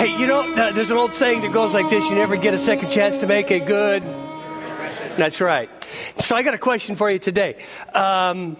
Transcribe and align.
Hey, 0.00 0.18
you 0.18 0.26
know, 0.26 0.72
there's 0.72 0.90
an 0.90 0.96
old 0.96 1.12
saying 1.12 1.42
that 1.42 1.52
goes 1.52 1.74
like 1.74 1.90
this 1.90 2.08
you 2.08 2.16
never 2.16 2.34
get 2.38 2.54
a 2.54 2.58
second 2.58 2.88
chance 2.88 3.20
to 3.20 3.26
make 3.26 3.50
a 3.50 3.60
good. 3.60 4.02
That's 5.18 5.42
right. 5.42 5.68
So 6.20 6.34
I 6.34 6.42
got 6.42 6.54
a 6.54 6.58
question 6.58 6.96
for 6.96 7.10
you 7.10 7.18
today. 7.18 7.62
Um, 7.92 8.56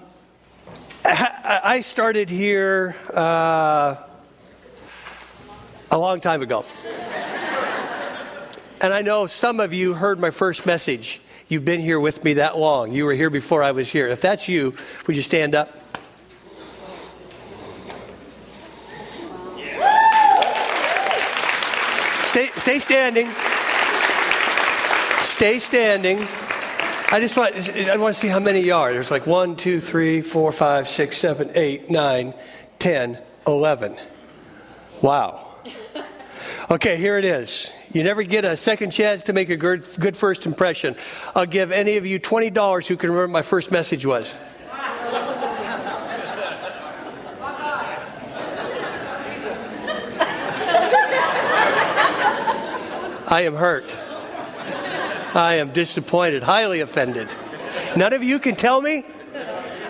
I 1.02 1.80
started 1.80 2.28
here 2.28 2.94
uh, 3.14 3.96
a 5.90 5.96
long 5.96 6.20
time 6.20 6.42
ago. 6.42 6.66
And 8.82 8.92
I 8.92 9.00
know 9.00 9.26
some 9.26 9.60
of 9.60 9.72
you 9.72 9.94
heard 9.94 10.20
my 10.20 10.30
first 10.30 10.66
message. 10.66 11.22
You've 11.48 11.64
been 11.64 11.80
here 11.80 11.98
with 11.98 12.22
me 12.22 12.34
that 12.34 12.58
long. 12.58 12.92
You 12.92 13.06
were 13.06 13.14
here 13.14 13.30
before 13.30 13.62
I 13.62 13.70
was 13.70 13.90
here. 13.90 14.08
If 14.08 14.20
that's 14.20 14.46
you, 14.46 14.74
would 15.06 15.16
you 15.16 15.22
stand 15.22 15.54
up? 15.54 15.79
Stay, 22.30 22.46
stay 22.54 22.78
standing. 22.78 23.28
Stay 25.20 25.58
standing. 25.58 26.18
I 27.10 27.18
just 27.18 27.36
want, 27.36 27.56
I 27.56 27.96
want 27.96 28.14
to 28.14 28.20
see 28.20 28.28
how 28.28 28.38
many 28.38 28.60
you 28.60 28.72
are. 28.72 28.92
There's 28.92 29.10
like 29.10 29.26
one, 29.26 29.56
two, 29.56 29.80
three, 29.80 30.22
four, 30.22 30.52
five, 30.52 30.88
six, 30.88 31.16
seven, 31.16 31.50
eight, 31.56 31.90
nine, 31.90 32.34
ten, 32.78 33.18
eleven. 33.48 33.96
Wow. 35.02 35.56
Okay, 36.70 36.98
here 36.98 37.18
it 37.18 37.24
is. 37.24 37.72
You 37.92 38.04
never 38.04 38.22
get 38.22 38.44
a 38.44 38.56
second 38.56 38.92
chance 38.92 39.24
to 39.24 39.32
make 39.32 39.50
a 39.50 39.56
good, 39.56 39.84
good 39.98 40.16
first 40.16 40.46
impression. 40.46 40.94
I'll 41.34 41.46
give 41.46 41.72
any 41.72 41.96
of 41.96 42.06
you 42.06 42.20
$20 42.20 42.86
who 42.86 42.96
can 42.96 43.10
remember 43.10 43.32
my 43.32 43.42
first 43.42 43.72
message 43.72 44.06
was. 44.06 44.36
I 53.30 53.42
am 53.42 53.54
hurt. 53.54 53.96
I 55.36 55.56
am 55.56 55.70
disappointed, 55.70 56.42
highly 56.42 56.80
offended. 56.80 57.28
None 57.96 58.12
of 58.12 58.24
you 58.24 58.40
can 58.40 58.56
tell 58.56 58.80
me? 58.80 59.04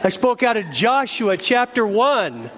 I 0.05 0.11
spoke 0.11 0.43
out 0.43 0.59
of 0.59 0.71
Joshua 0.71 1.39
chapter 1.39 1.87
1. 1.87 2.51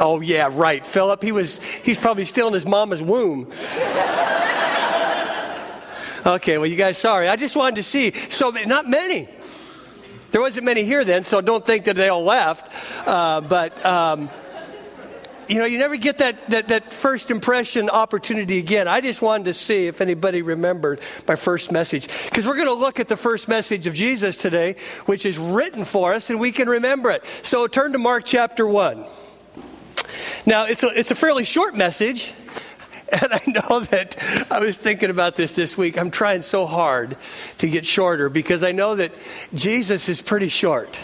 Oh 0.00 0.20
yeah, 0.20 0.50
right. 0.52 0.84
Philip, 0.84 1.22
he 1.22 1.30
was 1.30 1.62
he's 1.62 1.98
probably 1.98 2.24
still 2.24 2.48
in 2.48 2.54
his 2.54 2.66
mama's 2.66 3.00
womb. 3.00 3.52
Okay, 6.26 6.58
well 6.58 6.66
you 6.66 6.76
guys 6.76 6.98
sorry. 6.98 7.28
I 7.28 7.36
just 7.36 7.54
wanted 7.54 7.76
to 7.76 7.82
see. 7.84 8.12
So 8.28 8.50
not 8.50 8.88
many. 8.88 9.28
There 10.32 10.40
wasn't 10.40 10.66
many 10.66 10.84
here 10.84 11.04
then, 11.04 11.22
so 11.22 11.40
don't 11.40 11.64
think 11.64 11.84
that 11.84 11.96
they 11.96 12.08
all 12.08 12.24
left. 12.24 12.72
Uh, 13.06 13.40
but 13.40 13.84
um, 13.86 14.30
you 15.50 15.58
know, 15.58 15.64
you 15.64 15.78
never 15.78 15.96
get 15.96 16.18
that, 16.18 16.48
that, 16.50 16.68
that 16.68 16.94
first 16.94 17.32
impression 17.32 17.90
opportunity 17.90 18.60
again. 18.60 18.86
I 18.86 19.00
just 19.00 19.20
wanted 19.20 19.44
to 19.44 19.54
see 19.54 19.88
if 19.88 20.00
anybody 20.00 20.42
remembered 20.42 21.00
my 21.26 21.34
first 21.34 21.72
message. 21.72 22.06
Because 22.26 22.46
we're 22.46 22.54
going 22.54 22.68
to 22.68 22.74
look 22.74 23.00
at 23.00 23.08
the 23.08 23.16
first 23.16 23.48
message 23.48 23.88
of 23.88 23.94
Jesus 23.94 24.36
today, 24.36 24.76
which 25.06 25.26
is 25.26 25.38
written 25.38 25.84
for 25.84 26.14
us, 26.14 26.30
and 26.30 26.38
we 26.38 26.52
can 26.52 26.68
remember 26.68 27.10
it. 27.10 27.24
So 27.42 27.66
turn 27.66 27.92
to 27.92 27.98
Mark 27.98 28.24
chapter 28.24 28.64
1. 28.64 29.04
Now, 30.46 30.66
it's 30.66 30.84
a, 30.84 30.88
it's 30.96 31.10
a 31.10 31.16
fairly 31.16 31.44
short 31.44 31.74
message. 31.76 32.32
And 33.12 33.32
I 33.32 33.42
know 33.48 33.80
that 33.80 34.16
I 34.52 34.60
was 34.60 34.76
thinking 34.76 35.10
about 35.10 35.34
this 35.34 35.54
this 35.54 35.76
week. 35.76 35.98
I'm 35.98 36.12
trying 36.12 36.42
so 36.42 36.64
hard 36.64 37.16
to 37.58 37.68
get 37.68 37.84
shorter 37.84 38.28
because 38.28 38.62
I 38.62 38.70
know 38.70 38.94
that 38.94 39.10
Jesus 39.52 40.08
is 40.08 40.22
pretty 40.22 40.46
short. 40.46 41.00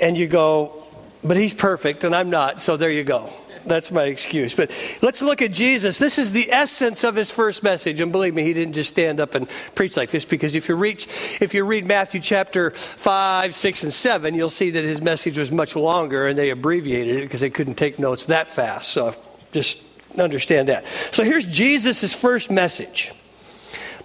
And 0.00 0.16
you 0.16 0.26
go, 0.26 0.84
but 1.22 1.36
he's 1.36 1.54
perfect 1.54 2.02
and 2.02 2.12
I'm 2.12 2.30
not, 2.30 2.60
so 2.60 2.76
there 2.76 2.90
you 2.90 3.04
go. 3.04 3.32
That's 3.64 3.90
my 3.90 4.04
excuse. 4.04 4.54
But 4.54 4.70
let's 5.02 5.22
look 5.22 5.42
at 5.42 5.52
Jesus. 5.52 5.98
This 5.98 6.18
is 6.18 6.32
the 6.32 6.50
essence 6.50 7.04
of 7.04 7.14
his 7.14 7.30
first 7.30 7.62
message. 7.62 8.00
And 8.00 8.12
believe 8.12 8.34
me, 8.34 8.42
he 8.42 8.54
didn't 8.54 8.74
just 8.74 8.90
stand 8.90 9.20
up 9.20 9.34
and 9.34 9.48
preach 9.74 9.96
like 9.96 10.10
this 10.10 10.24
because 10.24 10.54
if 10.54 10.68
you 10.68 10.74
reach, 10.74 11.06
if 11.40 11.54
you 11.54 11.64
read 11.64 11.84
Matthew 11.84 12.20
chapter 12.20 12.70
5, 12.70 13.54
6, 13.54 13.82
and 13.84 13.92
7, 13.92 14.34
you'll 14.34 14.50
see 14.50 14.70
that 14.70 14.84
his 14.84 15.00
message 15.00 15.38
was 15.38 15.52
much 15.52 15.76
longer 15.76 16.26
and 16.26 16.38
they 16.38 16.50
abbreviated 16.50 17.16
it 17.16 17.22
because 17.22 17.40
they 17.40 17.50
couldn't 17.50 17.74
take 17.74 17.98
notes 17.98 18.26
that 18.26 18.50
fast. 18.50 18.88
So 18.88 19.14
just 19.52 19.82
understand 20.18 20.68
that. 20.68 20.84
So 21.10 21.24
here's 21.24 21.44
Jesus' 21.44 22.14
first 22.14 22.50
message. 22.50 23.12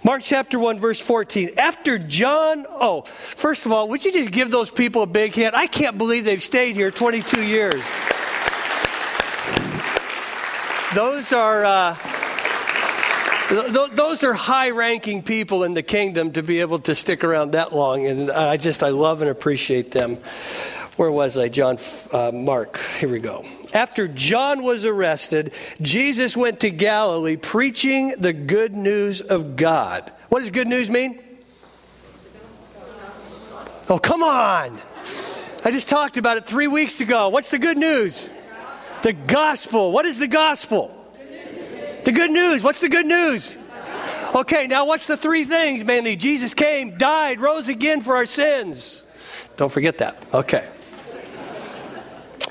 Mark 0.04 0.22
chapter 0.22 0.58
1, 0.58 0.78
verse 0.78 1.00
14. 1.00 1.58
After 1.58 1.98
John, 1.98 2.66
oh, 2.70 3.02
first 3.02 3.66
of 3.66 3.72
all, 3.72 3.88
would 3.88 4.04
you 4.04 4.12
just 4.12 4.30
give 4.30 4.50
those 4.50 4.70
people 4.70 5.02
a 5.02 5.06
big 5.06 5.34
hand? 5.34 5.56
I 5.56 5.66
can't 5.66 5.98
believe 5.98 6.24
they've 6.24 6.42
stayed 6.42 6.76
here 6.76 6.90
22 6.90 7.44
years. 7.44 8.00
Those 10.94 11.32
are. 11.32 11.64
Uh, 11.64 11.96
those 13.92 14.24
are 14.24 14.34
high 14.34 14.70
ranking 14.70 15.22
people 15.22 15.64
in 15.64 15.72
the 15.72 15.82
kingdom 15.82 16.32
to 16.32 16.42
be 16.42 16.60
able 16.60 16.78
to 16.80 16.94
stick 16.94 17.24
around 17.24 17.52
that 17.52 17.74
long. 17.74 18.06
And 18.06 18.30
I 18.30 18.58
just, 18.58 18.82
I 18.82 18.90
love 18.90 19.22
and 19.22 19.30
appreciate 19.30 19.90
them. 19.90 20.18
Where 20.96 21.10
was 21.10 21.38
I? 21.38 21.48
John, 21.48 21.78
uh, 22.12 22.30
Mark. 22.32 22.78
Here 22.98 23.08
we 23.08 23.20
go. 23.20 23.46
After 23.72 24.06
John 24.06 24.62
was 24.62 24.84
arrested, 24.84 25.54
Jesus 25.80 26.36
went 26.36 26.60
to 26.60 26.70
Galilee 26.70 27.36
preaching 27.36 28.14
the 28.18 28.32
good 28.32 28.74
news 28.74 29.20
of 29.22 29.56
God. 29.56 30.12
What 30.28 30.40
does 30.40 30.50
good 30.50 30.68
news 30.68 30.90
mean? 30.90 31.18
Oh, 33.88 33.98
come 33.98 34.22
on. 34.22 34.78
I 35.64 35.70
just 35.70 35.88
talked 35.88 36.18
about 36.18 36.36
it 36.36 36.46
three 36.46 36.66
weeks 36.66 37.00
ago. 37.00 37.30
What's 37.30 37.50
the 37.50 37.58
good 37.58 37.78
news? 37.78 38.28
The 39.02 39.12
gospel. 39.12 39.92
What 39.92 40.06
is 40.06 40.18
the 40.18 40.26
gospel? 40.26 40.94
The 42.04 42.12
good 42.12 42.30
news. 42.30 42.62
What's 42.62 42.80
the 42.80 42.88
good 42.88 43.06
news? 43.06 43.56
Okay, 44.34 44.66
now 44.66 44.86
what's 44.86 45.06
the 45.06 45.16
three 45.16 45.44
things 45.44 45.84
mainly? 45.84 46.16
Jesus 46.16 46.54
came, 46.54 46.98
died, 46.98 47.40
rose 47.40 47.68
again 47.68 48.02
for 48.02 48.16
our 48.16 48.26
sins. 48.26 49.02
Don't 49.56 49.72
forget 49.72 49.98
that. 49.98 50.22
Okay. 50.32 50.68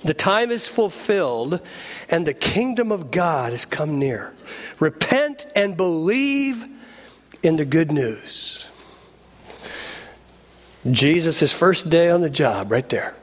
The 0.04 0.14
time 0.14 0.52
is 0.52 0.68
fulfilled 0.68 1.62
and 2.10 2.26
the 2.26 2.34
kingdom 2.34 2.92
of 2.92 3.12
God 3.12 3.52
has 3.52 3.66
come 3.66 4.00
near. 4.00 4.34
Repent 4.80 5.46
and 5.56 5.76
believe 5.76 6.66
in 7.44 7.58
the 7.58 7.66
good 7.66 7.92
news. 7.92 8.68
Jesus' 10.90 11.52
first 11.52 11.90
day 11.90 12.10
on 12.10 12.22
the 12.22 12.30
job, 12.30 12.72
right 12.72 12.88
there. 12.90 13.16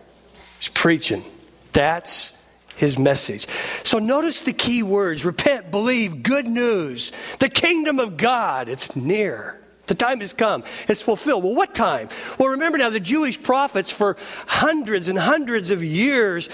He's 0.58 0.68
preaching. 0.68 1.24
That's 1.72 2.36
his 2.76 2.98
message. 2.98 3.46
So 3.84 3.98
notice 3.98 4.42
the 4.42 4.52
key 4.52 4.82
words 4.82 5.24
repent, 5.24 5.70
believe, 5.70 6.22
good 6.22 6.46
news. 6.46 7.12
The 7.38 7.48
kingdom 7.48 7.98
of 7.98 8.16
God, 8.16 8.68
it's 8.68 8.96
near. 8.96 9.60
The 9.86 9.94
time 9.94 10.20
has 10.20 10.32
come. 10.32 10.64
It's 10.88 11.02
fulfilled. 11.02 11.44
Well, 11.44 11.54
what 11.54 11.74
time? 11.74 12.08
Well, 12.38 12.50
remember 12.50 12.78
now, 12.78 12.88
the 12.88 13.00
Jewish 13.00 13.42
prophets 13.42 13.90
for 13.90 14.16
hundreds 14.46 15.08
and 15.08 15.18
hundreds 15.18 15.70
of 15.70 15.84
years 15.84 16.48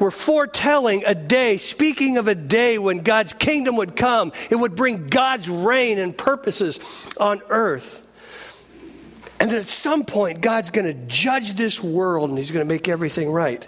were 0.00 0.10
foretelling 0.10 1.04
a 1.06 1.14
day, 1.14 1.58
speaking 1.58 2.18
of 2.18 2.26
a 2.26 2.34
day 2.34 2.78
when 2.78 2.98
God's 2.98 3.34
kingdom 3.34 3.76
would 3.76 3.94
come. 3.94 4.32
It 4.50 4.56
would 4.56 4.74
bring 4.74 5.06
God's 5.06 5.48
reign 5.48 5.98
and 5.98 6.16
purposes 6.16 6.80
on 7.18 7.40
earth. 7.50 8.02
And 9.38 9.50
then 9.50 9.58
at 9.58 9.68
some 9.68 10.04
point, 10.04 10.40
God's 10.40 10.70
going 10.70 10.86
to 10.86 10.94
judge 11.06 11.54
this 11.54 11.80
world 11.80 12.30
and 12.30 12.38
He's 12.38 12.50
going 12.50 12.66
to 12.66 12.72
make 12.72 12.88
everything 12.88 13.30
right. 13.30 13.66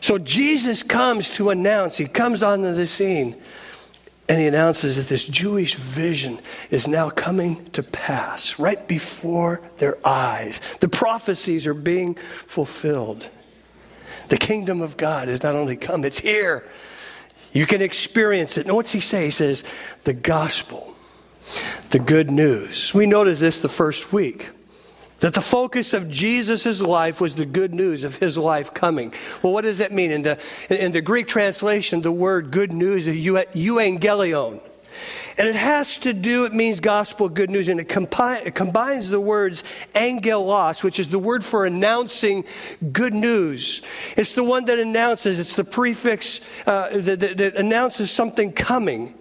So 0.00 0.18
Jesus 0.18 0.82
comes 0.82 1.30
to 1.30 1.50
announce, 1.50 1.98
he 1.98 2.06
comes 2.06 2.42
onto 2.42 2.72
the 2.72 2.86
scene, 2.86 3.36
and 4.28 4.40
he 4.40 4.46
announces 4.46 4.96
that 4.96 5.08
this 5.08 5.26
Jewish 5.26 5.74
vision 5.74 6.38
is 6.70 6.86
now 6.86 7.08
coming 7.08 7.64
to 7.70 7.82
pass 7.82 8.58
right 8.58 8.86
before 8.86 9.62
their 9.78 9.96
eyes. 10.06 10.60
The 10.80 10.88
prophecies 10.88 11.66
are 11.66 11.74
being 11.74 12.14
fulfilled. 12.14 13.30
The 14.28 14.36
kingdom 14.36 14.82
of 14.82 14.98
God 14.98 15.28
has 15.28 15.42
not 15.42 15.54
only 15.54 15.76
come, 15.76 16.04
it's 16.04 16.18
here. 16.18 16.68
You 17.52 17.64
can 17.64 17.80
experience 17.80 18.58
it. 18.58 18.66
And 18.66 18.76
what's 18.76 18.92
he 18.92 19.00
say? 19.00 19.24
He 19.24 19.30
says, 19.30 19.64
the 20.04 20.12
gospel, 20.12 20.94
the 21.90 21.98
good 21.98 22.30
news. 22.30 22.92
We 22.92 23.06
noticed 23.06 23.40
this 23.40 23.60
the 23.60 23.70
first 23.70 24.12
week. 24.12 24.50
That 25.20 25.34
the 25.34 25.40
focus 25.40 25.94
of 25.94 26.08
Jesus' 26.08 26.80
life 26.80 27.20
was 27.20 27.34
the 27.34 27.46
good 27.46 27.74
news 27.74 28.04
of 28.04 28.16
his 28.16 28.38
life 28.38 28.72
coming. 28.72 29.12
Well, 29.42 29.52
what 29.52 29.62
does 29.62 29.78
that 29.78 29.90
mean? 29.90 30.12
In 30.12 30.22
the, 30.22 30.38
in 30.70 30.92
the 30.92 31.00
Greek 31.00 31.26
translation, 31.26 32.02
the 32.02 32.12
word 32.12 32.52
good 32.52 32.72
news 32.72 33.08
is 33.08 33.16
euangelion. 33.16 34.60
And 35.36 35.46
it 35.46 35.54
has 35.54 35.98
to 35.98 36.12
do, 36.12 36.46
it 36.46 36.52
means 36.52 36.80
gospel 36.80 37.28
good 37.28 37.50
news, 37.50 37.68
and 37.68 37.78
it, 37.78 37.88
compi- 37.88 38.44
it, 38.46 38.54
combines 38.56 39.08
the 39.08 39.20
words 39.20 39.62
angelos, 39.94 40.82
which 40.82 40.98
is 40.98 41.08
the 41.08 41.18
word 41.18 41.44
for 41.44 41.64
announcing 41.64 42.44
good 42.92 43.14
news. 43.14 43.82
It's 44.16 44.32
the 44.32 44.42
one 44.42 44.64
that 44.64 44.78
announces, 44.80 45.38
it's 45.38 45.54
the 45.54 45.64
prefix 45.64 46.40
uh, 46.66 46.88
that, 46.98 47.20
that, 47.20 47.38
that 47.38 47.56
announces 47.56 48.10
something 48.10 48.52
coming. 48.52 49.14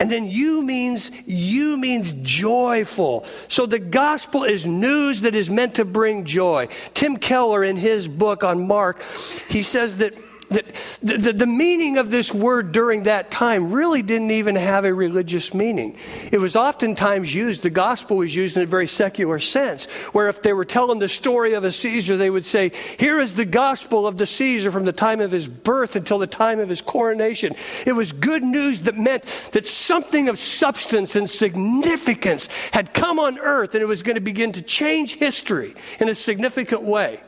And 0.00 0.10
then 0.10 0.24
eu 0.24 0.62
means 0.62 1.10
eu 1.26 1.76
means 1.76 2.12
joyful. 2.12 3.24
So 3.48 3.66
the 3.66 3.80
gospel 3.80 4.44
is 4.44 4.66
news 4.66 5.22
that 5.22 5.34
is 5.34 5.50
meant 5.50 5.74
to 5.76 5.84
bring 5.84 6.24
joy. 6.24 6.68
Tim 6.94 7.16
Keller 7.16 7.64
in 7.64 7.76
his 7.76 8.06
book 8.06 8.44
on 8.44 8.66
Mark, 8.68 9.02
he 9.48 9.62
says 9.62 9.96
that 9.96 10.14
that 10.48 10.66
the, 11.02 11.32
the, 11.32 11.46
meaning 11.46 11.98
of 11.98 12.10
this 12.10 12.32
word 12.32 12.72
during 12.72 13.04
that 13.04 13.30
time 13.30 13.72
really 13.72 14.02
didn't 14.02 14.30
even 14.30 14.56
have 14.56 14.84
a 14.84 14.94
religious 14.94 15.52
meaning. 15.52 15.96
It 16.32 16.38
was 16.38 16.56
oftentimes 16.56 17.34
used, 17.34 17.62
the 17.62 17.70
gospel 17.70 18.18
was 18.18 18.34
used 18.34 18.56
in 18.56 18.62
a 18.62 18.66
very 18.66 18.86
secular 18.86 19.38
sense, 19.38 19.86
where 20.12 20.28
if 20.28 20.42
they 20.42 20.52
were 20.52 20.64
telling 20.64 20.98
the 20.98 21.08
story 21.08 21.54
of 21.54 21.64
a 21.64 21.72
Caesar, 21.72 22.16
they 22.16 22.30
would 22.30 22.44
say, 22.44 22.72
Here 22.98 23.18
is 23.20 23.34
the 23.34 23.44
gospel 23.44 24.06
of 24.06 24.16
the 24.16 24.26
Caesar 24.26 24.70
from 24.70 24.84
the 24.84 24.92
time 24.92 25.20
of 25.20 25.32
his 25.32 25.48
birth 25.48 25.96
until 25.96 26.18
the 26.18 26.26
time 26.26 26.60
of 26.60 26.68
his 26.68 26.80
coronation. 26.80 27.54
It 27.86 27.92
was 27.92 28.12
good 28.12 28.42
news 28.42 28.82
that 28.82 28.96
meant 28.96 29.24
that 29.52 29.66
something 29.66 30.28
of 30.28 30.38
substance 30.38 31.16
and 31.16 31.28
significance 31.28 32.48
had 32.72 32.94
come 32.94 33.18
on 33.18 33.38
earth 33.38 33.74
and 33.74 33.82
it 33.82 33.86
was 33.86 34.02
going 34.02 34.16
to 34.16 34.20
begin 34.20 34.52
to 34.52 34.62
change 34.62 35.16
history 35.16 35.74
in 36.00 36.08
a 36.08 36.14
significant 36.14 36.82
way. 36.82 37.20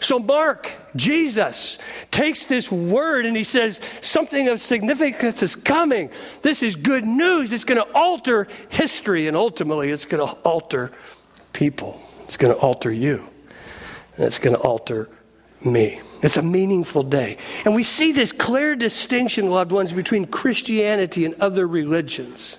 So, 0.00 0.18
Mark, 0.18 0.70
Jesus, 0.96 1.78
takes 2.10 2.44
this 2.44 2.70
word 2.70 3.26
and 3.26 3.36
he 3.36 3.44
says, 3.44 3.80
Something 4.00 4.48
of 4.48 4.60
significance 4.60 5.42
is 5.42 5.54
coming. 5.54 6.10
This 6.42 6.62
is 6.62 6.76
good 6.76 7.04
news. 7.04 7.52
It's 7.52 7.64
going 7.64 7.80
to 7.80 7.92
alter 7.94 8.48
history, 8.68 9.28
and 9.28 9.36
ultimately, 9.36 9.90
it's 9.90 10.04
going 10.04 10.26
to 10.26 10.32
alter 10.42 10.92
people. 11.52 12.00
It's 12.24 12.36
going 12.36 12.54
to 12.54 12.60
alter 12.60 12.90
you, 12.90 13.28
and 14.16 14.26
it's 14.26 14.38
going 14.38 14.56
to 14.56 14.62
alter 14.62 15.08
me. 15.64 16.00
It's 16.22 16.36
a 16.36 16.42
meaningful 16.42 17.04
day. 17.04 17.38
And 17.64 17.74
we 17.74 17.82
see 17.82 18.12
this 18.12 18.32
clear 18.32 18.76
distinction, 18.76 19.50
loved 19.50 19.72
ones, 19.72 19.92
between 19.92 20.26
Christianity 20.26 21.24
and 21.24 21.34
other 21.40 21.66
religions 21.66 22.58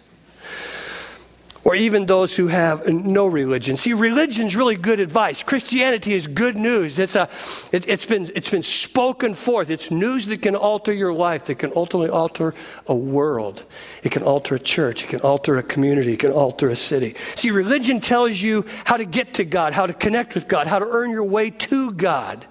or 1.70 1.76
even 1.76 2.08
those 2.08 2.36
who 2.36 2.48
have 2.48 2.88
no 2.88 3.28
religion. 3.28 3.78
See, 3.78 3.94
religion's 3.94 4.56
really 4.56 4.76
good 4.76 5.00
advice. 5.00 5.44
Christianity 5.44 6.14
is 6.14 6.26
good 6.26 6.58
news. 6.58 6.98
It's, 6.98 7.16
a, 7.16 7.30
it, 7.72 7.86
has 7.86 8.08
been, 8.08 8.28
it's 8.34 8.50
been 8.50 8.64
spoken 8.64 9.36
forth. 9.36 9.70
It's 9.70 9.92
news 9.92 10.26
that 10.26 10.42
can 10.42 10.56
alter 10.56 10.92
your 10.92 11.14
life, 11.14 11.46
that 11.46 11.60
can 11.60 11.72
ultimately 11.76 12.10
alter 12.10 12.56
a 12.88 12.96
world. 12.96 13.66
It 14.02 14.12
can 14.12 14.24
alter 14.24 14.56
a 14.56 14.60
church. 14.60 15.04
It 15.04 15.10
can 15.10 15.20
alter 15.20 15.60
a 15.60 15.64
community. 15.64 16.14
It 16.14 16.22
can 16.22 16.32
alter 16.32 16.70
a 16.70 16.76
city. 16.76 17.14
See, 17.36 17.52
religion 17.52 18.00
tells 18.00 18.42
you 18.42 18.66
how 18.86 18.98
to 18.98 19.06
get 19.06 19.36
to 19.36 19.46
God, 19.46 19.74
how 19.74 19.86
to 19.86 19.94
connect 19.94 20.34
with 20.34 20.48
God, 20.48 20.66
how 20.66 20.80
to 20.80 20.88
earn 20.90 21.12
your 21.12 21.26
way 21.26 21.52
to 21.52 21.92
God. 21.92 22.48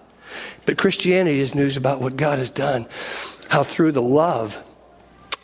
But 0.64 0.79
Christianity 0.79 1.41
is 1.41 1.56
news 1.56 1.76
about 1.76 2.00
what 2.00 2.14
God 2.14 2.38
has 2.38 2.53
done, 2.53 2.87
how 3.49 3.64
through 3.64 3.91
the 3.91 4.00
love 4.00 4.62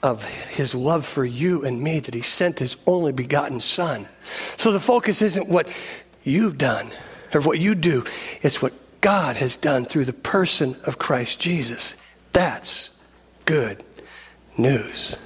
of 0.05 0.23
his 0.25 0.75
love 0.75 1.05
for 1.05 1.25
you 1.25 1.65
and 1.65 1.83
me 1.83 1.99
that 1.99 2.13
he 2.15 2.21
sent 2.21 2.59
his 2.59 2.77
only 2.87 3.11
begotten 3.11 3.59
son. 3.59 4.07
So 4.59 4.71
the 4.71 4.79
focus 4.79 5.23
isn't 5.23 5.49
what 5.49 5.67
you've 6.23 6.59
done 6.59 6.89
or 7.33 7.41
what 7.41 7.59
you 7.59 7.75
do, 7.75 8.05
it's 8.43 8.61
what 8.63 8.75
God 9.01 9.37
has 9.37 9.57
done 9.57 9.87
through 9.87 10.05
the 10.05 10.13
person 10.13 10.77
of 10.85 10.99
Christ 10.99 11.41
Jesus. 11.41 11.97
That's 12.35 12.91
good 13.47 13.83
news. 14.59 15.17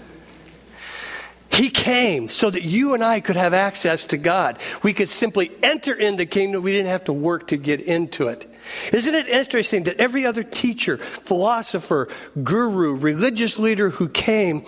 He 1.59 1.71
came 1.71 2.29
so 2.29 2.51
that 2.51 2.63
you 2.63 2.95
and 2.95 3.03
I 3.03 3.19
could 3.19 3.35
have 3.35 3.53
access 3.53 4.07
to 4.07 4.17
God. 4.17 4.61
We 4.85 4.93
could 4.93 5.09
simply 5.09 5.51
enter 5.61 5.93
in 5.93 6.15
the 6.15 6.25
kingdom. 6.25 6.63
We 6.63 6.71
didn't 6.71 6.87
have 6.87 7.03
to 7.07 7.13
work 7.13 7.49
to 7.49 7.57
get 7.57 7.81
into 7.81 8.29
it. 8.29 8.49
Isn't 8.93 9.13
it 9.13 9.27
interesting 9.27 9.83
that 9.83 9.97
every 9.97 10.25
other 10.25 10.45
teacher, 10.45 10.99
philosopher, 10.99 12.07
guru, 12.45 12.95
religious 12.95 13.59
leader 13.59 13.91
who 13.91 14.09
came 14.09 14.67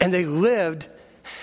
and 0.00 0.12
they 0.12 0.24
lived, 0.24 0.88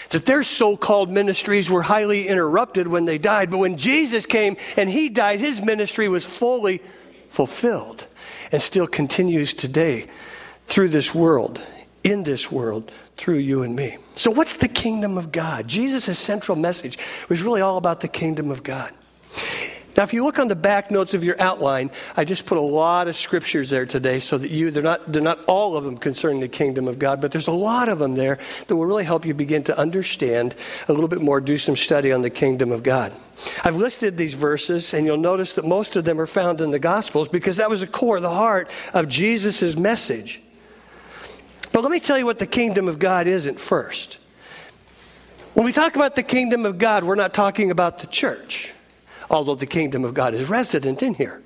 that 0.09 0.25
their 0.25 0.43
so 0.43 0.75
called 0.75 1.09
ministries 1.09 1.69
were 1.69 1.83
highly 1.83 2.27
interrupted 2.27 2.85
when 2.85 3.05
they 3.05 3.17
died. 3.17 3.51
But 3.51 3.59
when 3.59 3.77
Jesus 3.77 4.25
came 4.25 4.57
and 4.75 4.89
he 4.89 5.07
died, 5.07 5.39
his 5.39 5.61
ministry 5.61 6.09
was 6.09 6.25
fully 6.25 6.81
fulfilled 7.29 8.05
and 8.51 8.61
still 8.61 8.87
continues 8.87 9.53
today 9.53 10.07
through 10.67 10.89
this 10.89 11.15
world, 11.15 11.61
in 12.03 12.23
this 12.23 12.51
world, 12.51 12.91
through 13.19 13.37
you 13.37 13.63
and 13.63 13.75
me. 13.75 13.97
So, 14.15 14.31
what's 14.31 14.55
the 14.55 14.67
kingdom 14.67 15.17
of 15.17 15.31
God? 15.31 15.67
Jesus' 15.67 16.17
central 16.17 16.57
message 16.57 16.97
was 17.27 17.43
really 17.43 17.61
all 17.61 17.77
about 17.77 17.99
the 17.99 18.07
kingdom 18.07 18.49
of 18.49 18.63
God. 18.63 18.91
Now, 19.97 20.03
if 20.03 20.13
you 20.13 20.23
look 20.23 20.39
on 20.39 20.47
the 20.47 20.55
back 20.55 20.91
notes 20.91 21.13
of 21.13 21.25
your 21.25 21.35
outline, 21.41 21.91
I 22.15 22.23
just 22.23 22.45
put 22.45 22.57
a 22.57 22.61
lot 22.61 23.09
of 23.09 23.17
scriptures 23.17 23.69
there 23.69 23.85
today 23.85 24.19
so 24.19 24.37
that 24.37 24.49
you, 24.49 24.71
they're 24.71 24.81
not, 24.81 25.11
they're 25.11 25.21
not 25.21 25.43
all 25.45 25.75
of 25.75 25.83
them 25.83 25.97
concerning 25.97 26.39
the 26.39 26.47
kingdom 26.47 26.87
of 26.87 26.99
God, 26.99 27.19
but 27.19 27.33
there's 27.33 27.47
a 27.47 27.51
lot 27.51 27.89
of 27.89 27.99
them 27.99 28.15
there 28.15 28.39
that 28.67 28.75
will 28.77 28.85
really 28.85 29.03
help 29.03 29.25
you 29.25 29.33
begin 29.33 29.61
to 29.63 29.77
understand 29.77 30.55
a 30.87 30.93
little 30.93 31.09
bit 31.09 31.19
more, 31.19 31.41
do 31.41 31.57
some 31.57 31.75
study 31.75 32.13
on 32.13 32.21
the 32.21 32.29
kingdom 32.29 32.71
of 32.71 32.81
God. 32.81 33.13
I've 33.65 33.75
listed 33.75 34.15
these 34.15 34.35
verses, 34.35 34.93
and 34.93 35.05
you'll 35.05 35.17
notice 35.17 35.53
that 35.55 35.65
most 35.65 35.97
of 35.97 36.05
them 36.05 36.21
are 36.21 36.27
found 36.27 36.61
in 36.61 36.71
the 36.71 36.79
Gospels 36.79 37.27
because 37.27 37.57
that 37.57 37.69
was 37.69 37.81
the 37.81 37.87
core, 37.87 38.21
the 38.21 38.29
heart 38.29 38.71
of 38.93 39.09
Jesus' 39.09 39.77
message. 39.77 40.41
But 41.71 41.81
let 41.81 41.91
me 41.91 41.99
tell 41.99 42.17
you 42.17 42.25
what 42.25 42.39
the 42.39 42.47
kingdom 42.47 42.87
of 42.87 42.99
God 42.99 43.27
isn't 43.27 43.59
first. 43.59 44.19
When 45.53 45.65
we 45.65 45.71
talk 45.71 45.95
about 45.95 46.15
the 46.15 46.23
kingdom 46.23 46.65
of 46.65 46.77
God, 46.77 47.03
we're 47.03 47.15
not 47.15 47.33
talking 47.33 47.71
about 47.71 47.99
the 47.99 48.07
church, 48.07 48.73
although 49.29 49.55
the 49.55 49.65
kingdom 49.65 50.05
of 50.05 50.13
God 50.13 50.33
is 50.33 50.49
resident 50.49 51.03
in 51.03 51.13
here. 51.13 51.41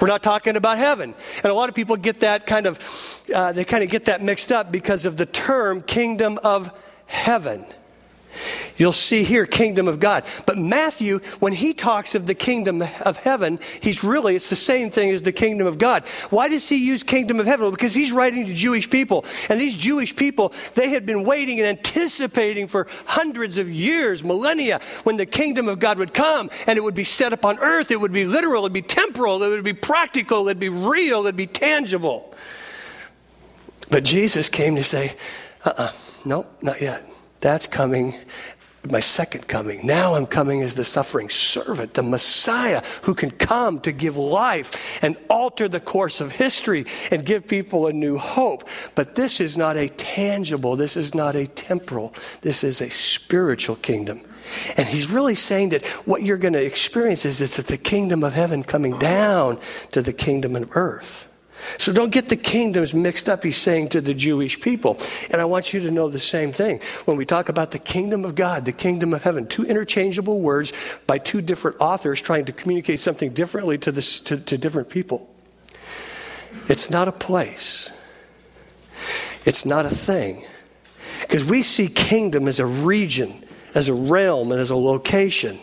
We're 0.00 0.08
not 0.08 0.22
talking 0.22 0.56
about 0.56 0.78
heaven. 0.78 1.14
And 1.42 1.46
a 1.46 1.54
lot 1.54 1.68
of 1.68 1.74
people 1.74 1.96
get 1.96 2.20
that 2.20 2.46
kind 2.46 2.66
of, 2.66 3.24
uh, 3.34 3.52
they 3.52 3.64
kind 3.64 3.82
of 3.82 3.90
get 3.90 4.06
that 4.06 4.22
mixed 4.22 4.52
up 4.52 4.70
because 4.70 5.06
of 5.06 5.16
the 5.16 5.26
term 5.26 5.82
kingdom 5.82 6.38
of 6.42 6.70
heaven. 7.06 7.64
You'll 8.76 8.92
see 8.92 9.22
here, 9.22 9.46
kingdom 9.46 9.88
of 9.88 10.00
God. 10.00 10.24
But 10.44 10.58
Matthew, 10.58 11.20
when 11.40 11.52
he 11.52 11.72
talks 11.72 12.14
of 12.14 12.26
the 12.26 12.34
kingdom 12.34 12.82
of 13.04 13.16
heaven, 13.18 13.58
he's 13.80 14.04
really, 14.04 14.36
it's 14.36 14.50
the 14.50 14.56
same 14.56 14.90
thing 14.90 15.10
as 15.10 15.22
the 15.22 15.32
kingdom 15.32 15.66
of 15.66 15.78
God. 15.78 16.06
Why 16.30 16.48
does 16.48 16.68
he 16.68 16.76
use 16.76 17.02
kingdom 17.02 17.40
of 17.40 17.46
heaven? 17.46 17.70
Because 17.70 17.94
he's 17.94 18.12
writing 18.12 18.46
to 18.46 18.54
Jewish 18.54 18.88
people. 18.90 19.24
And 19.48 19.60
these 19.60 19.74
Jewish 19.74 20.14
people, 20.14 20.52
they 20.74 20.90
had 20.90 21.06
been 21.06 21.24
waiting 21.24 21.58
and 21.58 21.66
anticipating 21.66 22.66
for 22.66 22.86
hundreds 23.06 23.58
of 23.58 23.70
years, 23.70 24.22
millennia, 24.22 24.80
when 25.04 25.16
the 25.16 25.26
kingdom 25.26 25.68
of 25.68 25.78
God 25.78 25.98
would 25.98 26.14
come 26.14 26.50
and 26.66 26.76
it 26.76 26.82
would 26.82 26.94
be 26.94 27.04
set 27.04 27.32
up 27.32 27.44
on 27.44 27.58
earth. 27.58 27.90
It 27.90 28.00
would 28.00 28.12
be 28.12 28.24
literal, 28.24 28.60
it 28.60 28.64
would 28.64 28.72
be 28.72 28.82
temporal, 28.82 29.42
it 29.42 29.50
would 29.50 29.64
be 29.64 29.72
practical, 29.72 30.40
it 30.40 30.44
would 30.44 30.60
be 30.60 30.68
real, 30.68 31.20
it 31.20 31.24
would 31.24 31.36
be 31.36 31.46
tangible. 31.46 32.34
But 33.90 34.04
Jesus 34.04 34.48
came 34.48 34.76
to 34.76 34.84
say, 34.84 35.14
uh 35.64 35.70
uh-uh, 35.70 35.82
uh, 35.82 35.92
no, 36.24 36.46
not 36.62 36.80
yet. 36.80 37.08
That's 37.46 37.68
coming 37.68 38.16
my 38.90 38.98
second 38.98 39.46
coming. 39.46 39.86
Now 39.86 40.16
I'm 40.16 40.26
coming 40.26 40.62
as 40.62 40.74
the 40.74 40.82
suffering 40.82 41.28
servant, 41.28 41.94
the 41.94 42.02
Messiah 42.02 42.82
who 43.02 43.14
can 43.14 43.30
come 43.30 43.78
to 43.82 43.92
give 43.92 44.16
life 44.16 45.00
and 45.00 45.16
alter 45.30 45.68
the 45.68 45.78
course 45.78 46.20
of 46.20 46.32
history 46.32 46.86
and 47.12 47.24
give 47.24 47.46
people 47.46 47.86
a 47.86 47.92
new 47.92 48.18
hope. 48.18 48.68
But 48.96 49.14
this 49.14 49.40
is 49.40 49.56
not 49.56 49.76
a 49.76 49.88
tangible, 49.90 50.74
this 50.74 50.96
is 50.96 51.14
not 51.14 51.36
a 51.36 51.46
temporal, 51.46 52.12
this 52.40 52.64
is 52.64 52.80
a 52.80 52.90
spiritual 52.90 53.76
kingdom. 53.76 54.22
And 54.76 54.88
he's 54.88 55.08
really 55.08 55.36
saying 55.36 55.68
that 55.68 55.86
what 56.04 56.24
you're 56.24 56.38
going 56.38 56.54
to 56.54 56.64
experience 56.64 57.24
is 57.24 57.40
it's 57.40 57.58
the 57.58 57.78
kingdom 57.78 58.24
of 58.24 58.32
heaven 58.32 58.64
coming 58.64 58.98
down 58.98 59.60
to 59.92 60.02
the 60.02 60.12
kingdom 60.12 60.56
of 60.56 60.76
earth. 60.76 61.28
So 61.78 61.92
don't 61.92 62.10
get 62.10 62.28
the 62.28 62.36
kingdoms 62.36 62.94
mixed 62.94 63.28
up, 63.28 63.42
he's 63.42 63.56
saying 63.56 63.88
to 63.90 64.00
the 64.00 64.14
Jewish 64.14 64.60
people. 64.60 64.98
And 65.30 65.40
I 65.40 65.44
want 65.44 65.72
you 65.72 65.80
to 65.80 65.90
know 65.90 66.08
the 66.08 66.18
same 66.18 66.52
thing. 66.52 66.80
When 67.04 67.16
we 67.16 67.24
talk 67.24 67.48
about 67.48 67.70
the 67.70 67.78
kingdom 67.78 68.24
of 68.24 68.34
God, 68.34 68.64
the 68.64 68.72
kingdom 68.72 69.12
of 69.14 69.22
heaven, 69.22 69.46
two 69.46 69.64
interchangeable 69.64 70.40
words 70.40 70.72
by 71.06 71.18
two 71.18 71.42
different 71.42 71.78
authors 71.80 72.20
trying 72.20 72.44
to 72.46 72.52
communicate 72.52 73.00
something 73.00 73.32
differently 73.32 73.78
to, 73.78 73.92
this, 73.92 74.20
to, 74.22 74.36
to 74.38 74.58
different 74.58 74.90
people. 74.90 75.28
It's 76.68 76.90
not 76.90 77.08
a 77.08 77.12
place, 77.12 77.90
it's 79.44 79.64
not 79.64 79.86
a 79.86 79.90
thing. 79.90 80.44
Because 81.20 81.44
we 81.44 81.62
see 81.62 81.88
kingdom 81.88 82.46
as 82.46 82.60
a 82.60 82.66
region, 82.66 83.44
as 83.74 83.88
a 83.88 83.94
realm, 83.94 84.52
and 84.52 84.60
as 84.60 84.70
a 84.70 84.76
location. 84.76 85.58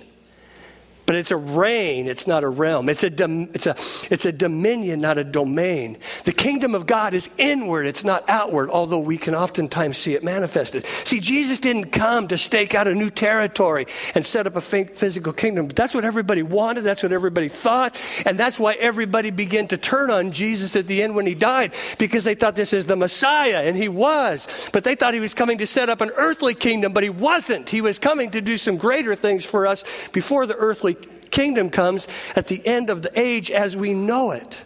But 1.05 1.17
it's 1.17 1.31
a 1.31 1.37
reign, 1.37 2.07
it's 2.07 2.27
not 2.27 2.43
a 2.43 2.49
realm. 2.49 2.87
It's 2.87 3.03
a, 3.03 3.09
dom- 3.09 3.49
it's, 3.53 3.67
a, 3.67 3.75
it's 4.09 4.25
a 4.25 4.31
dominion, 4.31 5.01
not 5.01 5.17
a 5.17 5.23
domain. 5.23 5.97
The 6.23 6.31
kingdom 6.31 6.75
of 6.75 6.85
God 6.85 7.13
is 7.13 7.29
inward, 7.37 7.85
it's 7.85 8.05
not 8.05 8.23
outward, 8.29 8.69
although 8.69 8.99
we 8.99 9.17
can 9.17 9.35
oftentimes 9.35 9.97
see 9.97 10.13
it 10.13 10.23
manifested. 10.23 10.85
See, 11.03 11.19
Jesus 11.19 11.59
didn't 11.59 11.91
come 11.91 12.29
to 12.29 12.37
stake 12.37 12.73
out 12.73 12.87
a 12.87 12.95
new 12.95 13.09
territory 13.09 13.85
and 14.15 14.25
set 14.25 14.47
up 14.47 14.55
a 14.55 14.61
physical 14.61 15.33
kingdom. 15.33 15.67
But 15.67 15.75
that's 15.75 15.93
what 15.93 16.05
everybody 16.05 16.41
wanted, 16.41 16.81
that's 16.81 17.03
what 17.03 17.11
everybody 17.11 17.49
thought, 17.49 17.99
and 18.25 18.37
that's 18.37 18.57
why 18.57 18.73
everybody 18.73 19.29
began 19.29 19.67
to 19.67 19.77
turn 19.77 20.09
on 20.09 20.31
Jesus 20.31 20.75
at 20.77 20.87
the 20.87 21.03
end 21.03 21.15
when 21.15 21.25
he 21.25 21.35
died, 21.35 21.73
because 21.99 22.23
they 22.23 22.35
thought 22.35 22.55
this 22.55 22.71
is 22.71 22.85
the 22.85 22.95
Messiah, 22.95 23.63
and 23.65 23.75
he 23.75 23.89
was. 23.89 24.47
But 24.71 24.85
they 24.85 24.95
thought 24.95 25.13
he 25.13 25.19
was 25.19 25.33
coming 25.33 25.57
to 25.57 25.67
set 25.67 25.89
up 25.89 25.99
an 25.99 26.11
earthly 26.15 26.53
kingdom, 26.53 26.93
but 26.93 27.03
he 27.03 27.09
wasn't. 27.09 27.69
He 27.69 27.81
was 27.81 27.99
coming 27.99 28.31
to 28.31 28.39
do 28.39 28.57
some 28.57 28.77
greater 28.77 29.15
things 29.15 29.43
for 29.43 29.67
us 29.67 29.83
before 30.13 30.45
the 30.45 30.55
earthly 30.55 30.92
kingdom 31.33 31.69
comes 31.69 32.07
at 32.35 32.47
the 32.47 32.65
end 32.65 32.89
of 32.89 33.01
the 33.01 33.11
age 33.19 33.51
as 33.51 33.75
we 33.75 33.93
know 33.93 34.31
it. 34.31 34.63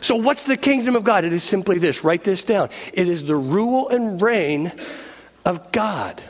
So, 0.00 0.16
what's 0.16 0.44
the 0.44 0.56
kingdom 0.56 0.96
of 0.96 1.04
God? 1.04 1.24
It 1.24 1.32
is 1.32 1.44
simply 1.44 1.78
this 1.78 2.02
write 2.02 2.24
this 2.24 2.44
down. 2.44 2.70
It 2.92 3.08
is 3.08 3.26
the 3.26 3.36
rule 3.36 3.88
and 3.88 4.20
reign 4.20 4.72
of 5.44 5.70
God. 5.72 6.22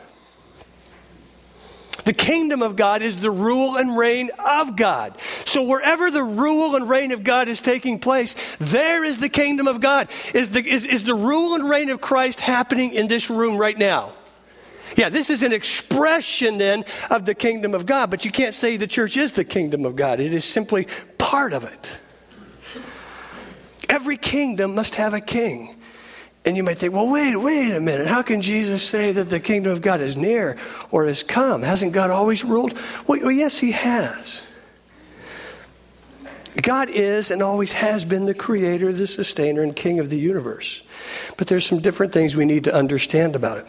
The 2.05 2.13
kingdom 2.13 2.61
of 2.61 2.75
God 2.75 3.01
is 3.01 3.21
the 3.21 3.31
rule 3.31 3.77
and 3.77 3.97
reign 3.97 4.29
of 4.45 4.75
God. 4.75 5.17
So 5.45 5.63
wherever 5.63 6.11
the 6.11 6.23
rule 6.23 6.75
and 6.75 6.89
reign 6.89 7.13
of 7.13 7.23
God 7.23 7.47
is 7.47 7.61
taking 7.61 7.97
place, 7.97 8.35
there 8.59 9.05
is 9.05 9.19
the 9.19 9.29
kingdom 9.29 9.67
of 9.67 9.79
God. 9.79 10.09
Is 10.33 10.49
the, 10.49 10.59
is, 10.59 10.85
is 10.85 11.05
the 11.05 11.13
rule 11.13 11.55
and 11.55 11.69
reign 11.69 11.89
of 11.89 12.01
Christ 12.01 12.41
happening 12.41 12.91
in 12.91 13.07
this 13.07 13.29
room 13.29 13.57
right 13.57 13.77
now? 13.77 14.11
Yeah, 14.95 15.09
this 15.09 15.29
is 15.29 15.43
an 15.43 15.53
expression 15.53 16.57
then 16.57 16.85
of 17.09 17.25
the 17.25 17.35
kingdom 17.35 17.73
of 17.73 17.85
God, 17.85 18.09
but 18.09 18.25
you 18.25 18.31
can't 18.31 18.53
say 18.53 18.77
the 18.77 18.87
church 18.87 19.17
is 19.17 19.33
the 19.33 19.45
kingdom 19.45 19.85
of 19.85 19.95
God. 19.95 20.19
It 20.19 20.33
is 20.33 20.45
simply 20.45 20.87
part 21.17 21.53
of 21.53 21.63
it. 21.63 21.99
Every 23.89 24.17
kingdom 24.17 24.75
must 24.75 24.95
have 24.95 25.13
a 25.13 25.21
king. 25.21 25.75
And 26.45 26.57
you 26.57 26.63
might 26.63 26.77
think, 26.77 26.93
well, 26.93 27.09
wait, 27.09 27.35
wait 27.37 27.71
a 27.71 27.79
minute. 27.79 28.07
How 28.07 28.21
can 28.21 28.41
Jesus 28.41 28.83
say 28.83 29.13
that 29.13 29.29
the 29.29 29.39
kingdom 29.39 29.71
of 29.71 29.81
God 29.81 30.01
is 30.01 30.17
near 30.17 30.57
or 30.91 31.05
has 31.05 31.23
come? 31.23 31.61
Hasn't 31.61 31.93
God 31.93 32.09
always 32.09 32.43
ruled? 32.43 32.73
Well, 33.07 33.19
well, 33.21 33.31
yes, 33.31 33.59
He 33.59 33.71
has. 33.71 34.45
God 36.61 36.89
is 36.89 37.31
and 37.31 37.41
always 37.41 37.71
has 37.71 38.05
been 38.05 38.25
the 38.25 38.33
creator, 38.33 38.91
the 38.91 39.07
sustainer, 39.07 39.63
and 39.63 39.75
king 39.75 39.99
of 39.99 40.09
the 40.09 40.19
universe. 40.19 40.83
But 41.37 41.47
there's 41.47 41.65
some 41.65 41.79
different 41.79 42.13
things 42.13 42.35
we 42.35 42.45
need 42.45 42.65
to 42.65 42.75
understand 42.75 43.35
about 43.35 43.59
it. 43.59 43.67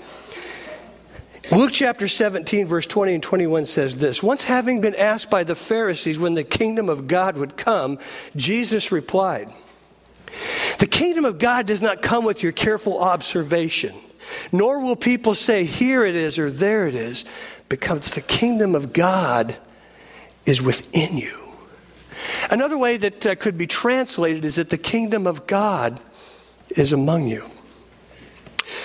Luke 1.53 1.73
chapter 1.73 2.09
17, 2.09 2.67
verse 2.67 2.87
20 2.87 3.15
and 3.15 3.23
21 3.23 3.67
says 3.67 3.97
this 3.97 4.23
Once 4.23 4.45
having 4.45 4.81
been 4.81 4.95
asked 4.95 5.31
by 5.31 5.45
the 5.45 5.55
Pharisees 5.55 6.19
when 6.19 6.35
the 6.35 6.45
kingdom 6.45 6.89
of 6.89 7.07
God 7.07 7.37
would 7.37 7.57
come, 7.57 7.99
Jesus 8.35 8.91
replied, 8.91 9.51
the 10.79 10.87
kingdom 10.87 11.25
of 11.25 11.39
God 11.39 11.67
does 11.67 11.83
not 11.83 12.03
come 12.03 12.25
with 12.25 12.43
your 12.43 12.53
careful 12.53 12.99
observation, 12.99 13.95
nor 14.53 14.81
will 14.81 14.97
people 14.97 15.35
say, 15.35 15.65
here 15.65 16.05
it 16.05 16.17
is 16.17 16.39
or 16.39 16.51
there 16.51 16.89
it 16.89 16.95
is, 16.95 17.25
because 17.69 18.15
the 18.15 18.21
kingdom 18.21 18.75
of 18.75 18.93
God 18.93 19.57
is 20.47 20.61
within 20.61 21.17
you. 21.17 21.39
Another 22.51 22.79
way 22.79 22.97
that 22.97 23.27
uh, 23.27 23.35
could 23.35 23.59
be 23.59 23.67
translated 23.67 24.45
is 24.45 24.57
that 24.57 24.71
the 24.71 24.79
kingdom 24.79 25.27
of 25.27 25.47
God 25.47 26.01
is 26.71 26.93
among 26.93 27.29
you. 27.29 27.49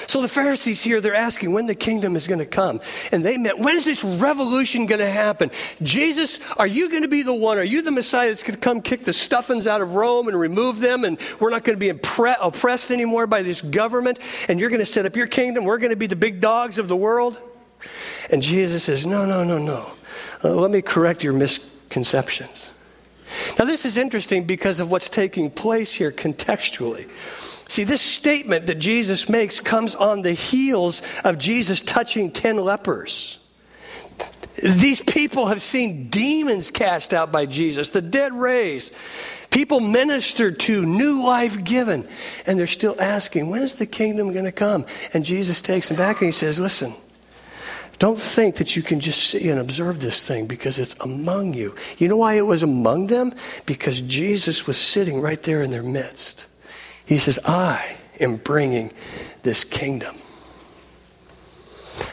So 0.10 0.24
the 0.24 0.28
Pharisees 0.28 0.82
here, 0.82 1.02
they're 1.02 1.14
asking 1.14 1.54
when 1.54 1.68
the 1.68 1.76
kingdom 1.76 2.16
is 2.16 2.26
going 2.26 2.40
to 2.40 2.46
come. 2.48 2.82
And 3.12 3.24
they 3.24 3.38
meant, 3.38 3.60
when 3.60 3.76
is 3.76 3.86
this 3.86 4.04
revolution 4.04 4.88
going 4.88 5.02
to 5.02 5.10
happen? 5.10 5.52
Jesus, 5.84 6.40
are 6.58 6.66
you 6.66 6.90
going 6.90 7.04
to 7.04 7.08
be 7.08 7.22
the 7.22 7.36
one? 7.36 7.60
Are 7.60 7.64
you 7.64 7.84
the 7.84 7.92
Messiah 7.92 8.30
that's 8.30 8.42
going 8.42 8.56
to 8.56 8.60
come 8.60 8.82
kick 8.82 9.04
the 9.06 9.14
stuffings 9.14 9.68
out 9.68 9.82
of 9.82 9.94
Rome 9.94 10.28
and 10.28 10.40
remove 10.40 10.80
them? 10.80 11.04
And 11.04 11.20
we're 11.40 11.52
not 11.52 11.64
going 11.64 11.80
to 11.80 11.80
be 11.80 11.94
impre- 11.94 12.38
oppressed 12.42 12.90
anymore 12.90 13.28
by 13.28 13.44
this 13.44 13.62
government? 13.62 14.18
And 14.48 14.60
you're 14.60 14.72
going 14.72 14.80
to 14.80 14.86
set 14.88 15.06
up 15.06 15.16
your 15.16 15.28
kingdom? 15.28 15.64
We're 15.64 15.78
going 15.78 15.92
to 15.92 15.96
be 15.96 16.08
the 16.08 16.16
big 16.16 16.42
dogs 16.42 16.80
of 16.80 16.88
the 16.88 16.96
world? 16.98 17.40
And 18.32 18.42
Jesus 18.42 18.86
says, 18.86 19.06
no, 19.06 19.28
no, 19.28 19.44
no, 19.44 19.60
no. 19.60 19.94
Uh, 20.44 20.56
let 20.56 20.72
me 20.72 20.82
correct 20.82 21.24
your 21.24 21.34
misconceptions. 21.34 22.72
Now, 23.60 23.66
this 23.66 23.86
is 23.86 23.96
interesting 23.96 24.46
because 24.46 24.80
of 24.80 24.90
what's 24.90 25.08
taking 25.08 25.52
place 25.52 25.94
here 25.94 26.12
contextually. 26.12 27.08
See, 27.70 27.84
this 27.84 28.02
statement 28.02 28.66
that 28.68 28.80
Jesus 28.80 29.30
makes 29.30 29.60
comes 29.60 29.94
on 29.94 30.24
the 30.24 30.34
heels 30.34 31.04
of 31.24 31.38
Jesus 31.38 31.82
touching 31.82 32.32
10 32.32 32.58
lepers. 32.58 33.38
These 34.62 35.02
people 35.02 35.46
have 35.46 35.62
seen 35.62 36.10
demons 36.10 36.72
cast 36.72 37.14
out 37.14 37.32
by 37.32 37.46
Jesus, 37.46 37.90
the 37.90 38.02
dead 38.02 38.34
raised, 38.34 38.94
people 39.52 39.80
ministered 39.80 40.60
to, 40.62 40.84
new 40.84 41.24
life 41.24 41.64
given, 41.64 42.08
and 42.48 42.60
they're 42.60 42.68
still 42.68 43.00
asking, 43.00 43.50
when 43.50 43.62
is 43.62 43.76
the 43.76 43.86
kingdom 43.86 44.34
going 44.34 44.46
to 44.46 44.52
come? 44.52 44.86
And 45.14 45.24
Jesus 45.24 45.62
takes 45.62 45.90
them 45.90 45.96
back 45.96 46.18
and 46.18 46.26
he 46.26 46.32
says, 46.32 46.60
listen, 46.60 46.94
don't 48.00 48.18
think 48.18 48.56
that 48.56 48.76
you 48.76 48.82
can 48.82 49.00
just 49.00 49.22
see 49.22 49.48
and 49.48 49.60
observe 49.60 50.00
this 50.00 50.24
thing 50.24 50.48
because 50.48 50.80
it's 50.80 50.96
among 51.02 51.54
you. 51.54 51.76
You 52.00 52.08
know 52.08 52.18
why 52.18 52.34
it 52.34 52.46
was 52.46 52.64
among 52.64 53.08
them? 53.08 53.34
Because 53.68 54.02
Jesus 54.02 54.66
was 54.66 54.78
sitting 54.78 55.22
right 55.22 55.42
there 55.44 55.62
in 55.62 55.70
their 55.70 55.84
midst. 55.84 56.48
He 57.10 57.18
says, 57.18 57.40
I 57.44 57.98
am 58.20 58.36
bringing 58.36 58.92
this 59.42 59.64
kingdom. 59.64 60.16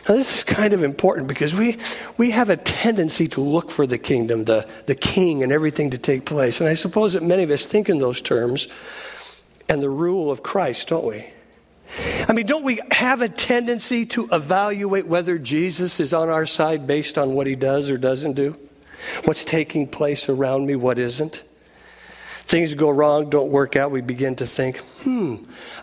Now, 0.08 0.14
this 0.14 0.34
is 0.34 0.42
kind 0.42 0.72
of 0.72 0.82
important 0.82 1.28
because 1.28 1.54
we, 1.54 1.76
we 2.16 2.30
have 2.30 2.48
a 2.48 2.56
tendency 2.56 3.26
to 3.28 3.42
look 3.42 3.70
for 3.70 3.86
the 3.86 3.98
kingdom, 3.98 4.46
the, 4.46 4.66
the 4.86 4.94
king, 4.94 5.42
and 5.42 5.52
everything 5.52 5.90
to 5.90 5.98
take 5.98 6.24
place. 6.24 6.62
And 6.62 6.70
I 6.70 6.72
suppose 6.72 7.12
that 7.12 7.22
many 7.22 7.42
of 7.42 7.50
us 7.50 7.66
think 7.66 7.90
in 7.90 7.98
those 7.98 8.22
terms 8.22 8.68
and 9.68 9.82
the 9.82 9.90
rule 9.90 10.30
of 10.30 10.42
Christ, 10.42 10.88
don't 10.88 11.04
we? 11.04 11.26
I 12.26 12.32
mean, 12.32 12.46
don't 12.46 12.64
we 12.64 12.80
have 12.90 13.20
a 13.20 13.28
tendency 13.28 14.06
to 14.06 14.30
evaluate 14.32 15.06
whether 15.06 15.36
Jesus 15.36 16.00
is 16.00 16.14
on 16.14 16.30
our 16.30 16.46
side 16.46 16.86
based 16.86 17.18
on 17.18 17.34
what 17.34 17.46
he 17.46 17.54
does 17.54 17.90
or 17.90 17.98
doesn't 17.98 18.32
do? 18.32 18.58
What's 19.24 19.44
taking 19.44 19.88
place 19.88 20.30
around 20.30 20.64
me, 20.64 20.74
what 20.74 20.98
isn't? 20.98 21.42
Things 22.46 22.74
go 22.74 22.88
wrong, 22.88 23.28
don't 23.28 23.50
work 23.50 23.74
out, 23.74 23.90
we 23.90 24.00
begin 24.00 24.36
to 24.36 24.46
think, 24.46 24.78
hmm, 25.02 25.36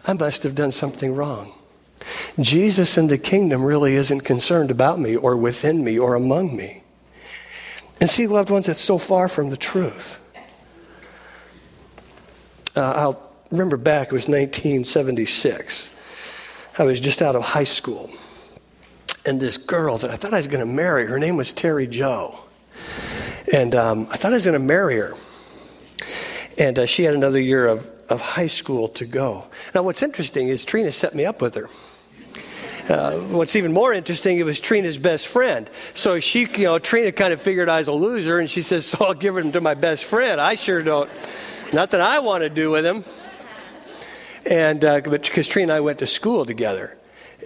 I 0.08 0.14
must 0.14 0.44
have 0.44 0.56
done 0.56 0.72
something 0.72 1.14
wrong. 1.14 1.52
Jesus 2.40 2.98
in 2.98 3.08
the 3.08 3.18
kingdom 3.18 3.64
really 3.64 3.96
isn't 3.96 4.22
concerned 4.22 4.72
about 4.72 5.00
me 5.00 5.16
or 5.16 5.36
within 5.36 5.84
me 5.84 6.00
or 6.00 6.16
among 6.16 6.56
me. 6.56 6.84
And 8.00 8.10
see, 8.10 8.28
loved 8.28 8.50
ones, 8.50 8.70
it's 8.70 8.82
so 8.82 8.98
far 8.98 9.28
from 9.28 9.50
the 9.50 9.58
truth. 9.58 10.20
Uh, 12.76 12.82
I'll 12.82 13.32
remember 13.52 13.78
back, 13.78 14.08
it 14.08 14.14
was 14.14 14.28
1976. 14.28 15.92
I 16.80 16.84
was 16.84 17.00
just 17.00 17.22
out 17.22 17.36
of 17.36 17.44
high 17.44 17.64
school. 17.66 18.10
And 19.26 19.40
this 19.40 19.58
girl 19.58 19.98
that 19.98 20.12
I 20.12 20.16
thought 20.16 20.34
I 20.34 20.38
was 20.38 20.48
going 20.48 20.66
to 20.66 20.72
marry, 20.72 21.06
her 21.08 21.20
name 21.20 21.38
was 21.38 21.54
Terry 21.54 21.88
Joe. 21.88 22.40
And 23.54 23.76
um, 23.76 24.08
I 24.12 24.18
thought 24.18 24.32
I 24.32 24.36
was 24.36 24.46
going 24.46 24.60
to 24.60 24.66
marry 24.66 24.96
her. 24.96 25.16
And 26.58 26.80
uh, 26.80 26.86
she 26.86 27.04
had 27.04 27.16
another 27.16 27.40
year 27.40 27.66
of, 27.66 27.90
of 28.10 28.22
high 28.22 28.48
school 28.48 28.88
to 28.90 29.06
go. 29.06 29.46
Now, 29.74 29.84
what's 29.84 30.04
interesting 30.04 30.50
is 30.50 30.66
Trina 30.66 30.92
set 30.92 31.16
me 31.16 31.26
up 31.26 31.42
with 31.42 31.56
her. 31.56 31.70
Uh, 32.90 33.18
what's 33.20 33.56
even 33.56 33.72
more 33.72 33.94
interesting, 33.94 34.38
it 34.38 34.44
was 34.44 34.60
Trina's 34.60 34.98
best 34.98 35.28
friend. 35.28 35.70
So 35.94 36.20
she, 36.20 36.42
you 36.42 36.66
know, 36.66 36.80
Trina 36.80 37.14
kind 37.14 37.32
of 37.32 37.42
figured 37.42 37.70
I 37.70 37.78
was 37.78 37.88
a 37.88 37.94
loser, 37.94 38.40
and 38.40 38.50
she 38.50 38.62
says, 38.62 38.86
So 38.86 39.06
I'll 39.06 39.14
give 39.14 39.38
him 39.38 39.54
to 39.54 39.62
my 39.62 39.74
best 39.74 40.04
friend. 40.04 40.42
I 40.42 40.56
sure 40.56 40.84
don't, 40.84 41.10
nothing 41.72 42.02
I 42.02 42.20
want 42.20 42.44
to 42.44 42.50
do 42.50 42.70
with 42.72 42.86
him. 42.86 43.06
And, 44.46 44.84
uh, 44.84 45.02
but 45.02 45.24
because 45.24 45.48
Trina 45.48 45.72
and 45.72 45.78
I 45.78 45.80
went 45.80 46.00
to 46.00 46.08
school 46.08 46.46
together. 46.46 46.98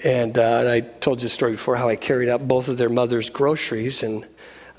And, 0.04 0.38
uh, 0.38 0.60
and 0.60 0.70
I 0.70 0.82
told 0.82 1.22
you 1.22 1.26
the 1.26 1.30
story 1.30 1.52
before 1.52 1.76
how 1.76 1.88
I 1.88 1.96
carried 1.96 2.30
out 2.30 2.48
both 2.48 2.68
of 2.68 2.78
their 2.78 2.90
mother's 2.90 3.30
groceries 3.30 4.02
and 4.02 4.26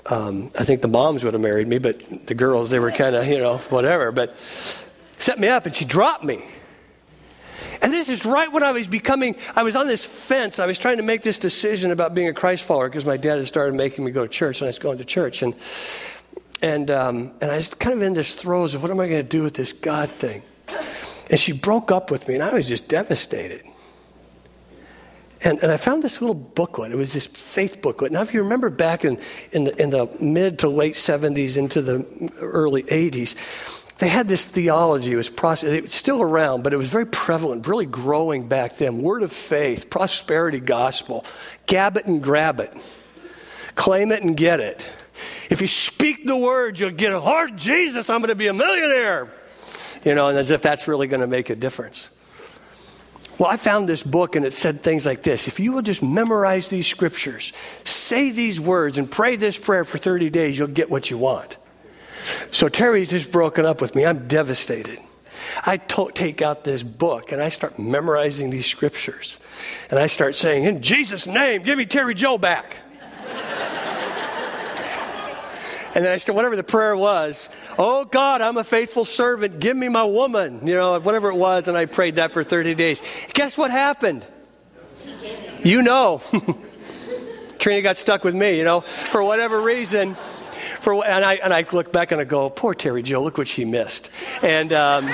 um, 0.05 0.49
I 0.57 0.63
think 0.63 0.81
the 0.81 0.87
moms 0.87 1.23
would 1.23 1.33
have 1.33 1.41
married 1.41 1.67
me, 1.67 1.77
but 1.77 2.27
the 2.27 2.35
girls, 2.35 2.69
they 2.69 2.79
were 2.79 2.91
kind 2.91 3.15
of, 3.15 3.27
you 3.27 3.37
know, 3.37 3.57
whatever. 3.69 4.11
But 4.11 4.35
set 5.17 5.39
me 5.39 5.47
up 5.47 5.65
and 5.65 5.75
she 5.75 5.85
dropped 5.85 6.23
me. 6.23 6.43
And 7.81 7.93
this 7.93 8.09
is 8.09 8.25
right 8.25 8.51
when 8.51 8.63
I 8.63 8.71
was 8.71 8.87
becoming, 8.87 9.35
I 9.55 9.63
was 9.63 9.75
on 9.75 9.87
this 9.87 10.03
fence. 10.03 10.59
I 10.59 10.65
was 10.65 10.77
trying 10.77 10.97
to 10.97 11.03
make 11.03 11.21
this 11.21 11.39
decision 11.39 11.91
about 11.91 12.13
being 12.13 12.27
a 12.27 12.33
Christ 12.33 12.65
follower 12.65 12.89
because 12.89 13.05
my 13.05 13.17
dad 13.17 13.37
had 13.37 13.47
started 13.47 13.75
making 13.75 14.03
me 14.03 14.11
go 14.11 14.23
to 14.23 14.29
church 14.29 14.59
and 14.61 14.67
I 14.67 14.69
was 14.69 14.79
going 14.79 14.97
to 14.97 15.05
church. 15.05 15.41
And, 15.43 15.55
and, 16.61 16.91
um, 16.91 17.31
and 17.41 17.51
I 17.51 17.55
was 17.55 17.73
kind 17.73 17.95
of 17.95 18.01
in 18.01 18.13
this 18.13 18.33
throes 18.33 18.75
of 18.75 18.81
what 18.81 18.91
am 18.91 18.99
I 18.99 19.07
going 19.07 19.21
to 19.21 19.29
do 19.29 19.43
with 19.43 19.53
this 19.53 19.71
God 19.71 20.09
thing? 20.09 20.41
And 21.29 21.39
she 21.39 21.53
broke 21.53 21.91
up 21.91 22.11
with 22.11 22.27
me 22.27 22.33
and 22.35 22.43
I 22.43 22.53
was 22.53 22.67
just 22.67 22.87
devastated. 22.87 23.63
And, 25.41 25.59
and 25.63 25.71
I 25.71 25.77
found 25.77 26.03
this 26.03 26.21
little 26.21 26.35
booklet. 26.35 26.91
It 26.91 26.95
was 26.95 27.13
this 27.13 27.27
faith 27.27 27.81
booklet. 27.81 28.11
Now, 28.11 28.21
if 28.21 28.33
you 28.33 28.43
remember 28.43 28.69
back 28.69 29.05
in, 29.05 29.19
in, 29.51 29.65
the, 29.65 29.81
in 29.81 29.89
the 29.89 30.07
mid 30.21 30.59
to 30.59 30.69
late 30.69 30.95
70s 30.95 31.57
into 31.57 31.81
the 31.81 32.31
early 32.41 32.83
80s, 32.83 33.35
they 33.99 34.09
had 34.09 34.27
this 34.27 34.47
theology. 34.47 35.13
It 35.13 35.17
was, 35.17 35.29
process, 35.29 35.71
it 35.71 35.83
was 35.83 35.93
still 35.93 36.21
around, 36.21 36.63
but 36.63 36.73
it 36.73 36.77
was 36.77 36.89
very 36.89 37.05
prevalent, 37.05 37.67
really 37.67 37.85
growing 37.85 38.47
back 38.47 38.77
then. 38.77 39.01
Word 39.01 39.23
of 39.23 39.31
faith, 39.31 39.89
prosperity 39.89 40.59
gospel, 40.59 41.25
gab 41.67 41.95
it 41.95 42.05
and 42.05 42.21
grab 42.21 42.59
it, 42.59 42.73
claim 43.75 44.11
it 44.11 44.21
and 44.21 44.35
get 44.35 44.59
it. 44.59 44.85
If 45.49 45.61
you 45.61 45.67
speak 45.67 46.25
the 46.25 46.37
word, 46.37 46.79
you'll 46.79 46.91
get, 46.91 47.11
it, 47.11 47.19
Lord 47.19 47.57
Jesus, 47.57 48.09
I'm 48.09 48.19
going 48.19 48.29
to 48.29 48.35
be 48.35 48.47
a 48.47 48.53
millionaire. 48.53 49.31
You 50.05 50.15
know, 50.15 50.27
and 50.27 50.37
as 50.37 50.49
if 50.49 50.61
that's 50.61 50.87
really 50.87 51.07
going 51.07 51.19
to 51.21 51.27
make 51.27 51.49
a 51.49 51.55
difference. 51.55 52.09
Well, 53.37 53.49
I 53.49 53.55
found 53.55 53.87
this 53.87 54.03
book 54.03 54.35
and 54.35 54.45
it 54.45 54.53
said 54.53 54.81
things 54.81 55.05
like 55.05 55.23
this 55.23 55.47
If 55.47 55.59
you 55.59 55.71
will 55.71 55.81
just 55.81 56.03
memorize 56.03 56.67
these 56.67 56.87
scriptures, 56.87 57.53
say 57.83 58.31
these 58.31 58.59
words, 58.59 58.97
and 58.97 59.09
pray 59.09 59.35
this 59.35 59.57
prayer 59.57 59.85
for 59.85 59.97
30 59.97 60.29
days, 60.29 60.57
you'll 60.57 60.67
get 60.67 60.89
what 60.89 61.09
you 61.09 61.17
want. 61.17 61.57
So 62.51 62.67
Terry's 62.67 63.09
just 63.09 63.31
broken 63.31 63.65
up 63.65 63.81
with 63.81 63.95
me. 63.95 64.05
I'm 64.05 64.27
devastated. 64.27 64.99
I 65.65 65.77
to- 65.77 66.11
take 66.13 66.41
out 66.41 66.63
this 66.63 66.83
book 66.83 67.31
and 67.31 67.41
I 67.41 67.49
start 67.49 67.79
memorizing 67.79 68.49
these 68.49 68.65
scriptures. 68.65 69.39
And 69.89 69.99
I 69.99 70.07
start 70.07 70.35
saying, 70.35 70.65
In 70.65 70.81
Jesus' 70.81 71.25
name, 71.25 71.63
give 71.63 71.77
me 71.77 71.85
Terry 71.85 72.13
Joe 72.13 72.37
back. 72.37 72.77
And 75.95 76.05
then 76.05 76.11
I 76.11 76.17
said, 76.17 76.35
whatever 76.35 76.55
the 76.55 76.63
prayer 76.63 76.95
was, 76.95 77.49
oh 77.77 78.05
God, 78.05 78.41
I'm 78.41 78.57
a 78.57 78.63
faithful 78.63 79.05
servant. 79.05 79.59
Give 79.59 79.75
me 79.75 79.89
my 79.89 80.03
woman, 80.03 80.65
you 80.67 80.75
know, 80.75 80.99
whatever 80.99 81.29
it 81.29 81.35
was. 81.35 81.67
And 81.67 81.75
I 81.75 81.85
prayed 81.85 82.15
that 82.17 82.31
for 82.31 82.43
30 82.43 82.75
days. 82.75 83.01
Guess 83.33 83.57
what 83.57 83.71
happened? 83.71 84.25
You 85.63 85.81
know. 85.81 86.21
Trina 87.59 87.81
got 87.81 87.97
stuck 87.97 88.23
with 88.23 88.35
me, 88.35 88.57
you 88.57 88.63
know, 88.63 88.81
for 88.81 89.23
whatever 89.23 89.61
reason. 89.61 90.15
For, 90.79 91.05
and, 91.05 91.25
I, 91.25 91.35
and 91.35 91.53
I 91.53 91.65
look 91.71 91.91
back 91.91 92.11
and 92.11 92.21
I 92.21 92.23
go, 92.23 92.49
poor 92.49 92.73
Terry 92.73 93.01
Joe, 93.01 93.23
look 93.23 93.37
what 93.37 93.47
she 93.47 93.65
missed. 93.65 94.11
And 94.41 94.71
um, 94.73 95.07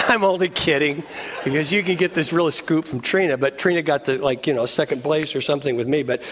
I'm 0.08 0.24
only 0.24 0.48
kidding 0.48 1.02
because 1.44 1.72
you 1.72 1.82
can 1.82 1.96
get 1.96 2.14
this 2.14 2.32
real 2.32 2.50
scoop 2.50 2.86
from 2.86 3.00
Trina, 3.00 3.36
but 3.36 3.58
Trina 3.58 3.82
got 3.82 4.04
the, 4.04 4.18
like, 4.18 4.46
you 4.46 4.54
know, 4.54 4.66
second 4.66 5.02
place 5.02 5.34
or 5.36 5.40
something 5.40 5.76
with 5.76 5.88
me, 5.88 6.02
but 6.02 6.22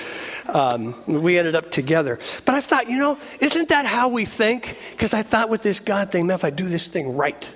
um, 0.53 0.95
we 1.07 1.39
ended 1.39 1.55
up 1.55 1.71
together. 1.71 2.19
But 2.45 2.55
I 2.55 2.61
thought, 2.61 2.89
you 2.89 2.99
know, 2.99 3.19
isn't 3.41 3.69
that 3.69 3.87
how 3.87 4.09
we 4.09 4.25
think? 4.25 4.79
Because 4.93 5.15
I 5.15 5.23
thought 5.23 5.51
with 5.51 5.63
this 5.63 5.81
God 5.81 6.11
thing, 6.11 6.27
man, 6.27 6.35
if 6.35 6.45
I 6.45 6.51
do 6.51 6.69
this 6.69 6.89
thing 6.89 7.17
right, 7.17 7.51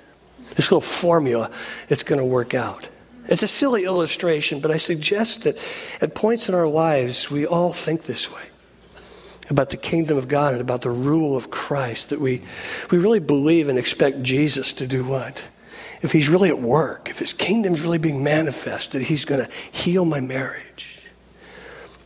this 0.55 0.71
little 0.71 0.81
formula, 0.81 1.49
it's 1.89 2.03
going 2.03 2.19
to 2.19 2.25
work 2.25 2.53
out. 2.53 2.89
It's 3.25 3.43
a 3.43 3.47
silly 3.47 3.85
illustration, 3.85 4.59
but 4.59 4.69
I 4.69 4.77
suggest 4.77 5.43
that 5.43 5.57
at 6.01 6.13
points 6.13 6.49
in 6.49 6.55
our 6.55 6.67
lives, 6.67 7.31
we 7.31 7.47
all 7.47 7.71
think 7.71 8.03
this 8.03 8.31
way 8.31 8.43
about 9.49 9.69
the 9.69 9.77
kingdom 9.77 10.17
of 10.17 10.27
God 10.27 10.53
and 10.53 10.61
about 10.61 10.81
the 10.81 10.89
rule 10.89 11.35
of 11.35 11.49
Christ, 11.49 12.09
that 12.09 12.19
we, 12.19 12.41
we 12.91 12.97
really 12.97 13.19
believe 13.19 13.67
and 13.67 13.77
expect 13.77 14.23
Jesus 14.23 14.73
to 14.73 14.87
do 14.87 15.03
what? 15.03 15.47
If 16.03 16.11
he's 16.11 16.29
really 16.29 16.49
at 16.49 16.59
work, 16.59 17.09
if 17.09 17.17
his 17.17 17.33
kingdom's 17.33 17.81
really 17.81 17.97
being 17.97 18.23
manifested, 18.23 19.01
he's 19.03 19.23
going 19.23 19.43
to 19.43 19.49
heal 19.71 20.03
my 20.03 20.19
marriage. 20.19 20.99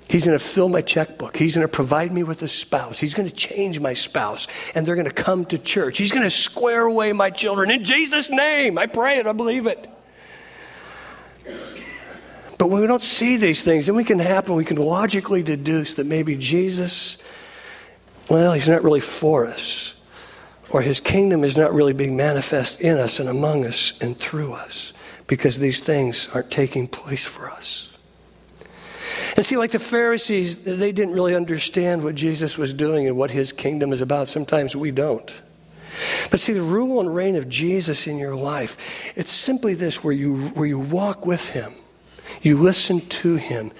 He's 0.08 0.25
going 0.25 0.38
to 0.38 0.44
fill 0.44 0.70
my 0.70 0.82
checkbook. 0.82 1.36
He's 1.36 1.56
going 1.56 1.68
to 1.68 1.72
provide 1.72 2.13
me 2.13 2.24
with 2.24 2.42
a 2.44 2.48
spouse. 2.48 3.00
He's 3.00 3.13
going 3.13 3.27
to 3.27 3.36
change 3.36 3.80
my 3.80 3.94
spouse, 3.94 4.48
and 4.74 4.86
they're 4.86 4.96
going 4.96 5.10
to 5.10 5.13
come 5.13 5.44
to 5.46 5.58
church. 5.58 5.98
He's 5.98 6.12
going 6.12 6.24
to 6.24 6.32
square 6.32 6.84
away 6.84 7.12
my 7.12 7.30
children 7.30 7.72
in 7.72 7.84
Jesus' 7.84 8.30
name. 8.30 8.77
I 8.77 8.86
pray 8.86 9.18
it, 9.18 9.27
I 9.27 9.34
believe 9.34 9.68
it. 9.68 9.89
But 12.58 12.70
when 12.70 12.82
we 12.82 12.88
don't 12.88 13.04
see 13.04 13.38
these 13.38 13.63
things, 13.63 13.88
then 13.88 13.96
we 13.96 14.04
can 14.04 14.20
happen, 14.20 14.56
we 14.56 14.63
can 14.66 14.77
logically 14.77 15.44
deduce 15.44 15.96
that 15.96 16.06
maybe 16.06 16.36
Jesus, 16.36 17.18
well, 18.30 18.54
he's 18.54 18.70
not 18.70 18.84
really 18.84 19.01
for 19.01 19.46
us. 19.46 19.97
Or 20.77 20.84
his 20.84 21.01
kingdom 21.01 21.43
is 21.43 21.57
not 21.57 21.74
really 21.74 21.93
being 21.93 22.15
manifest 22.15 22.81
in 22.81 23.00
us 23.00 23.19
and 23.19 23.27
among 23.27 23.65
us 23.65 24.00
and 24.00 24.15
through 24.15 24.53
us 24.53 24.93
because 25.25 25.57
these 25.57 25.79
things 25.79 26.29
aren't 26.36 26.51
taking 26.51 26.88
place 26.88 27.25
for 27.25 27.50
us. 27.50 27.98
And 29.36 29.43
see, 29.43 29.57
like 29.57 29.72
the 29.72 29.79
Pharisees, 29.79 30.63
they 30.63 30.91
didn't 30.91 31.15
really 31.15 31.36
understand 31.36 32.03
what 32.03 32.13
Jesus 32.13 32.60
was 32.60 32.75
doing 32.75 33.07
and 33.07 33.17
what 33.17 33.31
his 33.31 33.51
kingdom 33.51 33.91
is 33.91 34.01
about. 34.01 34.29
Sometimes 34.29 34.75
we 34.75 34.91
don't. 34.91 35.41
But 36.29 36.39
see, 36.39 36.53
the 36.53 36.62
rule 36.62 37.00
and 37.00 37.12
reign 37.15 37.36
of 37.38 37.50
Jesus 37.50 38.05
in 38.05 38.19
your 38.19 38.36
life, 38.36 38.77
it's 39.15 39.31
simply 39.31 39.74
this 39.74 40.03
where 40.03 40.13
you, 40.13 40.50
where 40.50 40.67
you 40.67 40.77
walk 40.77 41.25
with 41.25 41.50
him 41.50 41.74
you 42.41 42.57
listen 42.57 43.01
to 43.01 43.36
him. 43.36 43.72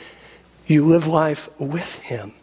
You 0.66 0.86
live 0.86 1.08
life 1.08 1.50
with 1.60 1.96
him. 1.96 2.34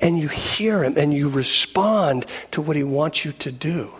And 0.00 0.18
you 0.18 0.28
hear 0.28 0.84
him 0.84 0.94
and 0.96 1.12
you 1.12 1.28
respond 1.28 2.26
to 2.52 2.62
what 2.62 2.76
he 2.76 2.84
wants 2.84 3.24
you 3.24 3.32
to 3.32 3.52
do. 3.52 3.92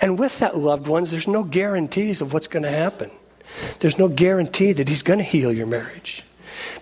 And 0.00 0.18
with 0.18 0.38
that, 0.40 0.58
loved 0.58 0.86
ones, 0.86 1.10
there's 1.10 1.28
no 1.28 1.44
guarantees 1.44 2.20
of 2.20 2.32
what's 2.32 2.48
going 2.48 2.64
to 2.64 2.70
happen. 2.70 3.10
There's 3.80 3.98
no 3.98 4.08
guarantee 4.08 4.72
that 4.72 4.88
he's 4.88 5.02
going 5.02 5.18
to 5.18 5.24
heal 5.24 5.52
your 5.52 5.66
marriage 5.66 6.24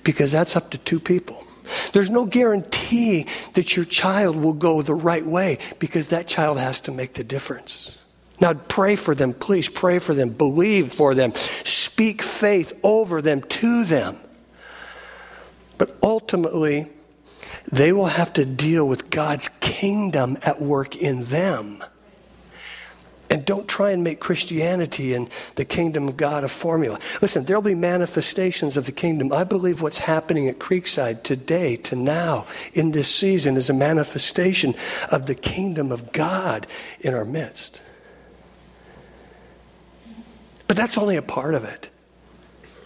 because 0.05 0.33
that's 0.33 0.57
up 0.57 0.71
to 0.71 0.79
two 0.79 1.01
people. 1.01 1.45
There's 1.93 2.11
no 2.11 2.25
guarantee 2.25 3.27
that 3.55 3.77
your 3.77 3.85
child 3.85 4.37
will 4.37 4.55
go 4.55 4.83
the 4.83 4.95
right 4.95 5.25
way 5.25 5.59
because 5.79 6.09
that 6.09 6.27
child 6.27 6.59
has 6.59 6.81
to 6.83 6.93
make 6.93 7.15
the 7.15 7.25
difference. 7.25 7.99
Now, 8.41 8.55
pray 8.55 8.97
for 8.97 9.15
them, 9.15 9.35
please. 9.35 9.69
Pray 9.69 9.99
for 9.99 10.15
them. 10.15 10.31
Believe 10.31 10.93
for 10.93 11.15
them. 11.15 11.35
Speak 11.35 12.23
faith 12.23 12.79
over 12.83 13.21
them, 13.21 13.43
to 13.43 13.85
them. 13.85 14.17
But 15.77 15.97
ultimately, 16.03 16.91
they 17.71 17.93
will 17.93 18.07
have 18.07 18.33
to 18.35 18.45
deal 18.45 18.87
with 18.87 19.11
God's 19.11 19.49
kingdom 19.61 20.39
at 20.43 20.61
work 20.61 20.97
in 20.97 21.25
them. 21.25 21.83
And 23.31 23.45
don't 23.45 23.69
try 23.69 23.91
and 23.91 24.03
make 24.03 24.21
Christianity 24.21 25.13
and 25.13 25.29
the 25.57 25.65
kingdom 25.67 26.09
of 26.09 26.17
God 26.17 26.45
a 26.45 26.49
formula. 26.49 26.99
Listen, 27.21 27.45
there'll 27.45 27.61
be 27.61 27.75
manifestations 27.75 28.79
of 28.79 28.87
the 28.87 28.93
kingdom. 28.93 29.33
I 29.33 29.45
believe 29.45 29.83
what's 29.83 29.99
happening 29.99 30.49
at 30.49 30.59
Creekside 30.59 31.23
today 31.25 31.77
to 31.77 31.97
now 31.97 32.47
in 32.73 32.93
this 32.93 33.15
season 33.15 33.57
is 33.57 33.69
a 33.69 33.75
manifestation 33.75 34.75
of 35.13 35.27
the 35.27 35.35
kingdom 35.35 35.93
of 35.93 36.13
God 36.13 36.67
in 37.01 37.13
our 37.13 37.27
midst. 37.27 37.83
But 40.67 40.79
that's 40.79 40.97
only 40.97 41.17
a 41.17 41.23
part 41.23 41.55
of 41.55 41.65
it. 41.65 41.91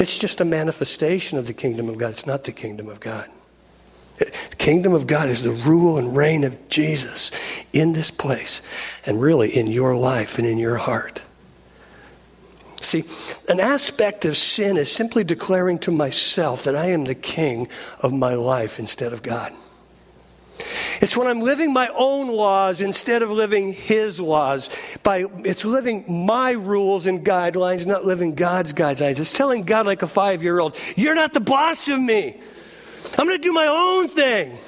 It's 0.01 0.19
just 0.19 0.41
a 0.41 0.45
manifestation 0.45 1.38
of 1.38 1.47
the 1.47 1.53
kingdom 1.53 1.88
of 1.88 1.99
God. 1.99 2.11
It's 2.11 2.27
not 2.27 2.43
the 2.43 2.53
kingdom 2.53 2.88
of 2.88 2.99
God. 2.99 3.29
The 4.51 4.57
kingdom 4.57 4.93
of 4.93 5.07
God 5.07 5.29
is 5.29 5.43
the 5.43 5.51
rule 5.51 5.99
and 5.99 6.17
reign 6.17 6.45
of 6.45 6.69
Jesus 6.69 7.31
in 7.73 7.93
this 7.93 8.11
place 8.11 8.63
and 9.05 9.21
really 9.21 9.51
in 9.51 9.67
your 9.67 9.95
life 9.95 10.39
and 10.39 10.47
in 10.47 10.59
your 10.59 10.77
heart. 10.77 11.23
See, 12.81 13.05
an 13.49 13.61
aspect 13.61 14.25
of 14.25 14.37
sin 14.37 14.77
is 14.77 14.91
simply 14.91 15.23
declaring 15.23 15.79
to 15.81 15.93
myself 15.93 16.65
that 16.65 16.75
I 16.75 16.87
am 16.87 17.05
the 17.05 17.15
king 17.15 17.69
of 18.01 18.13
my 18.13 18.35
life 18.35 18.79
instead 18.79 19.13
of 19.13 19.23
God. 19.23 19.53
It's 21.01 21.17
when 21.17 21.27
I'm 21.27 21.41
living 21.41 21.73
my 21.73 21.89
own 21.89 22.29
laws 22.29 22.81
instead 22.81 23.23
of 23.23 23.31
living 23.31 23.73
His 23.73 24.21
laws. 24.21 24.71
By, 25.03 25.27
it's 25.39 25.65
living 25.65 26.27
my 26.27 26.53
rules 26.53 27.07
and 27.07 27.25
guidelines, 27.25 27.87
not 27.87 28.05
living 28.05 28.35
God's 28.35 28.73
guidelines. 28.73 29.19
It's 29.19 29.33
telling 29.33 29.63
God, 29.63 29.87
like 29.87 30.03
a 30.03 30.07
five 30.07 30.43
year 30.43 30.61
old, 30.61 30.77
You're 30.97 31.15
not 31.15 31.35
the 31.35 31.41
boss 31.41 31.89
of 31.89 32.01
me. 32.01 32.41
I'm 33.19 33.27
going 33.27 33.38
to 33.38 33.43
do 33.43 33.53
my 33.53 33.67
own 33.67 34.09
thing. 34.09 34.59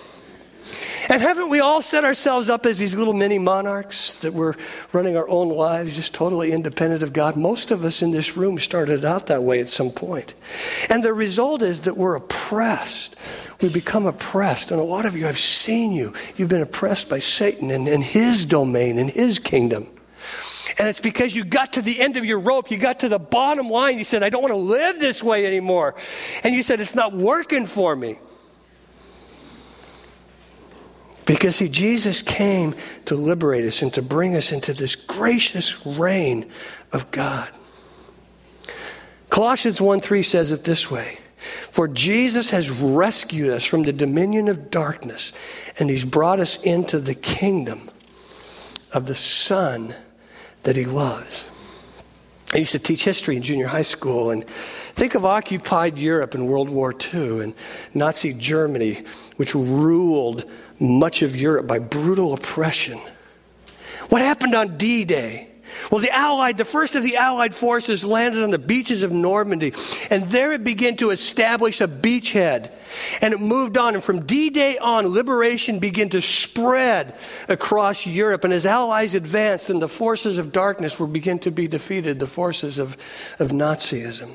And 1.09 1.21
haven't 1.21 1.51
we 1.51 1.61
all 1.61 1.83
set 1.83 2.05
ourselves 2.05 2.49
up 2.49 2.65
as 2.65 2.79
these 2.79 2.95
little 2.95 3.13
mini 3.13 3.39
monarchs 3.39 4.15
that 4.17 4.33
we're 4.33 4.55
running 4.93 5.17
our 5.17 5.29
own 5.29 5.51
lives 5.51 5.97
just 5.97 6.15
totally 6.15 6.51
independent 6.51 7.03
of 7.03 7.13
God? 7.13 7.37
Most 7.37 7.71
of 7.71 7.85
us 7.85 8.01
in 8.01 8.11
this 8.11 8.39
room 8.39 8.59
started 8.59 9.05
out 9.05 9.27
that 9.27 9.43
way 9.43 9.61
at 9.61 9.69
some 9.69 9.91
point. 9.91 10.35
And 10.89 11.03
the 11.03 11.13
result 11.13 11.61
is 11.61 11.83
that 11.83 11.99
we're 11.99 12.15
oppressed. 12.15 13.17
We 13.61 13.69
become 13.69 14.07
oppressed. 14.07 14.71
And 14.71 14.81
a 14.81 14.85
lot 14.85 15.05
of 15.05 15.15
you, 15.15 15.29
I've 15.29 15.39
seen 15.39 15.93
you. 15.93 16.15
You've 16.37 16.49
been 16.49 16.63
oppressed 16.63 17.11
by 17.11 17.19
Satan 17.19 17.71
and, 17.71 17.87
and 17.87 18.03
his 18.03 18.47
domain 18.47 18.99
and 18.99 19.11
his 19.11 19.39
kingdom. 19.39 19.89
And 20.79 20.89
it's 20.89 21.01
because 21.01 21.37
you 21.37 21.45
got 21.45 21.75
to 21.75 21.83
the 21.83 22.01
end 22.01 22.17
of 22.17 22.25
your 22.25 22.41
rope, 22.41 22.71
you 22.71 22.77
got 22.77 23.01
to 23.01 23.09
the 23.09 23.19
bottom 23.19 23.69
line, 23.69 23.99
you 23.99 24.05
said, 24.05 24.23
I 24.23 24.31
don't 24.31 24.43
want 24.43 24.53
to 24.53 24.59
live 24.59 24.99
this 24.99 25.23
way 25.23 25.47
anymore. 25.47 25.95
And 26.43 26.55
you 26.55 26.63
said, 26.63 26.81
It's 26.81 26.95
not 26.95 27.13
working 27.13 27.67
for 27.67 27.95
me. 27.95 28.19
Because, 31.27 31.57
see, 31.57 31.69
Jesus 31.69 32.23
came 32.23 32.75
to 33.07 33.15
liberate 33.15 33.65
us 33.65 33.83
and 33.83 33.93
to 33.95 34.03
bring 34.03 34.37
us 34.37 34.53
into 34.53 34.75
this 34.75 34.95
gracious 34.95 35.87
reign 35.87 36.51
of 36.93 37.11
God. 37.11 37.51
Colossians 39.31 39.81
1 39.81 40.01
3 40.01 40.23
says 40.23 40.53
it 40.53 40.65
this 40.65 40.91
way 40.91 41.19
For 41.71 41.89
Jesus 41.89 42.51
has 42.51 42.71
rescued 42.71 43.51
us 43.51 43.65
from 43.65 43.85
the 43.85 43.93
dominion 43.93 44.49
of 44.49 44.71
darkness, 44.71 45.33
and 45.79 45.89
he's 45.89 46.05
brought 46.05 46.41
us 46.41 46.63
into 46.63 46.99
the 46.99 47.15
kingdom 47.15 47.91
of 48.93 49.07
the 49.07 49.15
Son 49.15 49.95
that 50.65 50.77
he 50.77 50.87
was. 50.87 51.49
I 52.53 52.59
used 52.59 52.73
to 52.73 52.79
teach 52.79 53.05
history 53.05 53.37
in 53.37 53.43
junior 53.43 53.67
high 53.67 53.83
school, 53.83 54.31
and 54.31 54.47
think 54.95 55.15
of 55.15 55.25
occupied 55.25 55.99
Europe 55.99 56.35
in 56.35 56.47
World 56.47 56.69
War 56.69 56.95
II 57.15 57.43
and 57.43 57.55
Nazi 57.95 58.33
Germany, 58.33 59.05
which 59.37 59.55
ruled 59.55 60.45
much 60.79 61.23
of 61.23 61.35
Europe 61.37 61.67
by 61.67 61.79
brutal 61.79 62.33
oppression. 62.33 62.99
What 64.09 64.23
happened 64.23 64.55
on 64.55 64.77
D 64.77 65.05
Day? 65.05 65.51
Well, 65.91 66.01
the 66.01 66.11
Allied, 66.11 66.57
the 66.57 66.65
first 66.65 66.95
of 66.95 67.03
the 67.03 67.17
Allied 67.17 67.55
forces 67.55 68.05
landed 68.05 68.43
on 68.43 68.51
the 68.51 68.59
beaches 68.59 69.03
of 69.03 69.13
Normandy, 69.13 69.73
and 70.11 70.25
there 70.25 70.53
it 70.53 70.65
began 70.65 70.97
to 70.97 71.11
establish 71.11 71.81
a 71.81 71.89
beachhead. 71.89 72.71
And 73.21 73.35
it 73.35 73.41
moved 73.41 73.77
on, 73.77 73.95
and 73.95 74.03
from 74.03 74.27
D 74.27 74.51
Day 74.51 74.79
on, 74.79 75.07
liberation 75.07 75.79
began 75.79 76.09
to 76.11 76.23
spread 76.23 77.15
across 77.49 78.07
Europe. 78.07 78.45
And 78.45 78.53
as 78.53 78.67
Allies 78.67 79.15
advanced, 79.15 79.71
and 79.71 79.83
the 79.83 79.89
forces 79.89 80.39
of 80.39 80.53
darkness 80.53 80.99
were 80.99 81.07
begin 81.07 81.39
to 81.41 81.51
be 81.51 81.69
defeated, 81.69 82.19
the 82.19 82.27
forces 82.27 82.79
of, 82.79 82.97
of 83.39 83.51
Nazism. 83.51 84.31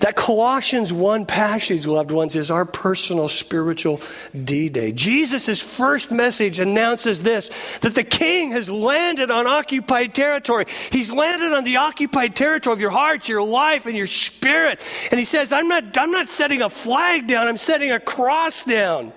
That 0.00 0.16
Colossians 0.16 0.94
1 0.94 1.26
passage, 1.26 1.86
loved 1.86 2.10
ones, 2.10 2.34
is 2.34 2.50
our 2.50 2.64
personal 2.64 3.28
spiritual 3.28 4.00
D 4.34 4.70
Day. 4.70 4.92
Jesus' 4.92 5.60
first 5.60 6.10
message 6.10 6.58
announces 6.58 7.20
this 7.20 7.50
that 7.82 7.94
the 7.94 8.04
king 8.04 8.52
has 8.52 8.70
landed 8.70 9.30
on 9.30 9.46
occupied 9.46 10.14
territory. 10.14 10.64
He's 10.90 11.12
landed 11.12 11.52
on 11.52 11.64
the 11.64 11.76
occupied 11.76 12.34
territory 12.34 12.72
of 12.72 12.80
your 12.80 12.90
heart, 12.90 13.28
your 13.28 13.42
life, 13.42 13.84
and 13.84 13.94
your 13.94 14.06
spirit. 14.06 14.80
And 15.10 15.18
he 15.18 15.26
says, 15.26 15.52
I'm 15.52 15.68
not, 15.68 15.96
I'm 15.98 16.12
not 16.12 16.30
setting 16.30 16.62
a 16.62 16.70
flag 16.70 17.26
down, 17.26 17.46
I'm 17.46 17.58
setting 17.58 17.92
a 17.92 18.00
cross 18.00 18.64
down. 18.64 19.12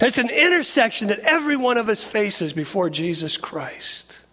It's 0.00 0.18
an 0.18 0.30
intersection 0.30 1.08
that 1.08 1.20
every 1.20 1.56
one 1.56 1.76
of 1.76 1.90
us 1.90 2.02
faces 2.02 2.54
before 2.54 2.88
Jesus 2.88 3.36
Christ. 3.36 4.23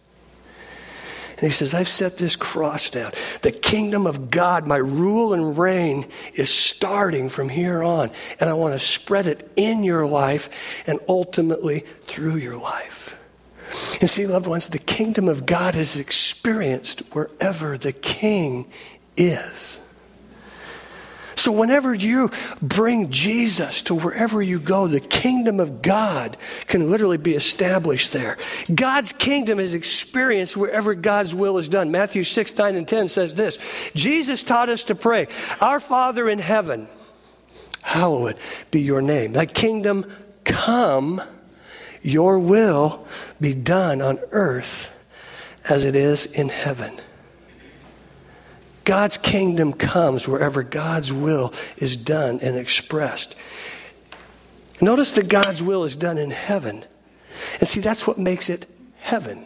And 1.42 1.50
he 1.50 1.54
says, 1.54 1.74
I've 1.74 1.90
set 1.90 2.20
this 2.20 2.36
cross 2.36 2.92
down. 2.92 3.12
The 3.42 3.52
kingdom 3.52 4.06
of 4.06 4.30
God, 4.30 4.68
my 4.68 4.78
rule 4.78 5.34
and 5.34 5.58
reign, 5.58 6.08
is 6.36 6.54
starting 6.54 7.30
from 7.30 7.50
here 7.50 7.82
on. 7.82 8.12
And 8.40 8.48
I 8.48 8.54
want 8.54 8.76
to 8.76 8.80
spread 8.80 9.26
it 9.26 9.52
in 9.56 9.84
your 9.84 10.06
life 10.06 10.50
and 10.86 11.00
ultimately 11.10 11.84
through 12.04 12.36
your 12.36 12.58
life. 12.58 13.18
And 14.00 14.08
see, 14.08 14.28
loved 14.28 14.46
ones, 14.46 14.70
the 14.70 14.78
kingdom 14.78 15.28
of 15.28 15.48
God 15.48 15.76
is 15.76 15.98
experienced 15.98 17.00
wherever 17.16 17.76
the 17.76 17.94
king 17.94 18.70
is. 19.18 19.81
So, 21.42 21.52
whenever 21.52 21.92
you 21.92 22.30
bring 22.62 23.10
Jesus 23.10 23.82
to 23.84 23.96
wherever 23.96 24.44
you 24.44 24.60
go, 24.60 24.86
the 24.86 25.00
kingdom 25.00 25.60
of 25.60 25.82
God 25.82 26.38
can 26.68 26.92
literally 26.92 27.18
be 27.18 27.34
established 27.34 28.12
there. 28.12 28.38
God's 28.72 29.12
kingdom 29.12 29.60
is 29.60 29.74
experienced 29.74 30.56
wherever 30.56 30.94
God's 30.94 31.34
will 31.34 31.58
is 31.58 31.68
done. 31.68 31.90
Matthew 31.90 32.26
6, 32.26 32.56
9, 32.56 32.76
and 32.76 32.88
10 32.88 33.08
says 33.08 33.34
this 33.34 33.58
Jesus 33.96 34.44
taught 34.44 34.70
us 34.70 34.84
to 34.86 34.94
pray, 34.94 35.26
Our 35.60 35.80
Father 35.80 36.30
in 36.30 36.38
heaven, 36.38 36.88
hallowed 37.82 38.38
be 38.70 38.84
your 38.84 39.02
name. 39.02 39.34
Thy 39.34 39.48
kingdom 39.48 40.06
come, 40.44 41.24
your 42.04 42.38
will 42.38 43.08
be 43.40 43.56
done 43.56 44.00
on 44.00 44.20
earth 44.30 44.96
as 45.68 45.86
it 45.86 45.96
is 45.96 46.28
in 46.28 46.50
heaven. 46.50 47.02
God's 48.84 49.18
kingdom 49.18 49.74
comes 49.74 50.28
wherever 50.28 50.64
God's 50.64 51.14
will 51.14 51.54
is 51.78 51.96
done 51.96 52.40
and 52.42 52.58
expressed. 52.58 53.36
Notice 54.82 55.12
that 55.14 55.28
God's 55.28 55.62
will 55.62 55.84
is 55.84 55.96
done 55.96 56.18
in 56.18 56.32
heaven. 56.32 56.84
And 57.60 57.68
see, 57.68 57.80
that's 57.80 58.08
what 58.08 58.18
makes 58.18 58.50
it 58.50 58.68
heaven. 58.98 59.46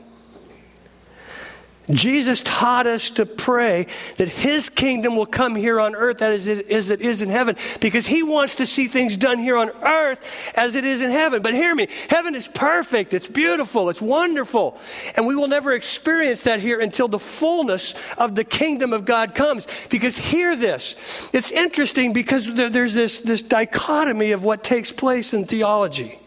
Jesus 1.89 2.41
taught 2.41 2.87
us 2.87 3.11
to 3.11 3.25
pray 3.25 3.87
that 4.17 4.27
his 4.27 4.69
kingdom 4.69 5.15
will 5.15 5.25
come 5.25 5.55
here 5.55 5.79
on 5.79 5.95
earth 5.95 6.21
as 6.21 6.47
it 6.47 6.69
is 6.69 7.21
in 7.21 7.29
heaven 7.29 7.55
because 7.79 8.07
he 8.07 8.23
wants 8.23 8.55
to 8.55 8.65
see 8.65 8.87
things 8.87 9.15
done 9.15 9.37
here 9.37 9.57
on 9.57 9.69
earth 9.83 10.53
as 10.55 10.75
it 10.75 10.83
is 10.83 11.01
in 11.01 11.11
heaven. 11.11 11.41
But 11.41 11.53
hear 11.53 11.75
me, 11.75 11.87
heaven 12.09 12.33
is 12.33 12.47
perfect, 12.47 13.13
it's 13.13 13.27
beautiful, 13.27 13.89
it's 13.89 14.01
wonderful. 14.01 14.79
And 15.15 15.27
we 15.27 15.35
will 15.35 15.47
never 15.47 15.73
experience 15.73 16.43
that 16.43 16.59
here 16.59 16.79
until 16.79 17.07
the 17.07 17.19
fullness 17.19 17.93
of 18.17 18.35
the 18.35 18.43
kingdom 18.43 18.91
of 18.91 19.05
God 19.05 19.35
comes. 19.35 19.67
Because 19.89 20.17
hear 20.17 20.55
this, 20.55 20.95
it's 21.33 21.51
interesting 21.51 22.13
because 22.13 22.51
there's 22.53 22.93
this, 22.93 23.19
this 23.21 23.43
dichotomy 23.43 24.31
of 24.31 24.43
what 24.43 24.63
takes 24.63 24.91
place 24.91 25.33
in 25.33 25.45
theology. 25.45 26.19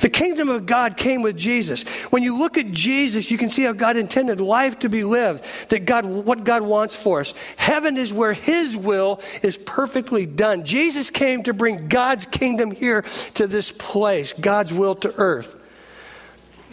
The 0.00 0.10
kingdom 0.10 0.48
of 0.48 0.66
God 0.66 0.96
came 0.96 1.22
with 1.22 1.36
Jesus. 1.36 1.82
When 2.10 2.22
you 2.22 2.36
look 2.36 2.58
at 2.58 2.72
Jesus, 2.72 3.30
you 3.30 3.38
can 3.38 3.50
see 3.50 3.62
how 3.62 3.72
God 3.72 3.96
intended 3.96 4.40
life 4.40 4.78
to 4.80 4.88
be 4.88 5.04
lived, 5.04 5.44
that 5.68 5.84
God, 5.84 6.04
what 6.04 6.44
God 6.44 6.62
wants 6.62 6.94
for 6.94 7.20
us. 7.20 7.34
Heaven 7.56 7.96
is 7.96 8.12
where 8.12 8.32
His 8.32 8.76
will 8.76 9.20
is 9.42 9.58
perfectly 9.58 10.26
done. 10.26 10.64
Jesus 10.64 11.10
came 11.10 11.42
to 11.44 11.54
bring 11.54 11.88
God's 11.88 12.26
kingdom 12.26 12.70
here 12.70 13.02
to 13.34 13.46
this 13.46 13.70
place, 13.70 14.32
God's 14.32 14.72
will 14.72 14.94
to 14.96 15.12
earth. 15.16 15.56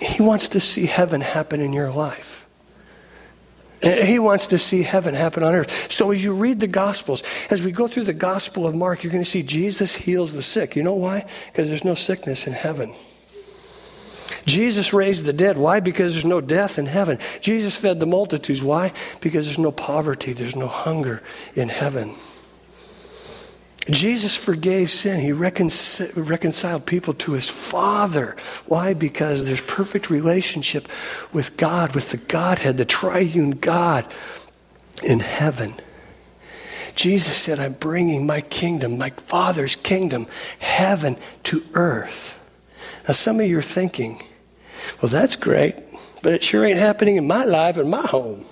He 0.02 0.24
wants 0.24 0.50
to 0.50 0.60
see 0.60 0.86
heaven 0.86 1.22
happen 1.22 1.60
in 1.60 1.74
your 1.74 1.92
life. 1.92 2.39
He 3.82 4.20
wants 4.20 4.48
to 4.48 4.58
see 4.58 4.84
heaven 4.84 5.16
happen 5.16 5.42
on 5.42 5.56
earth. 5.56 5.92
So 5.92 6.12
as 6.12 6.24
you 6.24 6.34
read 6.34 6.60
the 6.60 6.68
Gospels, 6.68 7.24
as 7.50 7.64
we 7.64 7.72
go 7.72 7.88
through 7.88 8.04
the 8.04 8.14
Gospel 8.14 8.68
of 8.68 8.76
Mark, 8.76 9.04
you're 9.04 9.12
going 9.12 9.24
to 9.24 9.30
see 9.30 9.44
Jesus 9.44 9.96
heals 9.96 10.34
the 10.34 10.42
sick. 10.42 10.76
You 10.76 10.84
know 10.84 10.96
why? 10.96 11.26
Because 11.48 11.70
there's 11.70 11.86
no 11.86 11.94
sickness 11.94 12.46
in 12.46 12.54
heaven. 12.54 12.94
Jesus 14.46 14.94
raised 14.94 15.26
the 15.26 15.34
dead. 15.34 15.58
Why? 15.58 15.80
Because 15.80 16.14
there's 16.14 16.26
no 16.26 16.42
death 16.42 16.78
in 16.78 16.88
heaven. 16.88 17.20
Jesus 17.40 17.78
fed 17.78 18.00
the 18.00 18.06
multitudes. 18.06 18.62
Why? 18.62 18.92
Because 19.22 19.46
there's 19.46 19.60
no 19.60 19.72
poverty, 19.72 20.34
there's 20.34 20.56
no 20.56 20.68
hunger 20.68 21.24
in 21.56 21.70
heaven. 21.70 22.16
Jesus 23.88 24.36
forgave 24.36 24.92
sin. 24.92 25.20
He 25.20 25.30
reconcil- 25.30 26.12
reconciled 26.30 26.86
people 26.86 27.14
to 27.16 27.34
his 27.34 27.50
Father. 27.50 28.36
Why? 28.66 28.94
Because 28.94 29.46
there's 29.46 29.62
perfect 29.62 30.10
relationship 30.10 30.88
with 31.32 31.58
God, 31.58 31.96
with 31.96 32.12
the 32.12 32.18
Godhead, 32.18 32.78
the 32.78 32.86
triune 32.86 33.52
God 33.52 34.06
in 35.04 35.20
heaven. 35.20 35.76
Jesus 36.96 37.38
said, 37.38 37.60
I'm 37.60 37.74
bringing 37.74 38.26
my 38.26 38.42
kingdom, 38.42 38.98
my 38.98 39.12
Father's 39.12 39.78
kingdom, 39.78 40.28
heaven 40.60 41.18
to 41.44 41.64
earth. 41.74 42.36
Now, 43.08 43.14
some 43.14 43.40
of 43.40 43.48
you 43.48 43.58
are 43.58 43.64
thinking, 43.64 44.22
well, 45.02 45.10
that's 45.10 45.38
great, 45.38 45.76
but 46.22 46.34
it 46.34 46.44
sure 46.44 46.66
ain't 46.66 46.78
happening 46.78 47.16
in 47.16 47.26
my 47.26 47.46
life 47.46 47.78
and 47.78 47.90
my 47.90 48.02
home. 48.02 48.46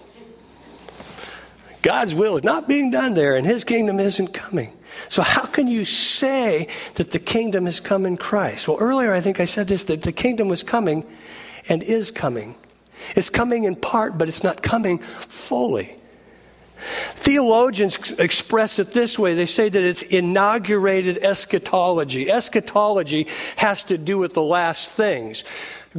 God's 1.82 2.16
will 2.16 2.38
is 2.38 2.44
not 2.44 2.68
being 2.68 2.92
done 2.92 3.14
there, 3.14 3.36
and 3.36 3.46
his 3.46 3.64
kingdom 3.64 4.00
isn't 4.00 4.34
coming. 4.34 4.74
So, 5.10 5.22
how 5.22 5.46
can 5.46 5.68
you 5.68 5.86
say 5.86 6.68
that 6.96 7.12
the 7.12 7.20
kingdom 7.20 7.66
has 7.66 7.80
come 7.80 8.06
in 8.06 8.18
Christ? 8.18 8.68
Well, 8.68 8.78
earlier 8.80 9.14
I 9.14 9.22
think 9.22 9.40
I 9.40 9.46
said 9.46 9.68
this 9.68 9.84
that 9.86 10.04
the 10.04 10.12
kingdom 10.12 10.48
was 10.48 10.64
coming 10.64 11.06
and 11.70 11.84
is 11.84 12.12
coming. 12.12 12.56
It's 13.16 13.30
coming 13.30 13.66
in 13.66 13.76
part, 13.76 14.18
but 14.18 14.28
it's 14.28 14.44
not 14.44 14.62
coming 14.62 15.00
fully. 15.00 15.96
Theologians 16.80 18.12
express 18.20 18.78
it 18.78 18.94
this 18.94 19.18
way 19.18 19.34
they 19.34 19.48
say 19.48 19.68
that 19.68 19.84
it's 19.84 20.04
inaugurated 20.04 21.18
eschatology. 21.20 22.30
Eschatology 22.30 23.28
has 23.56 23.84
to 23.86 23.98
do 23.98 24.18
with 24.20 24.34
the 24.34 24.44
last 24.44 24.90
things. 24.90 25.44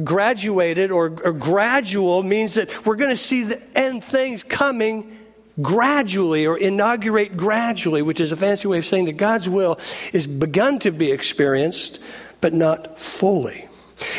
Graduated 0.01 0.91
or, 0.91 1.07
or 1.25 1.33
gradual 1.33 2.23
means 2.23 2.53
that 2.55 2.85
we're 2.85 2.95
going 2.95 3.09
to 3.09 3.17
see 3.17 3.43
the 3.43 3.61
end 3.77 4.03
things 4.03 4.43
coming 4.43 5.18
gradually 5.61 6.45
or 6.45 6.57
inaugurate 6.57 7.37
gradually, 7.37 8.01
which 8.01 8.19
is 8.19 8.31
a 8.31 8.37
fancy 8.37 8.67
way 8.67 8.79
of 8.79 8.85
saying 8.85 9.05
that 9.05 9.17
God's 9.17 9.49
will 9.49 9.79
is 10.13 10.27
begun 10.27 10.79
to 10.79 10.91
be 10.91 11.11
experienced, 11.11 12.01
but 12.41 12.53
not 12.53 12.99
fully. 12.99 13.68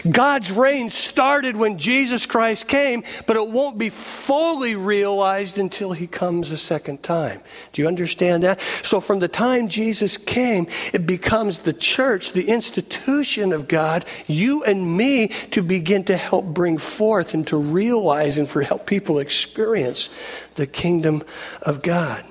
God's 0.08 0.50
reign 0.50 0.90
started 0.90 1.56
when 1.56 1.78
Jesus 1.78 2.26
Christ 2.26 2.68
came, 2.68 3.02
but 3.26 3.36
it 3.36 3.48
won't 3.48 3.78
be 3.78 3.90
fully 3.90 4.76
realized 4.76 5.58
until 5.58 5.92
he 5.92 6.06
comes 6.06 6.52
a 6.52 6.58
second 6.58 7.02
time. 7.02 7.40
Do 7.72 7.82
you 7.82 7.88
understand 7.88 8.42
that? 8.42 8.60
So, 8.82 9.00
from 9.00 9.20
the 9.20 9.28
time 9.28 9.68
Jesus 9.68 10.16
came, 10.16 10.66
it 10.92 11.06
becomes 11.06 11.60
the 11.60 11.72
church, 11.72 12.32
the 12.32 12.48
institution 12.48 13.52
of 13.52 13.68
God, 13.68 14.04
you 14.26 14.64
and 14.64 14.96
me, 14.96 15.28
to 15.50 15.62
begin 15.62 16.04
to 16.04 16.16
help 16.16 16.46
bring 16.46 16.78
forth 16.78 17.34
and 17.34 17.46
to 17.48 17.56
realize 17.56 18.38
and 18.38 18.48
for 18.48 18.62
help 18.62 18.86
people 18.86 19.18
experience 19.18 20.08
the 20.54 20.66
kingdom 20.66 21.22
of 21.62 21.82
God. 21.82 22.24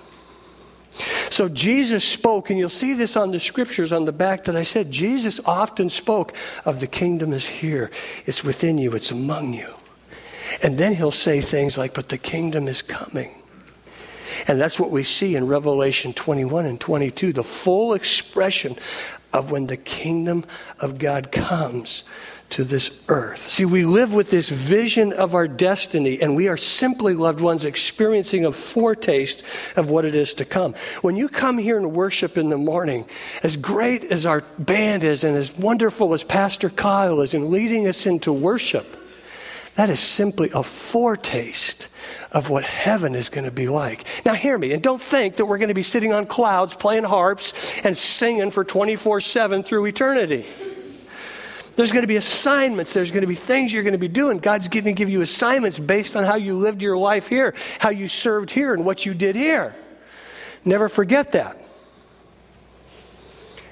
So 1.30 1.48
Jesus 1.48 2.04
spoke, 2.04 2.50
and 2.50 2.58
you'll 2.58 2.70
see 2.70 2.94
this 2.94 3.16
on 3.16 3.32
the 3.32 3.40
scriptures 3.40 3.94
on 3.94 4.06
the 4.06 4.12
back 4.12 4.46
that 4.46 4.56
I 4.56 4.64
said. 4.64 4.92
Jesus 4.92 5.40
often 5.46 5.90
spoke 5.90 6.36
of 6.66 6.80
the 6.80 6.88
kingdom 6.88 7.34
is 7.34 7.48
here, 7.48 7.92
it's 8.26 8.44
within 8.44 8.78
you, 8.78 8.94
it's 8.94 9.12
among 9.12 9.54
you. 9.54 9.74
And 10.64 10.78
then 10.78 10.96
he'll 10.96 11.12
say 11.12 11.42
things 11.42 11.78
like, 11.78 11.94
But 11.94 12.10
the 12.10 12.18
kingdom 12.18 12.68
is 12.68 12.82
coming. 12.82 13.36
And 14.48 14.60
that's 14.60 14.80
what 14.80 14.92
we 14.92 15.04
see 15.04 15.36
in 15.36 15.48
Revelation 15.48 16.14
21 16.14 16.66
and 16.66 16.80
22 16.80 17.34
the 17.34 17.44
full 17.44 17.94
expression 17.94 18.76
of 19.34 19.52
when 19.52 19.68
the 19.68 19.78
kingdom 19.78 20.46
of 20.80 20.98
God 20.98 21.32
comes 21.32 22.04
to 22.50 22.64
this 22.64 23.00
earth. 23.10 23.50
See, 23.50 23.66
we 23.66 23.86
live 23.86 24.14
with 24.14 24.32
this 24.32 24.50
vision 24.50 25.14
of 25.14 25.36
our 25.36 25.48
destiny, 25.48 26.22
and 26.22 26.36
we 26.36 26.48
are 26.48 26.58
simply 26.58 27.14
loved 27.14 27.42
ones 27.42 27.66
experiencing 27.66 28.46
a 28.46 28.52
foretaste 28.52 29.44
of 29.76 29.90
what 29.90 30.06
it 30.06 30.16
is 30.16 30.34
to 30.36 30.46
come. 30.46 30.74
When 31.02 31.16
you 31.16 31.30
come 31.30 31.58
here 31.58 31.78
and 31.78 31.94
worship 31.94 32.38
in 32.38 32.50
the 32.50 32.58
morning, 32.58 33.06
as 33.44 33.58
great 33.58 34.06
as 34.06 34.26
our 34.26 34.42
band 34.58 35.04
is, 35.04 35.24
and 35.24 35.38
as 35.38 35.56
wonderful 35.58 36.14
as 36.14 36.24
Pastor 36.24 36.70
Kyle 36.70 37.22
is 37.22 37.34
in 37.34 37.52
leading 37.52 37.88
us 37.88 38.06
into 38.06 38.34
worship, 38.34 38.98
that 39.76 39.90
is 39.90 40.00
simply 40.00 40.50
a 40.54 40.64
foretaste 40.64 41.88
of 42.32 42.50
what 42.50 42.64
heaven 42.64 43.16
is 43.16 43.30
going 43.30 43.46
to 43.46 43.52
be 43.52 43.70
like. 43.70 44.04
Now, 44.26 44.34
hear 44.34 44.58
me, 44.58 44.74
and 44.74 44.82
don't 44.82 45.02
think 45.02 45.38
that 45.38 45.46
we're 45.46 45.58
going 45.58 45.70
to 45.70 45.74
be 45.74 45.84
sitting 45.84 46.14
on 46.14 46.26
clouds 46.26 46.74
playing 46.74 47.04
harps 47.04 47.80
and 47.86 47.96
singing 47.96 48.52
for 48.52 48.64
24 48.64 49.22
7 49.22 49.64
through 49.64 49.86
eternity. 49.86 50.46
There's 51.80 51.94
going 51.94 52.04
to 52.04 52.08
be 52.08 52.18
assignments. 52.18 52.94
There's 52.94 53.10
going 53.10 53.22
to 53.22 53.28
be 53.28 53.36
things 53.36 53.74
you're 53.74 53.84
going 53.84 53.94
to 53.94 53.98
be 53.98 54.10
doing. 54.10 54.40
God's 54.40 54.68
going 54.68 54.84
to 54.84 54.92
give 54.92 55.08
you 55.08 55.22
assignments 55.22 55.80
based 55.80 56.18
on 56.18 56.26
how 56.26 56.36
you 56.36 56.58
lived 56.58 56.84
your 56.84 56.98
life 56.98 57.30
here, 57.30 57.56
how 57.80 57.88
you 57.88 58.10
served 58.10 58.52
here, 58.52 58.74
and 58.74 58.84
what 58.86 59.06
you 59.06 59.14
did 59.14 59.38
here. 59.38 59.74
Never 60.66 60.90
forget 60.90 61.32
that. 61.32 61.56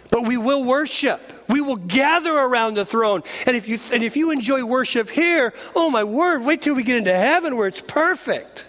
But 0.09 0.25
we 0.25 0.37
will 0.37 0.63
worship. 0.63 1.19
We 1.49 1.59
will 1.59 1.75
gather 1.75 2.31
around 2.31 2.75
the 2.75 2.85
throne. 2.85 3.23
And 3.45 3.57
if 3.57 3.67
you, 3.67 3.77
and 3.91 4.01
if 4.01 4.15
you 4.15 4.31
enjoy 4.31 4.63
worship 4.63 5.09
here, 5.09 5.53
oh 5.75 5.89
my 5.89 6.05
word, 6.05 6.45
wait 6.45 6.61
till 6.61 6.75
we 6.75 6.83
get 6.83 6.95
into 6.95 7.13
heaven 7.13 7.57
where 7.57 7.67
it's 7.67 7.81
perfect 7.81 8.67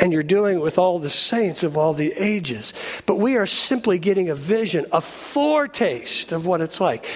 and 0.00 0.10
you're 0.10 0.22
doing 0.22 0.56
it 0.56 0.62
with 0.62 0.78
all 0.78 0.98
the 0.98 1.10
saints 1.10 1.62
of 1.62 1.76
all 1.76 1.92
the 1.92 2.14
ages. 2.16 2.72
But 3.04 3.18
we 3.18 3.36
are 3.36 3.44
simply 3.44 3.98
getting 3.98 4.30
a 4.30 4.34
vision, 4.34 4.86
a 4.90 5.02
foretaste 5.02 6.32
of 6.32 6.46
what 6.46 6.62
it's 6.62 6.80
like. 6.80 7.06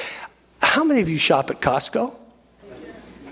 How 0.67 0.85
many 0.85 1.01
of 1.01 1.09
you 1.09 1.17
shop 1.17 1.49
at 1.49 1.61
Costco? 1.61 2.15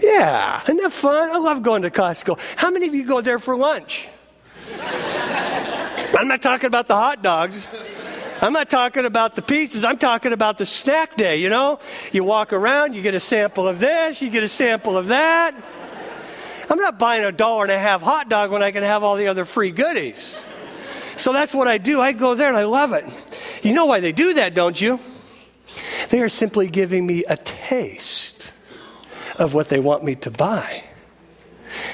Yeah, 0.00 0.62
isn't 0.62 0.78
that 0.78 0.92
fun? 0.92 1.30
I 1.30 1.36
love 1.36 1.62
going 1.62 1.82
to 1.82 1.90
Costco. 1.90 2.40
How 2.56 2.70
many 2.70 2.86
of 2.86 2.94
you 2.94 3.04
go 3.04 3.20
there 3.20 3.38
for 3.38 3.56
lunch? 3.56 4.08
I'm 4.80 6.28
not 6.28 6.40
talking 6.40 6.68
about 6.68 6.88
the 6.88 6.94
hot 6.94 7.22
dogs. 7.22 7.68
I'm 8.40 8.52
not 8.52 8.70
talking 8.70 9.04
about 9.04 9.34
the 9.34 9.42
pizzas. 9.42 9.84
I'm 9.84 9.98
talking 9.98 10.32
about 10.32 10.58
the 10.58 10.64
snack 10.64 11.16
day, 11.16 11.36
you 11.36 11.48
know? 11.48 11.80
You 12.12 12.24
walk 12.24 12.52
around, 12.52 12.94
you 12.94 13.02
get 13.02 13.14
a 13.14 13.20
sample 13.20 13.68
of 13.68 13.78
this, 13.78 14.22
you 14.22 14.30
get 14.30 14.42
a 14.42 14.48
sample 14.48 14.96
of 14.96 15.08
that. 15.08 15.54
I'm 16.70 16.78
not 16.78 16.98
buying 16.98 17.24
a 17.24 17.32
dollar 17.32 17.64
and 17.64 17.72
a 17.72 17.78
half 17.78 18.00
hot 18.00 18.30
dog 18.30 18.52
when 18.52 18.62
I 18.62 18.70
can 18.70 18.84
have 18.84 19.02
all 19.02 19.16
the 19.16 19.26
other 19.26 19.44
free 19.44 19.72
goodies. 19.72 20.46
So 21.16 21.32
that's 21.32 21.54
what 21.54 21.68
I 21.68 21.78
do. 21.78 22.00
I 22.00 22.12
go 22.12 22.34
there 22.34 22.48
and 22.48 22.56
I 22.56 22.64
love 22.64 22.92
it. 22.92 23.04
You 23.62 23.74
know 23.74 23.86
why 23.86 24.00
they 24.00 24.12
do 24.12 24.34
that, 24.34 24.54
don't 24.54 24.80
you? 24.80 25.00
They 26.10 26.20
are 26.20 26.28
simply 26.28 26.68
giving 26.68 27.06
me 27.06 27.24
a 27.24 27.36
taste 27.36 28.52
of 29.38 29.54
what 29.54 29.68
they 29.68 29.80
want 29.80 30.04
me 30.04 30.14
to 30.16 30.30
buy. 30.30 30.84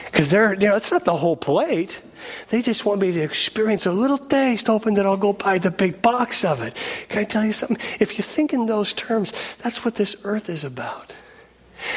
Because 0.06 0.30
they're, 0.30 0.54
you 0.54 0.68
know, 0.68 0.76
it's 0.76 0.90
not 0.90 1.04
the 1.04 1.16
whole 1.16 1.36
plate. 1.36 2.02
They 2.48 2.62
just 2.62 2.84
want 2.84 3.00
me 3.00 3.12
to 3.12 3.20
experience 3.20 3.86
a 3.86 3.92
little 3.92 4.18
taste, 4.18 4.66
hoping 4.66 4.94
that 4.94 5.06
I'll 5.06 5.16
go 5.16 5.32
buy 5.32 5.58
the 5.58 5.70
big 5.70 6.02
box 6.02 6.44
of 6.44 6.62
it. 6.62 6.74
Can 7.08 7.20
I 7.20 7.24
tell 7.24 7.44
you 7.44 7.52
something? 7.52 7.78
If 7.98 8.18
you 8.18 8.22
think 8.22 8.52
in 8.52 8.66
those 8.66 8.92
terms, 8.92 9.32
that's 9.58 9.84
what 9.84 9.94
this 9.94 10.16
earth 10.24 10.50
is 10.50 10.64
about. 10.64 11.14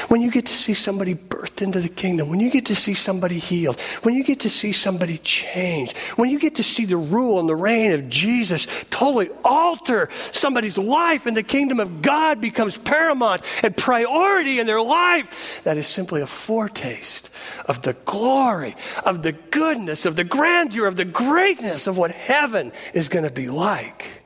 When 0.08 0.22
you 0.22 0.32
get 0.32 0.46
to 0.48 0.54
see 0.54 0.74
somebody 0.74 1.16
birthed 1.16 1.62
into 1.62 1.80
the 1.80 1.90
kingdom, 1.90 2.30
when 2.30 2.40
you 2.40 2.50
get 2.50 2.66
to 2.68 2.76
see 2.76 2.94
somebody 2.94 3.40
healed, 3.40 3.80
when 4.04 4.14
you 4.14 4.24
get 4.24 4.42
to 4.42 4.50
see 4.50 4.72
somebody 4.72 5.18
changed, 5.18 5.98
when 6.16 6.30
you 6.30 6.40
get 6.40 6.56
to 6.56 6.64
see 6.64 6.86
the 6.86 6.98
rule 6.98 7.40
and 7.40 7.50
the 7.50 7.56
reign 7.56 7.92
of 7.92 8.10
Jesus 8.10 8.68
totally 8.90 9.30
alter 9.44 10.08
somebody's 10.32 10.78
life 10.78 11.26
and 11.26 11.36
the 11.36 11.44
kingdom 11.44 11.80
of 11.80 12.02
God 12.02 12.40
becomes 12.42 12.78
paramount 12.78 13.42
and 13.64 13.76
priority 13.76 14.60
in 14.60 14.68
their 14.68 14.82
life, 14.82 15.62
that 15.64 15.78
is 15.78 15.88
simply 15.88 16.22
a 16.22 16.28
foretaste 16.28 17.30
of 17.66 17.82
the 17.82 17.94
glory, 18.06 18.76
of 19.06 19.22
the 19.22 19.34
goodness, 19.34 20.06
of 20.06 20.16
the 20.16 20.24
grandeur, 20.24 20.88
of 20.88 20.96
the 20.96 21.06
greatness 21.06 21.88
of 21.88 21.98
what 21.98 22.12
heaven 22.12 22.72
is 22.94 23.10
going 23.10 23.26
to 23.26 23.32
be 23.32 23.50
like. 23.50 24.24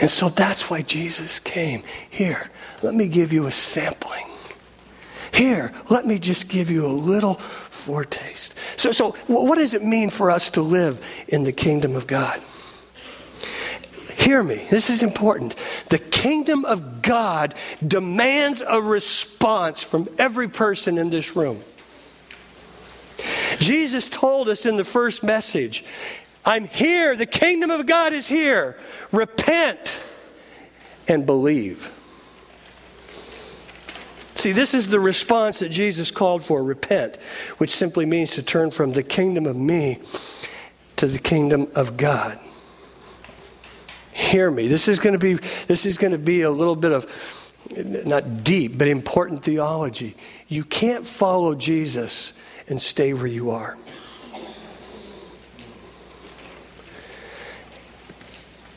And 0.00 0.10
so 0.10 0.28
that's 0.28 0.70
why 0.70 0.82
Jesus 0.82 1.38
came. 1.38 1.82
Here, 2.08 2.50
let 2.82 2.94
me 2.94 3.08
give 3.08 3.32
you 3.32 3.46
a 3.46 3.52
sampling 3.52 4.31
here, 5.32 5.72
let 5.88 6.06
me 6.06 6.18
just 6.18 6.48
give 6.48 6.70
you 6.70 6.86
a 6.86 6.88
little 6.88 7.34
foretaste. 7.34 8.54
So, 8.76 8.92
so 8.92 9.12
what 9.26 9.56
does 9.56 9.74
it 9.74 9.82
mean 9.82 10.10
for 10.10 10.30
us 10.30 10.50
to 10.50 10.62
live 10.62 11.00
in 11.28 11.44
the 11.44 11.52
kingdom 11.52 11.96
of 11.96 12.06
God? 12.06 12.40
Hear 14.16 14.42
me, 14.42 14.66
this 14.70 14.90
is 14.90 15.02
important. 15.02 15.56
The 15.88 15.98
kingdom 15.98 16.64
of 16.64 17.02
God 17.02 17.54
demands 17.86 18.62
a 18.66 18.80
response 18.80 19.82
from 19.82 20.08
every 20.18 20.48
person 20.48 20.98
in 20.98 21.10
this 21.10 21.34
room. 21.34 21.62
Jesus 23.58 24.08
told 24.08 24.48
us 24.48 24.66
in 24.66 24.76
the 24.76 24.84
first 24.84 25.22
message, 25.22 25.84
I'm 26.44 26.66
here, 26.66 27.16
the 27.16 27.26
kingdom 27.26 27.70
of 27.70 27.86
God 27.86 28.12
is 28.12 28.28
here. 28.28 28.76
Repent 29.12 30.04
and 31.08 31.24
believe. 31.24 31.90
See, 34.42 34.50
this 34.50 34.74
is 34.74 34.88
the 34.88 34.98
response 34.98 35.60
that 35.60 35.68
Jesus 35.68 36.10
called 36.10 36.42
for 36.42 36.64
repent, 36.64 37.14
which 37.58 37.70
simply 37.70 38.06
means 38.06 38.32
to 38.32 38.42
turn 38.42 38.72
from 38.72 38.92
the 38.92 39.04
kingdom 39.04 39.46
of 39.46 39.54
me 39.54 40.00
to 40.96 41.06
the 41.06 41.20
kingdom 41.20 41.68
of 41.76 41.96
God. 41.96 42.40
Hear 44.12 44.50
me. 44.50 44.66
This 44.66 44.88
is 44.88 44.98
going 44.98 45.12
to 45.12 45.18
be 45.20 45.34
this 45.68 45.86
is 45.86 45.96
going 45.96 46.10
to 46.10 46.18
be 46.18 46.42
a 46.42 46.50
little 46.50 46.74
bit 46.74 46.90
of 46.90 47.06
not 48.04 48.42
deep, 48.42 48.76
but 48.76 48.88
important 48.88 49.44
theology. 49.44 50.16
You 50.48 50.64
can't 50.64 51.06
follow 51.06 51.54
Jesus 51.54 52.32
and 52.66 52.82
stay 52.82 53.12
where 53.12 53.28
you 53.28 53.50
are. 53.50 53.78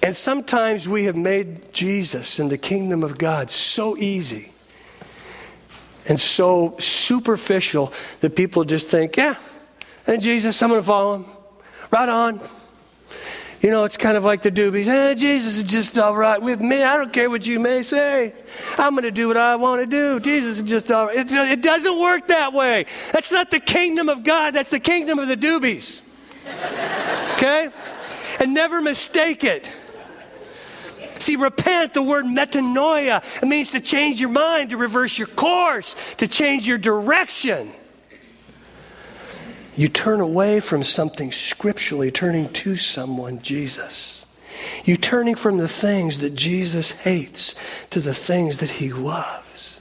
And 0.03 0.15
sometimes 0.15 0.87
we 0.87 1.05
have 1.05 1.15
made 1.15 1.73
Jesus 1.73 2.37
and 2.37 2.51
the 2.51 2.59
kingdom 2.59 3.03
of 3.03 3.17
God 3.17 3.49
so 3.49 3.97
easy 3.97 4.51
and 6.07 6.19
so 6.19 6.75
superficial 6.79 7.91
that 8.21 8.35
people 8.35 8.63
just 8.63 8.89
think, 8.89 9.17
yeah, 9.17 9.35
and 10.07 10.21
Jesus, 10.21 10.61
I'm 10.61 10.69
going 10.69 10.81
to 10.81 10.85
follow 10.87 11.15
him. 11.15 11.25
Right 11.91 12.09
on. 12.09 12.41
You 13.61 13.71
know, 13.71 13.83
it's 13.83 13.97
kind 13.97 14.15
of 14.15 14.23
like 14.23 14.43
the 14.43 14.51
doobies. 14.51 14.83
Hey, 14.83 15.15
Jesus 15.15 15.57
is 15.57 15.63
just 15.63 15.97
all 15.97 16.15
right 16.15 16.39
with 16.39 16.61
me. 16.61 16.83
I 16.83 16.97
don't 16.97 17.11
care 17.11 17.29
what 17.29 17.47
you 17.47 17.59
may 17.59 17.81
say. 17.81 18.33
I'm 18.77 18.93
going 18.93 19.05
to 19.05 19.11
do 19.11 19.27
what 19.27 19.37
I 19.37 19.55
want 19.55 19.81
to 19.81 19.87
do. 19.87 20.19
Jesus 20.19 20.57
is 20.57 20.63
just 20.63 20.91
all 20.91 21.07
right. 21.07 21.17
It, 21.17 21.31
it 21.31 21.63
doesn't 21.63 21.99
work 21.99 22.27
that 22.27 22.53
way. 22.53 22.85
That's 23.11 23.31
not 23.31 23.49
the 23.49 23.59
kingdom 23.59 24.09
of 24.09 24.23
God. 24.23 24.53
That's 24.53 24.69
the 24.69 24.79
kingdom 24.79 25.17
of 25.17 25.27
the 25.27 25.37
doobies. 25.37 26.01
Okay? 27.35 27.69
And 28.39 28.53
never 28.53 28.81
mistake 28.81 29.43
it. 29.43 29.71
See, 31.25 31.37
repent, 31.37 31.95
the 31.95 32.03
word 32.03 32.25
metanoia, 32.25 33.23
it 33.41 33.47
means 33.47 33.71
to 33.71 33.79
change 33.79 34.21
your 34.21 34.29
mind, 34.29 34.69
to 34.69 34.77
reverse 34.77 35.17
your 35.17 35.25
course, 35.25 35.95
to 36.17 36.27
change 36.27 36.67
your 36.67 36.77
direction. 36.77 37.71
You 39.73 39.87
turn 39.87 40.21
away 40.21 40.59
from 40.59 40.83
something 40.83 41.31
scripturally, 41.31 42.11
turning 42.11 42.53
to 42.53 42.75
someone, 42.75 43.41
Jesus. 43.41 44.27
You 44.83 44.97
turning 44.97 45.33
from 45.33 45.57
the 45.57 45.67
things 45.67 46.19
that 46.19 46.35
Jesus 46.35 46.91
hates 46.91 47.55
to 47.89 47.99
the 47.99 48.13
things 48.13 48.59
that 48.59 48.69
he 48.69 48.93
loves. 48.93 49.74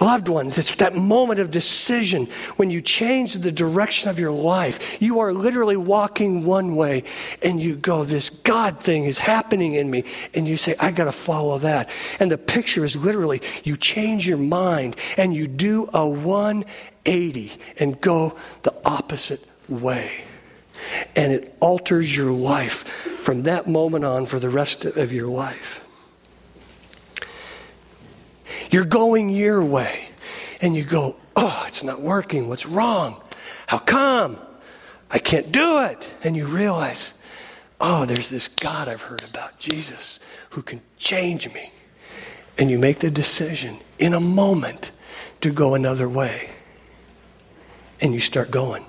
Loved 0.00 0.28
ones, 0.28 0.58
it's 0.58 0.74
that 0.76 0.96
moment 0.96 1.38
of 1.38 1.52
decision 1.52 2.26
when 2.56 2.68
you 2.68 2.80
change 2.80 3.34
the 3.34 3.52
direction 3.52 4.10
of 4.10 4.18
your 4.18 4.32
life. 4.32 5.00
You 5.00 5.20
are 5.20 5.32
literally 5.32 5.76
walking 5.76 6.44
one 6.44 6.74
way 6.74 7.04
and 7.42 7.62
you 7.62 7.76
go, 7.76 8.02
This 8.02 8.28
God 8.28 8.80
thing 8.80 9.04
is 9.04 9.18
happening 9.18 9.74
in 9.74 9.88
me. 9.88 10.04
And 10.34 10.48
you 10.48 10.56
say, 10.56 10.74
I 10.80 10.90
got 10.90 11.04
to 11.04 11.12
follow 11.12 11.58
that. 11.58 11.90
And 12.18 12.28
the 12.28 12.38
picture 12.38 12.84
is 12.84 12.96
literally 12.96 13.40
you 13.62 13.76
change 13.76 14.26
your 14.26 14.38
mind 14.38 14.96
and 15.16 15.32
you 15.32 15.46
do 15.46 15.88
a 15.94 16.08
180 16.08 17.52
and 17.78 18.00
go 18.00 18.36
the 18.62 18.74
opposite 18.84 19.46
way. 19.68 20.24
And 21.14 21.32
it 21.32 21.56
alters 21.60 22.16
your 22.16 22.32
life 22.32 22.84
from 23.20 23.44
that 23.44 23.68
moment 23.68 24.04
on 24.04 24.26
for 24.26 24.40
the 24.40 24.50
rest 24.50 24.84
of 24.84 25.12
your 25.12 25.28
life. 25.28 25.83
You're 28.70 28.84
going 28.84 29.28
your 29.28 29.64
way. 29.64 30.08
And 30.60 30.76
you 30.76 30.84
go, 30.84 31.16
oh, 31.36 31.64
it's 31.66 31.84
not 31.84 32.00
working. 32.00 32.48
What's 32.48 32.66
wrong? 32.66 33.20
How 33.66 33.78
come? 33.78 34.38
I 35.10 35.18
can't 35.18 35.52
do 35.52 35.82
it. 35.82 36.12
And 36.22 36.36
you 36.36 36.46
realize, 36.46 37.18
oh, 37.80 38.04
there's 38.04 38.30
this 38.30 38.48
God 38.48 38.88
I've 38.88 39.02
heard 39.02 39.28
about, 39.28 39.58
Jesus, 39.58 40.20
who 40.50 40.62
can 40.62 40.80
change 40.98 41.52
me. 41.52 41.70
And 42.58 42.70
you 42.70 42.78
make 42.78 43.00
the 43.00 43.10
decision 43.10 43.78
in 43.98 44.14
a 44.14 44.20
moment 44.20 44.92
to 45.40 45.50
go 45.50 45.74
another 45.74 46.08
way. 46.08 46.50
And 48.00 48.14
you 48.14 48.20
start 48.20 48.50
going. 48.50 48.84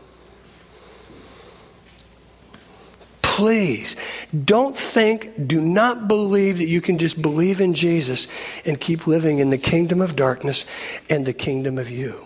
Please 3.35 3.97
don't 4.45 4.77
think, 4.77 5.45
do 5.45 5.59
not 5.59 6.07
believe 6.07 6.59
that 6.59 6.69
you 6.69 6.79
can 6.79 6.97
just 6.97 7.21
believe 7.21 7.59
in 7.59 7.73
Jesus 7.73 8.29
and 8.65 8.79
keep 8.79 9.07
living 9.07 9.39
in 9.39 9.49
the 9.49 9.57
kingdom 9.57 9.99
of 9.99 10.15
darkness 10.15 10.65
and 11.09 11.25
the 11.25 11.33
kingdom 11.33 11.77
of 11.77 11.89
you. 11.89 12.25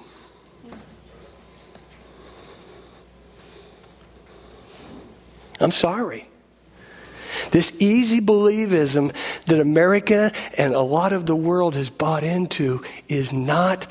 I'm 5.60 5.72
sorry. 5.72 6.28
This 7.50 7.76
easy 7.82 8.22
believism 8.22 9.12
that 9.48 9.60
America 9.60 10.32
and 10.60 10.76
a 10.76 10.82
lot 10.82 11.12
of 11.12 11.26
the 11.26 11.36
world 11.36 11.76
has 11.76 11.90
bought 11.90 12.24
into 12.24 12.84
is 13.08 13.34
not 13.34 13.88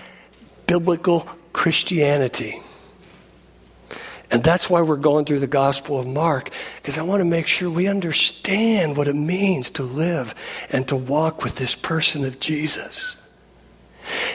biblical 0.69 1.27
Christianity. 1.53 2.63
And 4.31 4.45
that's 4.45 4.69
why 4.69 4.83
we're 4.83 4.97
going 4.97 5.25
through 5.25 5.39
the 5.39 5.47
Gospel 5.47 5.99
of 5.99 6.07
Mark, 6.07 6.51
because 6.77 6.99
I 6.99 7.03
want 7.03 7.21
to 7.21 7.25
make 7.25 7.47
sure 7.47 7.71
we 7.71 7.87
understand 7.87 8.97
what 8.97 9.09
it 9.09 9.15
means 9.15 9.71
to 9.71 9.83
live 9.83 10.35
and 10.71 10.87
to 10.89 10.97
walk 10.97 11.43
with 11.43 11.57
this 11.57 11.75
person 11.75 12.25
of 12.27 12.39
Jesus. 12.39 13.17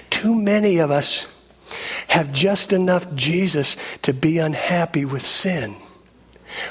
Too 0.09 0.33
many 0.33 0.79
of 0.79 0.89
us 0.89 1.27
have 2.07 2.33
just 2.33 2.73
enough 2.73 3.13
Jesus 3.15 3.77
to 4.01 4.13
be 4.13 4.39
unhappy 4.39 5.05
with 5.05 5.23
sin. 5.23 5.75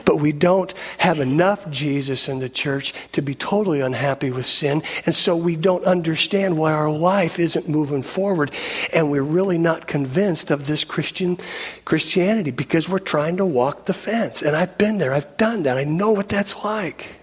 But 0.04 0.20
we 0.20 0.32
don't 0.32 0.72
have 0.98 1.20
enough 1.20 1.68
Jesus 1.70 2.28
in 2.28 2.38
the 2.38 2.48
church 2.48 2.92
to 3.12 3.22
be 3.22 3.34
totally 3.34 3.80
unhappy 3.80 4.30
with 4.30 4.46
sin. 4.46 4.82
And 5.06 5.14
so 5.14 5.36
we 5.36 5.56
don't 5.56 5.84
understand 5.84 6.56
why 6.58 6.72
our 6.72 6.90
life 6.90 7.38
isn't 7.38 7.68
moving 7.68 8.02
forward. 8.02 8.50
And 8.92 9.10
we're 9.10 9.22
really 9.22 9.58
not 9.58 9.86
convinced 9.86 10.50
of 10.50 10.66
this 10.66 10.84
Christian 10.84 11.38
Christianity 11.84 12.50
because 12.50 12.88
we're 12.88 12.98
trying 12.98 13.36
to 13.38 13.46
walk 13.46 13.86
the 13.86 13.94
fence. 13.94 14.42
And 14.42 14.56
I've 14.56 14.78
been 14.78 14.98
there, 14.98 15.12
I've 15.12 15.36
done 15.36 15.64
that, 15.64 15.78
I 15.78 15.84
know 15.84 16.10
what 16.10 16.28
that's 16.28 16.64
like. 16.64 17.20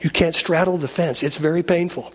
You 0.00 0.10
can't 0.10 0.34
straddle 0.34 0.78
the 0.78 0.88
fence, 0.88 1.22
it's 1.22 1.38
very 1.38 1.62
painful. 1.62 2.12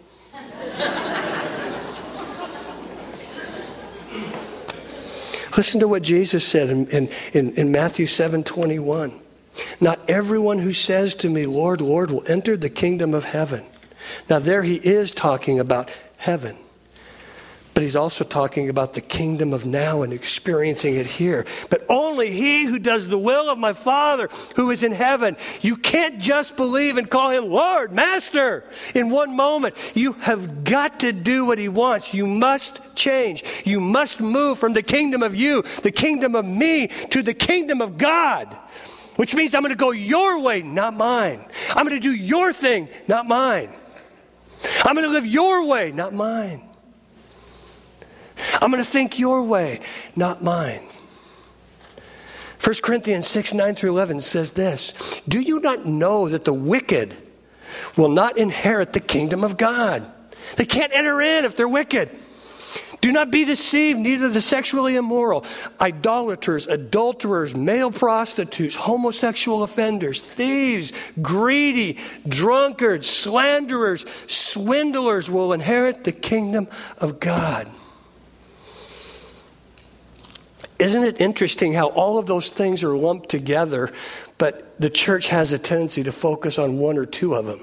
Listen 5.58 5.80
to 5.80 5.88
what 5.88 6.04
Jesus 6.04 6.48
said 6.48 6.70
in, 6.70 6.88
in, 6.88 7.10
in, 7.34 7.52
in 7.56 7.72
Matthew 7.72 8.08
7 8.08 8.44
21. 8.44 9.22
Not 9.80 10.10
everyone 10.10 10.60
who 10.60 10.74
says 10.74 11.14
to 11.16 11.30
me, 11.30 11.46
Lord, 11.46 11.80
Lord, 11.80 12.10
will 12.10 12.24
enter 12.28 12.58
the 12.58 12.70
kingdom 12.70 13.14
of 13.14 13.26
heaven. 13.26 13.64
Now, 14.30 14.40
there 14.40 14.64
he 14.64 14.76
is 14.76 15.12
talking 15.12 15.60
about 15.60 15.92
heaven. 16.18 16.58
But 17.74 17.82
he's 17.82 17.96
also 17.96 18.24
talking 18.24 18.70
about 18.70 18.94
the 18.94 19.02
kingdom 19.02 19.52
of 19.52 19.66
now 19.66 20.04
and 20.04 20.14
experiencing 20.14 20.96
it 20.96 21.08
here. 21.08 21.46
But 21.72 21.84
only 21.90 22.30
he 22.30 22.66
who 22.66 22.78
does 22.78 23.08
the 23.08 23.18
will 23.18 23.50
of 23.50 23.58
my 23.58 23.74
Father 23.74 24.30
who 24.56 24.70
is 24.70 24.84
in 24.84 24.92
heaven. 24.92 25.38
You 25.62 25.78
can't 25.78 26.20
just 26.20 26.56
believe 26.56 26.98
and 26.98 27.10
call 27.10 27.32
him 27.32 27.50
Lord, 27.50 27.92
Master 27.92 28.64
in 28.94 29.10
one 29.10 29.36
moment. 29.36 29.76
You 29.96 30.14
have 30.14 30.64
got 30.64 31.00
to 31.00 31.12
do 31.12 31.46
what 31.46 31.58
he 31.58 31.68
wants. 31.68 32.14
You 32.14 32.28
must 32.28 32.80
change. 32.96 33.44
You 33.66 33.80
must 33.80 34.22
move 34.22 34.60
from 34.60 34.74
the 34.74 34.84
kingdom 34.84 35.24
of 35.24 35.34
you, 35.34 35.64
the 35.82 35.92
kingdom 35.92 36.36
of 36.36 36.46
me, 36.46 36.88
to 37.10 37.24
the 37.24 37.34
kingdom 37.34 37.82
of 37.82 37.98
God. 37.98 38.56
Which 39.16 39.34
means 39.34 39.56
I'm 39.56 39.62
going 39.62 39.74
to 39.74 39.78
go 39.78 39.92
your 39.92 40.42
way, 40.42 40.62
not 40.62 40.94
mine. 40.94 41.44
I'm 41.70 41.88
going 41.88 42.00
to 42.00 42.08
do 42.08 42.16
your 42.16 42.54
thing, 42.54 42.88
not 43.08 43.28
mine. 43.28 43.70
I'm 44.84 44.96
going 44.96 45.08
to 45.08 45.12
live 45.12 45.26
your 45.26 45.66
way, 45.66 45.92
not 45.92 46.14
mine. 46.14 46.70
I'm 48.62 48.72
going 48.72 48.84
to 48.84 48.90
think 48.90 49.20
your 49.20 49.44
way, 49.44 49.80
not 50.16 50.44
mine. 50.44 50.82
1 52.64 52.76
Corinthians 52.82 53.28
6 53.28 53.54
9 53.54 53.76
through 53.76 53.90
11 53.92 54.22
says 54.22 54.54
this 54.54 55.22
Do 55.28 55.42
you 55.42 55.60
not 55.60 55.86
know 55.86 56.30
that 56.30 56.46
the 56.46 56.54
wicked 56.54 57.16
will 57.98 58.10
not 58.10 58.38
inherit 58.38 58.94
the 58.94 59.00
kingdom 59.00 59.44
of 59.44 59.58
God? 59.58 60.10
They 60.56 60.66
can't 60.66 60.94
enter 60.94 61.22
in 61.22 61.46
if 61.46 61.56
they're 61.56 61.68
wicked. 61.68 62.10
Do 63.02 63.12
not 63.12 63.32
be 63.32 63.44
deceived, 63.44 64.00
neither 64.00 64.30
the 64.30 64.40
sexually 64.40 64.96
immoral, 64.96 65.44
idolaters, 65.82 66.68
adulterers, 66.68 67.54
male 67.54 67.92
prostitutes, 67.92 68.76
homosexual 68.76 69.64
offenders, 69.64 70.22
thieves, 70.22 70.94
greedy, 71.22 72.00
drunkards, 72.26 73.10
slanderers, 73.10 74.06
swindlers 74.28 75.30
will 75.30 75.52
inherit 75.52 76.06
the 76.06 76.14
kingdom 76.14 76.70
of 76.98 77.20
God. 77.20 77.70
Isn't 80.84 81.06
it 81.06 81.22
interesting 81.22 81.72
how 81.72 81.88
all 81.88 82.20
of 82.20 82.26
those 82.26 82.50
things 82.50 82.84
are 82.84 82.94
lumped 82.94 83.30
together, 83.30 83.90
but 84.38 84.78
the 84.82 84.90
church 84.90 85.30
has 85.30 85.54
a 85.54 85.58
tendency 85.58 86.04
to 86.04 86.12
focus 86.12 86.60
on 86.60 86.78
one 86.78 86.98
or 86.98 87.06
two 87.06 87.36
of 87.36 87.46
them? 87.46 87.62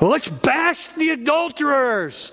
Well, 0.00 0.10
let's 0.10 0.28
bash 0.28 0.88
the 0.88 1.10
adulterers. 1.10 2.32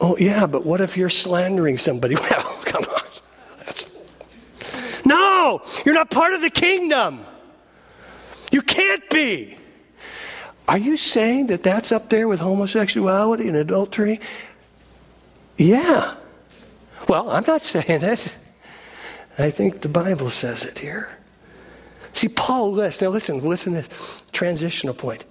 Oh, 0.00 0.16
yeah, 0.16 0.46
but 0.46 0.64
what 0.64 0.80
if 0.80 0.96
you're 0.96 1.08
slandering 1.08 1.76
somebody? 1.76 2.14
Well, 2.20 2.60
come 2.64 2.84
on. 2.84 3.02
That's... 3.58 3.92
No, 5.04 5.62
you're 5.84 5.94
not 5.94 6.12
part 6.12 6.34
of 6.34 6.40
the 6.40 6.50
kingdom. 6.50 7.26
You 8.52 8.62
can't 8.62 9.10
be. 9.10 9.56
Are 10.68 10.78
you 10.78 10.96
saying 10.96 11.48
that 11.48 11.64
that's 11.64 11.90
up 11.90 12.10
there 12.10 12.28
with 12.28 12.38
homosexuality 12.38 13.48
and 13.48 13.56
adultery? 13.56 14.20
Yeah. 15.62 16.16
Well, 17.08 17.30
I'm 17.30 17.44
not 17.46 17.62
saying 17.62 18.02
it. 18.02 18.36
I 19.38 19.50
think 19.50 19.80
the 19.80 19.88
Bible 19.88 20.28
says 20.28 20.64
it 20.64 20.80
here. 20.80 21.16
See, 22.12 22.28
Paul 22.28 22.72
lists, 22.72 23.00
now 23.00 23.08
listen, 23.08 23.40
listen 23.40 23.74
to 23.74 23.82
this 23.82 24.22
transitional 24.32 24.92
point 24.92 25.24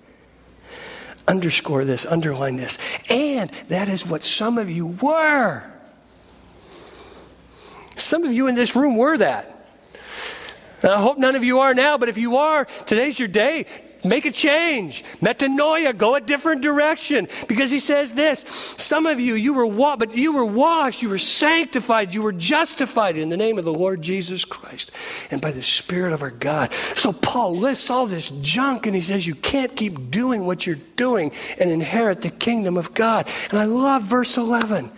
underscore 1.27 1.85
this, 1.85 2.05
underline 2.05 2.55
this. 2.55 2.77
And 3.09 3.51
that 3.67 3.89
is 3.89 4.05
what 4.05 4.23
some 4.23 4.57
of 4.57 4.71
you 4.71 4.87
were. 4.87 5.63
Some 7.97 8.23
of 8.23 8.31
you 8.31 8.47
in 8.47 8.55
this 8.55 8.75
room 8.75 8.95
were 8.95 9.17
that. 9.17 9.57
I 10.81 10.99
hope 10.99 11.17
none 11.17 11.35
of 11.35 11.43
you 11.43 11.59
are 11.59 11.73
now, 11.73 11.97
but 11.97 12.09
if 12.09 12.17
you 12.17 12.37
are, 12.37 12.65
today's 12.85 13.19
your 13.19 13.27
day. 13.27 13.65
Make 14.03 14.25
a 14.25 14.31
change. 14.31 15.03
Metanoia, 15.21 15.95
go 15.95 16.15
a 16.15 16.21
different 16.21 16.61
direction. 16.61 17.27
Because 17.47 17.69
he 17.69 17.79
says 17.79 18.13
this 18.13 18.41
some 18.77 19.05
of 19.05 19.19
you, 19.19 19.35
you 19.35 19.53
were 19.53 19.65
wa- 19.65 19.97
but 19.97 20.17
you 20.17 20.33
were 20.33 20.45
washed, 20.45 21.01
you 21.01 21.09
were 21.09 21.17
sanctified, 21.17 22.13
you 22.13 22.21
were 22.21 22.31
justified 22.31 23.17
in 23.17 23.29
the 23.29 23.37
name 23.37 23.59
of 23.59 23.65
the 23.65 23.73
Lord 23.73 24.01
Jesus 24.01 24.43
Christ 24.43 24.91
and 25.29 25.39
by 25.39 25.51
the 25.51 25.61
Spirit 25.61 26.13
of 26.13 26.23
our 26.23 26.31
God. 26.31 26.73
So 26.95 27.13
Paul 27.13 27.57
lists 27.57 27.89
all 27.89 28.07
this 28.07 28.31
junk 28.41 28.87
and 28.87 28.95
he 28.95 29.01
says 29.01 29.27
you 29.27 29.35
can't 29.35 29.75
keep 29.75 30.09
doing 30.09 30.45
what 30.45 30.65
you're 30.65 30.77
doing 30.95 31.31
and 31.59 31.69
inherit 31.69 32.21
the 32.21 32.31
kingdom 32.31 32.77
of 32.77 32.93
God. 32.93 33.27
And 33.51 33.59
I 33.59 33.65
love 33.65 34.03
verse 34.03 34.37
11 34.37 34.91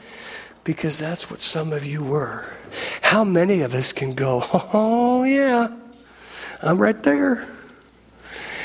because 0.64 0.98
that's 0.98 1.30
what 1.30 1.42
some 1.42 1.74
of 1.74 1.86
you 1.86 2.04
were. 2.04 2.54
How 3.02 3.24
many 3.24 3.62
of 3.62 3.76
us 3.76 3.92
can 3.94 4.14
go, 4.14 4.42
oh, 4.74 5.24
yeah, 5.24 5.68
I'm 6.62 6.78
right 6.78 7.02
there. 7.04 7.53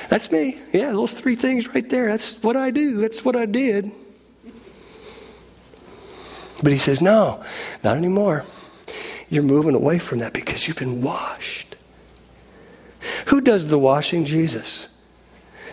That's 0.08 0.32
me. 0.32 0.58
Yeah, 0.72 0.92
those 0.92 1.12
three 1.12 1.36
things 1.36 1.74
right 1.74 1.88
there. 1.88 2.06
That's 2.06 2.42
what 2.42 2.56
I 2.56 2.70
do. 2.70 2.96
That's 2.96 3.24
what 3.24 3.36
I 3.36 3.46
did. 3.46 3.92
But 6.62 6.72
he 6.72 6.78
says, 6.78 7.00
no, 7.00 7.42
not 7.84 7.96
anymore. 7.96 8.44
You're 9.28 9.42
moving 9.42 9.74
away 9.74 9.98
from 9.98 10.18
that 10.18 10.32
because 10.32 10.66
you've 10.66 10.78
been 10.78 11.02
washed. 11.02 11.76
Who 13.26 13.40
does 13.40 13.66
the 13.66 13.78
washing? 13.78 14.24
Jesus. 14.24 14.88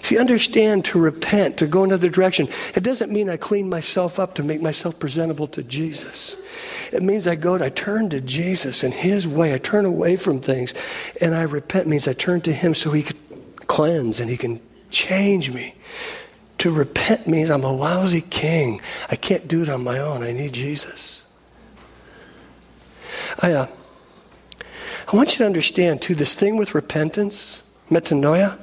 See, 0.01 0.19
understand 0.19 0.85
to 0.85 0.99
repent, 0.99 1.57
to 1.57 1.65
go 1.65 1.83
another 1.83 2.09
direction. 2.09 2.47
It 2.75 2.83
doesn't 2.83 3.11
mean 3.11 3.27
I 3.27 3.37
clean 3.37 3.67
myself 3.67 4.19
up 4.19 4.35
to 4.35 4.43
make 4.43 4.61
myself 4.61 4.99
presentable 4.99 5.47
to 5.47 5.63
Jesus. 5.63 6.35
It 6.93 7.01
means 7.01 7.27
I 7.27 7.33
go, 7.33 7.55
I 7.55 7.69
turn 7.69 8.11
to 8.11 8.21
Jesus 8.21 8.83
and 8.83 8.93
His 8.93 9.27
way. 9.27 9.55
I 9.55 9.57
turn 9.57 9.85
away 9.85 10.17
from 10.17 10.39
things 10.41 10.75
and 11.19 11.33
I 11.33 11.41
repent 11.43 11.87
means 11.87 12.07
I 12.07 12.13
turn 12.13 12.41
to 12.41 12.53
Him 12.53 12.75
so 12.75 12.91
He 12.91 13.01
can 13.01 13.17
cleanse 13.67 14.19
and 14.19 14.29
He 14.29 14.37
can 14.37 14.61
change 14.89 15.51
me. 15.51 15.75
To 16.59 16.71
repent 16.71 17.27
means 17.27 17.51
I'm 17.51 17.63
a 17.63 17.71
lousy 17.71 18.21
king. 18.21 18.81
I 19.09 19.15
can't 19.15 19.47
do 19.47 19.61
it 19.61 19.69
on 19.69 19.83
my 19.83 19.99
own. 19.99 20.23
I 20.23 20.31
need 20.31 20.53
Jesus. 20.53 21.23
I, 23.39 23.51
uh, 23.51 23.67
I 25.11 25.15
want 25.15 25.33
you 25.33 25.39
to 25.39 25.45
understand, 25.45 26.01
too, 26.01 26.15
this 26.15 26.35
thing 26.35 26.57
with 26.57 26.73
repentance, 26.73 27.61
metanoia, 27.89 28.57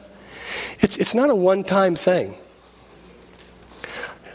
it's, 0.80 0.96
it's 0.96 1.14
not 1.14 1.30
a 1.30 1.34
one 1.34 1.64
time 1.64 1.94
thing. 1.94 2.34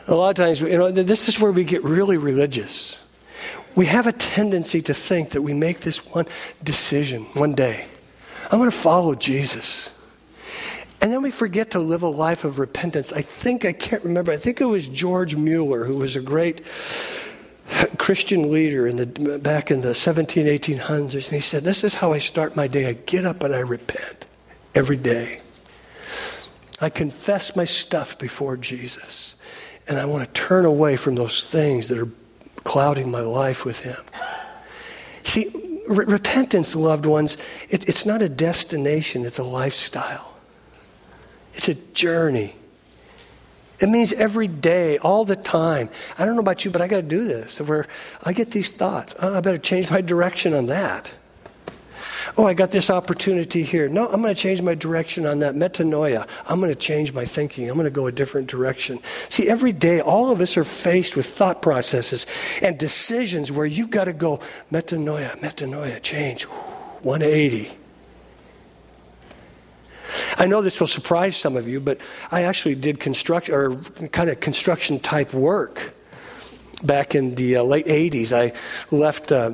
A 0.08 0.16
lot 0.16 0.30
of 0.30 0.36
times, 0.38 0.62
you 0.62 0.78
know, 0.78 0.90
this 0.90 1.28
is 1.28 1.40
where 1.40 1.52
we 1.52 1.66
get 1.66 1.84
really 1.84 2.18
religious. 2.18 3.00
We 3.76 3.88
have 3.88 4.08
a 4.08 4.14
tendency 4.14 4.82
to 4.84 4.94
think 4.94 5.32
that 5.32 5.42
we 5.42 5.54
make 5.54 5.82
this 5.82 6.06
one 6.06 6.26
decision 6.64 7.24
one 7.34 7.54
day. 7.54 7.86
I'm 8.50 8.60
going 8.60 8.72
to 8.72 8.76
follow 8.76 9.14
Jesus. 9.14 9.92
And 11.02 11.12
then 11.12 11.22
we 11.22 11.32
forget 11.32 11.72
to 11.72 11.80
live 11.80 12.04
a 12.04 12.08
life 12.08 12.44
of 12.44 12.60
repentance. 12.60 13.14
I 13.14 13.22
think, 13.22 13.66
I 13.66 13.74
can't 13.74 14.04
remember, 14.04 14.32
I 14.32 14.38
think 14.38 14.60
it 14.62 14.66
was 14.66 14.90
George 14.90 15.36
Mueller, 15.36 15.86
who 15.86 15.98
was 15.98 16.16
a 16.16 16.22
great 16.22 16.64
Christian 17.98 18.52
leader 18.52 18.88
in 18.88 18.98
the, 18.98 19.40
back 19.40 19.70
in 19.70 19.82
the 19.82 19.94
17, 19.94 20.48
1800s. 20.48 21.14
And 21.14 21.36
he 21.36 21.42
said, 21.42 21.64
This 21.64 21.84
is 21.84 21.96
how 21.96 22.14
I 22.14 22.18
start 22.18 22.56
my 22.56 22.68
day. 22.68 22.88
I 22.88 22.94
get 22.94 23.26
up 23.26 23.44
and 23.44 23.54
I 23.54 23.60
repent 23.60 24.26
every 24.74 24.98
day. 24.98 25.42
I 26.80 26.90
confess 26.90 27.56
my 27.56 27.66
stuff 27.66 28.18
before 28.18 28.58
Jesus. 28.58 29.36
And 29.88 29.98
I 29.98 30.06
want 30.06 30.26
to 30.26 30.32
turn 30.42 30.66
away 30.66 30.96
from 30.96 31.16
those 31.16 31.44
things 31.44 31.88
that 31.88 31.98
are 31.98 32.10
clouding 32.64 33.10
my 33.10 33.22
life 33.22 33.66
with 33.66 33.82
Him. 33.82 33.98
See, 35.24 35.50
re- 35.88 36.06
repentance, 36.06 36.76
loved 36.76 37.06
ones, 37.06 37.38
it, 37.70 37.88
it's 37.88 38.06
not 38.06 38.22
a 38.22 38.30
destination, 38.30 39.26
it's 39.26 39.40
a 39.40 39.44
lifestyle. 39.44 40.37
It's 41.58 41.70
a 41.70 41.74
journey. 41.74 42.56
It 43.80 43.90
means 43.90 44.14
every 44.14 44.48
day, 44.48 44.98
all 45.00 45.26
the 45.26 45.36
time. 45.36 45.90
I 46.18 46.26
don't 46.26 46.36
know 46.36 46.42
about 46.42 46.66
you, 46.66 46.72
but 46.72 46.82
I 46.82 46.88
got 46.88 46.98
to 46.98 47.02
do 47.02 47.26
this. 47.28 47.60
Where 47.60 47.86
I 48.24 48.34
get 48.34 48.52
these 48.52 48.72
thoughts, 48.72 49.16
oh, 49.20 49.36
I 49.36 49.42
better 49.42 49.58
change 49.58 49.90
my 49.90 50.02
direction 50.14 50.54
on 50.54 50.68
that. 50.68 51.12
Oh, 52.36 52.46
I 52.46 52.54
got 52.54 52.72
this 52.72 52.90
opportunity 52.90 53.64
here. 53.64 53.90
No, 53.90 54.08
I'm 54.08 54.22
going 54.22 54.34
to 54.34 54.40
change 54.40 54.62
my 54.62 54.76
direction 54.76 55.26
on 55.26 55.40
that. 55.40 55.56
Metanoia. 55.56 56.28
I'm 56.46 56.60
going 56.60 56.72
to 56.72 56.76
change 56.76 57.14
my 57.14 57.26
thinking. 57.26 57.70
I'm 57.70 57.76
going 57.76 57.86
to 57.86 57.92
go 57.92 58.06
a 58.06 58.12
different 58.12 58.48
direction. 58.48 59.00
See, 59.30 59.50
every 59.50 59.72
day, 59.72 60.02
all 60.02 60.30
of 60.30 60.42
us 60.42 60.58
are 60.58 60.64
faced 60.64 61.16
with 61.16 61.26
thought 61.26 61.62
processes 61.62 62.28
and 62.62 62.78
decisions 62.78 63.52
where 63.52 63.66
you've 63.66 63.90
got 63.90 64.06
to 64.06 64.14
go 64.14 64.40
metanoia, 64.72 65.40
metanoia, 65.40 66.02
change, 66.02 66.44
180. 66.44 67.77
I 70.38 70.48
know 70.48 70.62
this 70.62 70.80
will 70.80 70.88
surprise 70.88 71.36
some 71.38 71.56
of 71.56 71.68
you, 71.68 71.80
but 71.80 72.00
I 72.32 72.44
actually 72.44 72.76
did 72.76 73.00
construction 73.00 73.54
or 73.56 73.76
kind 74.12 74.30
of 74.30 74.40
construction 74.40 75.00
type 75.00 75.34
work 75.34 75.94
back 76.84 77.16
in 77.16 77.36
the 77.36 77.58
uh, 77.58 77.64
late 77.64 77.88
80s. 77.88 78.34
I 78.34 78.54
left. 78.96 79.32
Uh, 79.32 79.52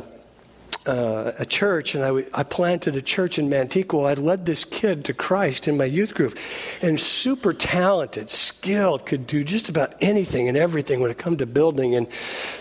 uh, 0.86 1.32
a 1.40 1.46
church, 1.46 1.96
and 1.96 2.04
I, 2.04 2.24
I 2.34 2.44
planted 2.44 2.98
a 2.98 3.02
church 3.02 3.40
in 3.40 3.50
Mantequilla. 3.50 4.10
I 4.10 4.14
led 4.16 4.46
this 4.46 4.66
kid 4.66 5.06
to 5.06 5.14
Christ 5.14 5.70
in 5.70 5.78
my 5.78 5.86
youth 5.86 6.14
group, 6.14 6.38
and 6.82 7.00
super 7.00 7.54
talented, 7.54 8.30
skilled, 8.30 9.06
could 9.06 9.26
do 9.26 9.46
just 9.46 9.70
about 9.70 9.96
anything 10.02 10.50
and 10.50 10.58
everything 10.58 11.00
when 11.00 11.10
it 11.10 11.18
come 11.18 11.38
to 11.38 11.46
building. 11.46 11.96
And 11.96 12.08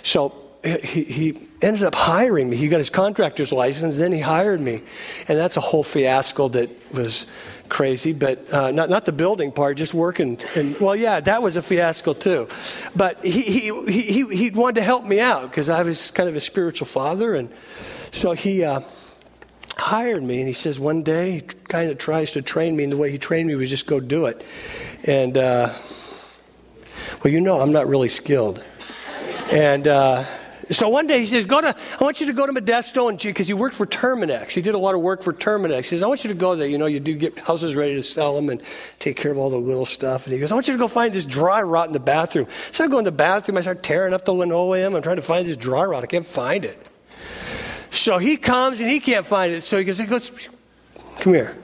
so 0.04 0.42
he, 0.64 1.04
he 1.04 1.48
ended 1.60 1.82
up 1.82 1.94
hiring 1.94 2.48
me. 2.48 2.56
He 2.56 2.68
got 2.68 2.78
his 2.78 2.90
contractor's 2.90 3.52
license, 3.52 3.96
then 3.96 4.12
he 4.12 4.20
hired 4.20 4.60
me. 4.60 4.82
And 5.28 5.38
that's 5.38 5.56
a 5.56 5.60
whole 5.60 5.82
fiasco 5.82 6.48
that 6.48 6.70
was 6.94 7.26
crazy, 7.68 8.12
but 8.12 8.52
uh, 8.52 8.70
not, 8.70 8.90
not 8.90 9.04
the 9.04 9.12
building 9.12 9.52
part, 9.52 9.76
just 9.76 9.94
working. 9.94 10.38
And 10.54 10.78
well, 10.78 10.96
yeah, 10.96 11.20
that 11.20 11.42
was 11.42 11.56
a 11.56 11.62
fiasco 11.62 12.14
too. 12.14 12.48
But 12.94 13.24
he, 13.24 13.42
he, 13.42 14.02
he, 14.02 14.36
he 14.36 14.50
wanted 14.50 14.76
to 14.76 14.82
help 14.82 15.04
me 15.04 15.20
out 15.20 15.50
because 15.50 15.68
I 15.68 15.82
was 15.82 16.10
kind 16.10 16.28
of 16.28 16.36
a 16.36 16.40
spiritual 16.40 16.86
father. 16.86 17.34
And 17.34 17.50
so 18.10 18.32
he 18.32 18.64
uh, 18.64 18.80
hired 19.76 20.22
me. 20.22 20.38
And 20.38 20.48
he 20.48 20.54
says 20.54 20.78
one 20.78 21.02
day, 21.02 21.32
he 21.32 21.40
kind 21.40 21.90
of 21.90 21.98
tries 21.98 22.32
to 22.32 22.42
train 22.42 22.76
me. 22.76 22.84
And 22.84 22.92
the 22.92 22.96
way 22.96 23.10
he 23.10 23.18
trained 23.18 23.48
me 23.48 23.54
was 23.54 23.70
just 23.70 23.86
go 23.86 24.00
do 24.00 24.26
it. 24.26 24.44
And, 25.06 25.36
uh, 25.36 25.72
well, 27.24 27.32
you 27.32 27.40
know, 27.40 27.60
I'm 27.60 27.72
not 27.72 27.86
really 27.86 28.08
skilled. 28.08 28.62
And, 29.50 29.88
uh, 29.88 30.24
so 30.72 30.88
one 30.88 31.06
day 31.06 31.20
he 31.20 31.26
says, 31.26 31.46
"Go 31.46 31.60
to. 31.60 31.74
I 32.00 32.04
want 32.04 32.20
you 32.20 32.26
to 32.26 32.32
go 32.32 32.46
to 32.46 32.52
Modesto, 32.52 33.08
and 33.08 33.18
because 33.18 33.46
he 33.46 33.54
worked 33.54 33.74
for 33.74 33.86
Terminix. 33.86 34.52
he 34.52 34.62
did 34.62 34.74
a 34.74 34.78
lot 34.78 34.94
of 34.94 35.00
work 35.00 35.22
for 35.22 35.32
Terminix. 35.32 35.76
He 35.78 35.82
says, 35.82 36.02
I 36.02 36.06
want 36.06 36.24
you 36.24 36.28
to 36.28 36.36
go 36.36 36.56
there. 36.56 36.66
You 36.66 36.78
know, 36.78 36.86
you 36.86 37.00
do 37.00 37.14
get 37.14 37.38
houses 37.38 37.76
ready 37.76 37.94
to 37.94 38.02
sell 38.02 38.34
them 38.34 38.48
and 38.48 38.62
take 38.98 39.16
care 39.16 39.30
of 39.30 39.38
all 39.38 39.50
the 39.50 39.56
little 39.56 39.86
stuff. 39.86 40.26
And 40.26 40.32
he 40.34 40.40
goes, 40.40 40.50
I 40.50 40.54
want 40.54 40.68
you 40.68 40.74
to 40.74 40.78
go 40.78 40.88
find 40.88 41.12
this 41.12 41.26
dry 41.26 41.62
rot 41.62 41.86
in 41.86 41.92
the 41.92 42.00
bathroom. 42.00 42.46
So 42.70 42.84
I 42.84 42.88
go 42.88 42.98
in 42.98 43.04
the 43.04 43.12
bathroom. 43.12 43.58
I 43.58 43.60
start 43.60 43.82
tearing 43.82 44.14
up 44.14 44.24
the 44.24 44.34
linoleum. 44.34 44.94
I'm 44.94 45.02
trying 45.02 45.16
to 45.16 45.22
find 45.22 45.46
this 45.46 45.56
dry 45.56 45.84
rot. 45.84 46.02
I 46.02 46.06
can't 46.06 46.24
find 46.24 46.64
it. 46.64 46.88
So 47.90 48.18
he 48.18 48.36
comes 48.36 48.80
and 48.80 48.88
he 48.88 49.00
can't 49.00 49.26
find 49.26 49.52
it. 49.52 49.62
So 49.62 49.78
he 49.78 49.84
goes, 49.84 49.98
he 49.98 50.06
goes, 50.06 50.48
come 51.20 51.34
here. 51.34 51.56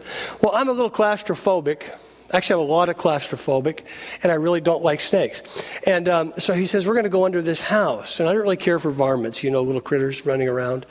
Well, 0.43 0.55
I'm 0.55 0.69
a 0.69 0.73
little 0.73 0.91
claustrophobic. 0.91 1.91
Actually, 2.31 2.63
I'm 2.63 2.69
a 2.69 2.73
lot 2.73 2.91
of 2.91 2.99
claustrophobic, 2.99 3.81
and 4.23 4.31
I 4.31 4.35
really 4.35 4.61
don't 4.61 4.83
like 4.83 5.01
snakes. 5.01 5.43
And 5.87 6.09
um, 6.11 6.33
so 6.37 6.53
he 6.53 6.67
says, 6.67 6.87
We're 6.87 6.93
going 6.93 7.05
to 7.05 7.11
go 7.11 7.25
under 7.25 7.41
this 7.41 7.63
house. 7.63 8.21
And 8.21 8.29
I 8.29 8.33
don't 8.33 8.43
really 8.43 8.59
care 8.59 8.79
for 8.79 8.91
varmints, 8.91 9.43
you 9.43 9.51
know, 9.51 9.63
little 9.63 9.81
critters 9.81 10.27
running 10.27 10.47
around. 10.47 10.85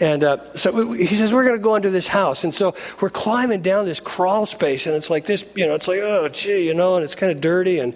And 0.00 0.24
uh, 0.24 0.52
so 0.54 0.92
he 0.92 1.06
says, 1.06 1.32
We're 1.32 1.44
going 1.44 1.56
to 1.56 1.62
go 1.62 1.76
under 1.76 1.90
this 1.90 2.08
house. 2.08 2.42
And 2.42 2.52
so 2.52 2.74
we're 3.00 3.10
climbing 3.10 3.60
down 3.60 3.84
this 3.84 4.00
crawl 4.00 4.46
space, 4.46 4.86
and 4.86 4.96
it's 4.96 5.10
like 5.10 5.26
this, 5.26 5.50
you 5.54 5.64
know, 5.64 5.76
it's 5.76 5.86
like, 5.86 6.00
oh, 6.00 6.28
gee, 6.28 6.66
you 6.66 6.74
know, 6.74 6.96
and 6.96 7.04
it's 7.04 7.14
kind 7.14 7.30
of 7.30 7.40
dirty, 7.40 7.78
and, 7.78 7.94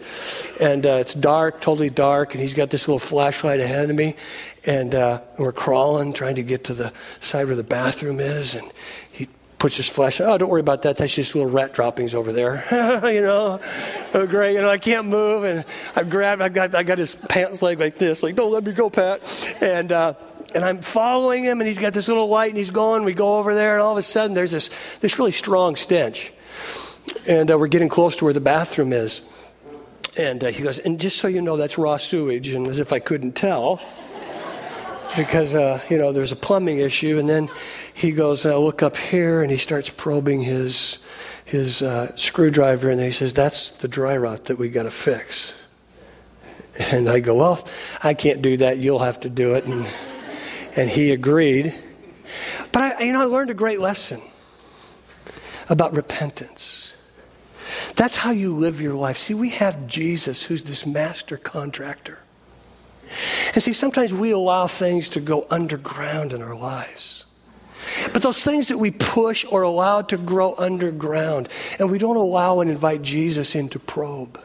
and 0.60 0.86
uh, 0.86 0.90
it's 1.00 1.14
dark, 1.14 1.60
totally 1.60 1.90
dark. 1.90 2.34
And 2.34 2.40
he's 2.40 2.54
got 2.54 2.70
this 2.70 2.86
little 2.86 3.00
flashlight 3.00 3.58
ahead 3.58 3.90
of 3.90 3.96
me. 3.96 4.14
And 4.66 4.94
uh, 4.94 5.20
we're 5.38 5.52
crawling, 5.52 6.14
trying 6.14 6.36
to 6.36 6.42
get 6.42 6.64
to 6.64 6.74
the 6.74 6.92
side 7.20 7.46
where 7.46 7.56
the 7.56 7.62
bathroom 7.62 8.18
is. 8.18 8.54
And 8.54 8.72
puts 9.58 9.76
his 9.76 9.88
flesh. 9.88 10.20
Oh, 10.20 10.36
don't 10.38 10.50
worry 10.50 10.60
about 10.60 10.82
that. 10.82 10.96
That's 10.96 11.14
just 11.14 11.34
little 11.34 11.50
rat 11.50 11.72
droppings 11.72 12.14
over 12.14 12.32
there. 12.32 12.64
you 13.12 13.20
know, 13.20 13.60
oh, 14.14 14.26
great. 14.26 14.54
You 14.54 14.60
know, 14.60 14.70
I 14.70 14.78
can't 14.78 15.06
move, 15.06 15.44
and 15.44 15.64
I've 15.96 16.10
grabbed. 16.10 16.42
I 16.42 16.48
got. 16.48 16.74
I 16.74 16.82
got 16.82 16.98
his 16.98 17.14
pants 17.14 17.62
leg 17.62 17.80
like 17.80 17.96
this. 17.96 18.22
Like, 18.22 18.34
don't 18.34 18.52
let 18.52 18.64
me 18.64 18.72
go, 18.72 18.90
Pat. 18.90 19.22
And 19.60 19.90
uh, 19.92 20.14
and 20.54 20.64
I'm 20.64 20.80
following 20.80 21.44
him, 21.44 21.60
and 21.60 21.66
he's 21.66 21.78
got 21.78 21.92
this 21.92 22.08
little 22.08 22.28
light, 22.28 22.50
and 22.50 22.58
he's 22.58 22.70
going. 22.70 23.04
We 23.04 23.14
go 23.14 23.38
over 23.38 23.54
there, 23.54 23.74
and 23.74 23.82
all 23.82 23.92
of 23.92 23.98
a 23.98 24.02
sudden, 24.02 24.34
there's 24.34 24.52
this 24.52 24.70
this 25.00 25.18
really 25.18 25.32
strong 25.32 25.76
stench, 25.76 26.32
and 27.26 27.50
uh, 27.50 27.58
we're 27.58 27.66
getting 27.68 27.88
close 27.88 28.16
to 28.16 28.24
where 28.24 28.34
the 28.34 28.40
bathroom 28.40 28.92
is. 28.92 29.22
And 30.16 30.44
uh, 30.44 30.48
he 30.48 30.62
goes, 30.62 30.78
and 30.78 31.00
just 31.00 31.18
so 31.18 31.26
you 31.26 31.42
know, 31.42 31.56
that's 31.56 31.76
raw 31.76 31.96
sewage. 31.96 32.48
And 32.50 32.68
as 32.68 32.78
if 32.78 32.92
I 32.92 33.00
couldn't 33.00 33.32
tell, 33.32 33.80
because 35.16 35.54
uh, 35.54 35.80
you 35.90 35.98
know 35.98 36.12
there's 36.12 36.32
a 36.32 36.36
plumbing 36.36 36.78
issue, 36.78 37.18
and 37.18 37.28
then 37.28 37.48
he 37.94 38.10
goes, 38.10 38.44
I 38.44 38.56
look 38.56 38.82
up 38.82 38.96
here, 38.96 39.40
and 39.40 39.50
he 39.50 39.56
starts 39.56 39.88
probing 39.88 40.42
his, 40.42 40.98
his 41.44 41.80
uh, 41.80 42.14
screwdriver, 42.16 42.90
and 42.90 43.00
he 43.00 43.12
says, 43.12 43.32
That's 43.32 43.70
the 43.70 43.86
dry 43.86 44.16
rot 44.16 44.46
that 44.46 44.58
we 44.58 44.68
got 44.68 44.82
to 44.82 44.90
fix. 44.90 45.54
And 46.90 47.08
I 47.08 47.20
go, 47.20 47.36
Well, 47.36 47.66
I 48.02 48.14
can't 48.14 48.42
do 48.42 48.56
that. 48.56 48.78
You'll 48.78 48.98
have 48.98 49.20
to 49.20 49.30
do 49.30 49.54
it. 49.54 49.64
And, 49.64 49.86
and 50.76 50.90
he 50.90 51.12
agreed. 51.12 51.72
But 52.72 53.00
I, 53.00 53.04
you 53.04 53.12
know, 53.12 53.22
I 53.22 53.26
learned 53.26 53.50
a 53.50 53.54
great 53.54 53.78
lesson 53.78 54.20
about 55.70 55.92
repentance. 55.92 56.94
That's 57.94 58.16
how 58.16 58.32
you 58.32 58.56
live 58.56 58.80
your 58.80 58.94
life. 58.94 59.16
See, 59.16 59.34
we 59.34 59.50
have 59.50 59.86
Jesus, 59.86 60.42
who's 60.42 60.64
this 60.64 60.84
master 60.84 61.36
contractor. 61.36 62.18
And 63.54 63.62
see, 63.62 63.72
sometimes 63.72 64.12
we 64.12 64.32
allow 64.32 64.66
things 64.66 65.08
to 65.10 65.20
go 65.20 65.46
underground 65.48 66.32
in 66.32 66.42
our 66.42 66.56
lives. 66.56 67.23
But 68.12 68.22
those 68.22 68.42
things 68.42 68.68
that 68.68 68.78
we 68.78 68.90
push 68.90 69.44
or 69.50 69.62
allow 69.62 70.02
to 70.02 70.16
grow 70.16 70.54
underground, 70.56 71.48
and 71.78 71.90
we 71.90 71.98
don't 71.98 72.16
allow 72.16 72.60
and 72.60 72.70
invite 72.70 73.02
Jesus 73.02 73.54
in 73.54 73.68
to 73.70 73.78
probe, 73.78 74.40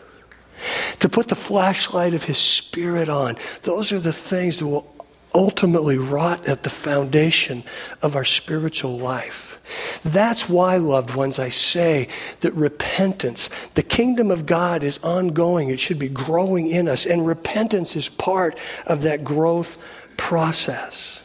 to 0.99 1.09
put 1.09 1.29
the 1.29 1.35
flashlight 1.35 2.13
of 2.13 2.23
His 2.23 2.37
Spirit 2.37 3.09
on, 3.09 3.37
those 3.63 3.91
are 3.91 3.99
the 3.99 4.13
things 4.13 4.57
that 4.57 4.67
will 4.67 4.93
ultimately 5.33 5.97
rot 5.97 6.47
at 6.47 6.63
the 6.63 6.69
foundation 6.69 7.63
of 8.01 8.15
our 8.15 8.25
spiritual 8.25 8.97
life. 8.97 9.59
That's 10.03 10.49
why, 10.49 10.77
loved 10.77 11.15
ones, 11.15 11.37
I 11.37 11.49
say 11.49 12.07
that 12.41 12.53
repentance, 12.53 13.49
the 13.75 13.83
kingdom 13.83 14.31
of 14.31 14.45
God 14.45 14.83
is 14.83 14.97
ongoing. 15.03 15.69
It 15.69 15.79
should 15.79 15.99
be 15.99 16.09
growing 16.09 16.67
in 16.67 16.87
us, 16.87 17.05
and 17.05 17.27
repentance 17.27 17.95
is 17.95 18.09
part 18.09 18.57
of 18.87 19.03
that 19.03 19.23
growth 19.23 19.77
process. 20.17 21.18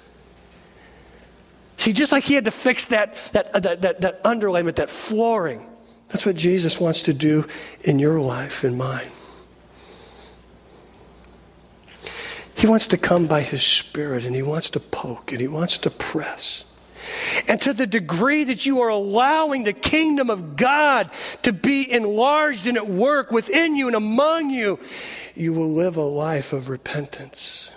See, 1.84 1.92
just 1.92 2.12
like 2.12 2.24
he 2.24 2.32
had 2.32 2.46
to 2.46 2.50
fix 2.50 2.86
that, 2.86 3.14
that, 3.34 3.54
uh, 3.54 3.60
that, 3.60 3.82
that, 3.82 4.00
that 4.00 4.24
underlayment, 4.24 4.76
that 4.76 4.88
flooring, 4.88 5.68
that's 6.08 6.24
what 6.24 6.34
Jesus 6.34 6.80
wants 6.80 7.02
to 7.02 7.12
do 7.12 7.46
in 7.82 7.98
your 7.98 8.18
life 8.20 8.64
and 8.64 8.78
mine. 8.78 9.08
He 12.54 12.66
wants 12.66 12.86
to 12.86 12.96
come 12.96 13.26
by 13.26 13.42
his 13.42 13.62
Spirit 13.62 14.24
and 14.24 14.34
he 14.34 14.42
wants 14.42 14.70
to 14.70 14.80
poke 14.80 15.30
and 15.32 15.42
he 15.42 15.46
wants 15.46 15.76
to 15.76 15.90
press. 15.90 16.64
And 17.48 17.60
to 17.60 17.74
the 17.74 17.86
degree 17.86 18.44
that 18.44 18.64
you 18.64 18.80
are 18.80 18.88
allowing 18.88 19.64
the 19.64 19.74
kingdom 19.74 20.30
of 20.30 20.56
God 20.56 21.10
to 21.42 21.52
be 21.52 21.92
enlarged 21.92 22.66
and 22.66 22.78
at 22.78 22.88
work 22.88 23.30
within 23.30 23.76
you 23.76 23.88
and 23.88 23.94
among 23.94 24.48
you, 24.48 24.78
you 25.34 25.52
will 25.52 25.70
live 25.70 25.98
a 25.98 26.02
life 26.02 26.54
of 26.54 26.70
repentance. 26.70 27.70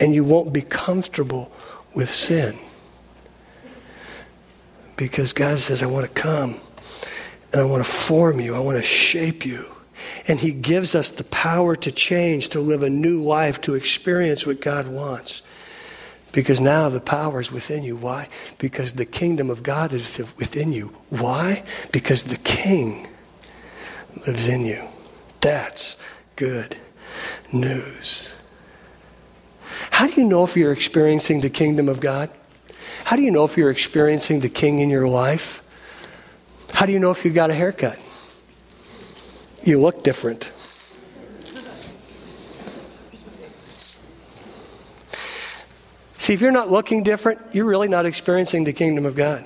And 0.00 0.14
you 0.14 0.24
won't 0.24 0.54
be 0.54 0.62
comfortable 0.62 1.52
with 1.94 2.10
sin. 2.10 2.56
Because 4.96 5.32
God 5.32 5.58
says, 5.58 5.82
I 5.82 5.86
want 5.86 6.06
to 6.06 6.12
come 6.12 6.56
and 7.52 7.62
I 7.62 7.64
want 7.64 7.84
to 7.84 7.90
form 7.90 8.40
you, 8.40 8.54
I 8.54 8.60
want 8.60 8.76
to 8.76 8.82
shape 8.82 9.46
you. 9.46 9.64
And 10.28 10.38
He 10.38 10.52
gives 10.52 10.94
us 10.94 11.10
the 11.10 11.24
power 11.24 11.74
to 11.76 11.90
change, 11.90 12.50
to 12.50 12.60
live 12.60 12.82
a 12.82 12.90
new 12.90 13.22
life, 13.22 13.60
to 13.62 13.74
experience 13.74 14.46
what 14.46 14.60
God 14.60 14.86
wants. 14.86 15.42
Because 16.32 16.60
now 16.60 16.88
the 16.88 17.00
power 17.00 17.40
is 17.40 17.50
within 17.50 17.82
you. 17.82 17.96
Why? 17.96 18.28
Because 18.58 18.92
the 18.92 19.06
kingdom 19.06 19.50
of 19.50 19.62
God 19.62 19.92
is 19.92 20.18
within 20.38 20.72
you. 20.72 20.94
Why? 21.08 21.64
Because 21.90 22.24
the 22.24 22.38
king 22.38 23.08
lives 24.26 24.46
in 24.46 24.64
you. 24.64 24.84
That's 25.40 25.96
good 26.36 26.78
news. 27.52 28.34
How 29.90 30.06
do 30.06 30.20
you 30.20 30.26
know 30.26 30.44
if 30.44 30.56
you're 30.56 30.72
experiencing 30.72 31.40
the 31.40 31.50
kingdom 31.50 31.88
of 31.88 32.00
God? 32.00 32.30
How 33.04 33.16
do 33.16 33.22
you 33.22 33.30
know 33.30 33.44
if 33.44 33.56
you're 33.56 33.70
experiencing 33.70 34.40
the 34.40 34.48
king 34.48 34.80
in 34.80 34.90
your 34.90 35.08
life? 35.08 35.62
How 36.72 36.86
do 36.86 36.92
you 36.92 36.98
know 36.98 37.10
if 37.10 37.24
you 37.24 37.32
got 37.32 37.50
a 37.50 37.54
haircut? 37.54 37.98
You 39.62 39.80
look 39.80 40.02
different. 40.02 40.52
See, 46.16 46.34
if 46.34 46.40
you're 46.40 46.52
not 46.52 46.70
looking 46.70 47.02
different, 47.02 47.40
you're 47.52 47.66
really 47.66 47.88
not 47.88 48.06
experiencing 48.06 48.64
the 48.64 48.72
kingdom 48.72 49.06
of 49.06 49.16
God 49.16 49.44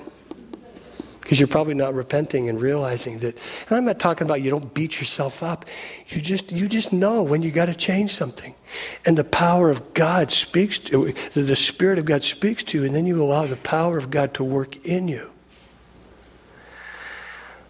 because 1.25 1.39
you're 1.39 1.47
probably 1.47 1.73
not 1.73 1.95
repenting 1.95 2.49
and 2.49 2.61
realizing 2.61 3.17
that 3.17 3.35
and 3.67 3.75
i'm 3.75 3.83
not 3.83 3.99
talking 3.99 4.27
about 4.27 4.43
you 4.43 4.51
don't 4.51 4.75
beat 4.75 4.99
yourself 4.99 5.41
up. 5.41 5.65
You 6.09 6.21
just 6.21 6.51
you 6.51 6.67
just 6.67 6.93
know 6.93 7.23
when 7.23 7.41
you 7.41 7.49
got 7.49 7.65
to 7.65 7.73
change 7.73 8.11
something. 8.11 8.53
And 9.07 9.17
the 9.17 9.23
power 9.23 9.71
of 9.71 9.95
god 9.95 10.29
speaks 10.29 10.77
to 10.79 11.13
the 11.33 11.55
spirit 11.55 11.97
of 11.97 12.05
god 12.05 12.21
speaks 12.21 12.63
to 12.65 12.77
you 12.77 12.85
and 12.85 12.93
then 12.93 13.07
you 13.07 13.23
allow 13.23 13.47
the 13.47 13.55
power 13.55 13.97
of 13.97 14.11
god 14.11 14.35
to 14.35 14.43
work 14.43 14.85
in 14.85 15.07
you. 15.07 15.31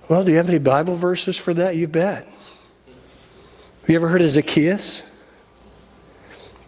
Well 0.10 0.26
do 0.26 0.32
you 0.32 0.38
have 0.38 0.49
any 0.49 0.60
bible 0.60 0.95
verses 0.95 1.38
for 1.38 1.53
that? 1.53 1.78
You 1.78 1.88
bet. 1.88 2.26
Have 2.26 3.89
you 3.89 3.95
ever 3.95 4.10
heard 4.10 4.22
of 4.22 4.30
zacchaeus? 4.30 5.03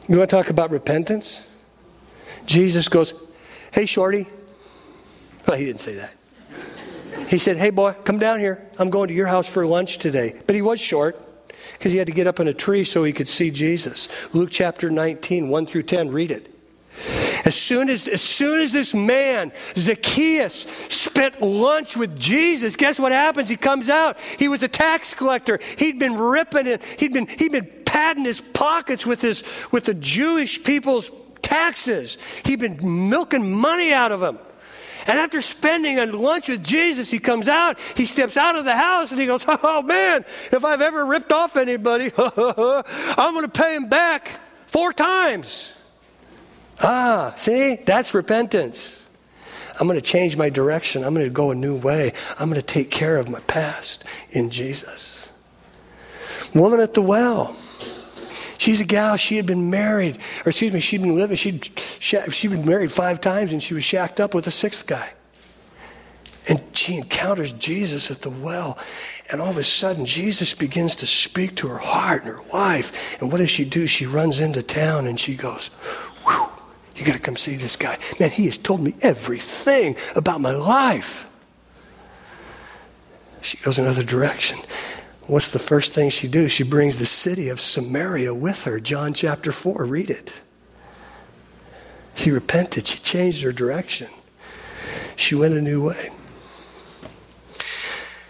You 0.08 0.18
want 0.20 0.30
to 0.30 0.36
talk 0.38 0.50
about 0.50 0.72
repentance? 0.72 1.46
Jesus 2.46 2.88
goes 2.88 3.14
hey 3.74 3.86
shorty. 3.86 4.26
Well 5.46 5.58
he 5.58 5.66
didn't 5.66 5.82
say 5.82 5.96
that 5.96 6.16
he 7.28 7.38
said, 7.38 7.58
Hey, 7.58 7.70
boy, 7.70 7.94
come 8.04 8.20
down 8.20 8.40
here. 8.40 8.66
I'm 8.78 8.90
going 8.90 9.10
to 9.10 9.14
your 9.14 9.28
house 9.28 9.50
for 9.50 9.66
lunch 9.66 9.98
today. 9.98 10.40
But 10.46 10.56
he 10.56 10.62
was 10.62 10.80
short 10.80 11.20
because 11.74 11.92
he 11.92 11.98
had 11.98 12.08
to 12.08 12.14
get 12.14 12.28
up 12.28 12.40
in 12.40 12.48
a 12.48 12.54
tree 12.54 12.84
so 12.84 13.04
he 13.04 13.14
could 13.14 13.28
see 13.28 13.52
Jesus. 13.52 14.08
Luke 14.34 14.50
chapter 14.52 14.90
19, 14.90 15.50
1 15.50 15.66
through 15.66 15.84
10, 15.84 16.10
read 16.10 16.32
it. 16.32 16.54
As 17.46 17.56
soon 17.56 17.90
as, 17.90 18.08
as 18.08 18.22
soon 18.22 18.60
as 18.60 18.74
this 18.74 18.94
man, 18.94 19.52
Zacchaeus, 19.76 20.64
spent 20.90 21.42
lunch 21.42 21.96
with 21.96 22.20
Jesus, 22.20 22.76
guess 22.76 23.00
what 23.00 23.12
happens? 23.12 23.50
He 23.50 23.56
comes 23.56 23.90
out. 23.90 24.18
He 24.40 24.48
was 24.48 24.64
a 24.64 24.68
tax 24.68 25.14
collector. 25.14 25.60
He'd 25.78 26.00
been 26.00 26.18
ripping 26.18 26.68
it. 26.68 26.84
He'd 26.84 27.14
been, 27.14 27.28
he'd 27.28 27.52
been 27.52 27.72
padding 27.86 28.26
his 28.26 28.42
pockets 28.42 29.06
with 29.06 29.22
his, 29.22 29.44
with 29.72 29.86
the 29.86 29.94
Jewish 29.94 30.64
people's 30.64 31.12
taxes. 31.42 32.18
He'd 32.44 32.60
been 32.60 33.10
milking 33.10 33.54
money 33.54 33.94
out 33.94 34.12
of 34.12 34.20
them. 34.20 34.40
And 35.08 35.18
after 35.18 35.42
spending 35.42 36.00
a 36.00 36.06
lunch 36.06 36.50
with 36.50 36.64
Jesus, 36.64 37.10
he 37.10 37.20
comes 37.20 37.48
out, 37.48 37.80
he 37.96 38.06
steps 38.06 38.36
out 38.36 38.58
of 38.58 38.66
the 38.66 38.76
house, 38.76 39.12
and 39.12 39.20
he 39.20 39.26
goes, 39.26 39.46
Oh 39.48 39.82
man, 39.82 40.26
if 40.52 40.66
I've 40.66 40.82
ever 40.82 41.06
ripped 41.06 41.32
off 41.32 41.56
anybody, 41.56 42.12
I'm 42.18 43.34
going 43.34 43.46
to 43.46 43.52
pay 43.52 43.76
him 43.76 43.88
back 43.88 44.40
four 44.68 44.92
times. 44.92 45.72
Ah, 46.82 47.34
see, 47.36 47.76
that's 47.76 48.14
repentance. 48.14 49.08
I'm 49.80 49.88
going 49.88 50.00
to 50.00 50.06
change 50.06 50.36
my 50.38 50.50
direction. 50.50 51.04
I'm 51.04 51.14
going 51.14 51.26
to 51.26 51.34
go 51.34 51.52
a 51.52 51.56
new 51.56 51.76
way. 51.76 52.14
I'm 52.38 52.50
going 52.50 52.60
to 52.60 52.66
take 52.66 52.92
care 52.92 53.18
of 53.18 53.30
my 53.30 53.40
past 53.42 54.04
in 54.32 54.50
Jesus. 54.50 55.30
Woman 56.54 56.80
at 56.80 56.94
the 56.94 57.02
well. 57.02 57.56
She's 58.58 58.82
a 58.82 58.86
gal, 58.86 59.18
she 59.18 59.38
had 59.38 59.46
been 59.46 59.70
married, 59.70 60.18
or 60.46 60.50
excuse 60.50 60.74
me, 60.74 60.80
she'd 60.80 61.02
been 61.02 61.16
living, 61.16 61.36
she'd, 61.36 61.70
she'd 62.00 62.52
been 62.52 62.66
married 62.66 62.92
five 62.92 63.22
times 63.22 63.52
and 63.52 63.62
she 63.62 63.74
was 63.74 63.84
shacked 63.84 64.20
up 64.20 64.34
with 64.34 64.48
a 64.48 64.52
sixth 64.52 64.88
guy. 64.88 65.14
And 66.50 66.64
she 66.74 66.96
encounters 66.96 67.52
Jesus 67.54 68.10
at 68.10 68.22
the 68.22 68.30
well. 68.30 68.78
And 69.30 69.42
all 69.42 69.50
of 69.50 69.58
a 69.58 69.64
sudden, 69.64 70.06
Jesus 70.06 70.54
begins 70.54 70.96
to 70.98 71.06
speak 71.06 71.56
to 71.58 71.68
her 71.68 71.78
heart 71.78 72.24
and 72.24 72.34
her 72.34 72.42
life. 72.54 73.20
And 73.22 73.32
what 73.32 73.40
does 73.40 73.50
she 73.50 73.66
do? 73.66 73.86
She 73.86 74.06
runs 74.06 74.40
into 74.40 74.64
town 74.64 75.08
and 75.08 75.20
she 75.20 75.36
goes, 75.36 75.70
You 76.26 77.06
got 77.06 77.14
to 77.14 77.20
come 77.20 77.36
see 77.36 77.58
this 77.58 77.76
guy. 77.76 77.98
Man, 78.20 78.32
he 78.32 78.46
has 78.46 78.58
told 78.58 78.80
me 78.80 78.96
everything 79.02 79.98
about 80.16 80.40
my 80.40 80.52
life. 80.52 81.28
She 83.42 83.58
goes 83.58 83.78
another 83.78 84.04
direction. 84.04 84.60
What's 85.28 85.52
the 85.52 85.60
first 85.60 85.94
thing 85.94 86.10
she 86.10 86.30
do? 86.30 86.48
She 86.48 86.64
brings 86.64 86.96
the 86.96 87.06
city 87.06 87.50
of 87.50 87.60
Samaria 87.60 88.34
with 88.34 88.64
her. 88.64 88.80
John 88.80 89.14
chapter 89.14 89.52
4, 89.52 89.84
read 89.84 90.10
it. 90.10 90.42
She 92.16 92.32
repented. 92.32 92.88
She 92.88 93.00
changed 93.00 93.44
her 93.44 93.52
direction. 93.52 94.08
She 95.18 95.36
went 95.36 95.54
a 95.54 95.62
new 95.62 95.86
way. 95.86 96.12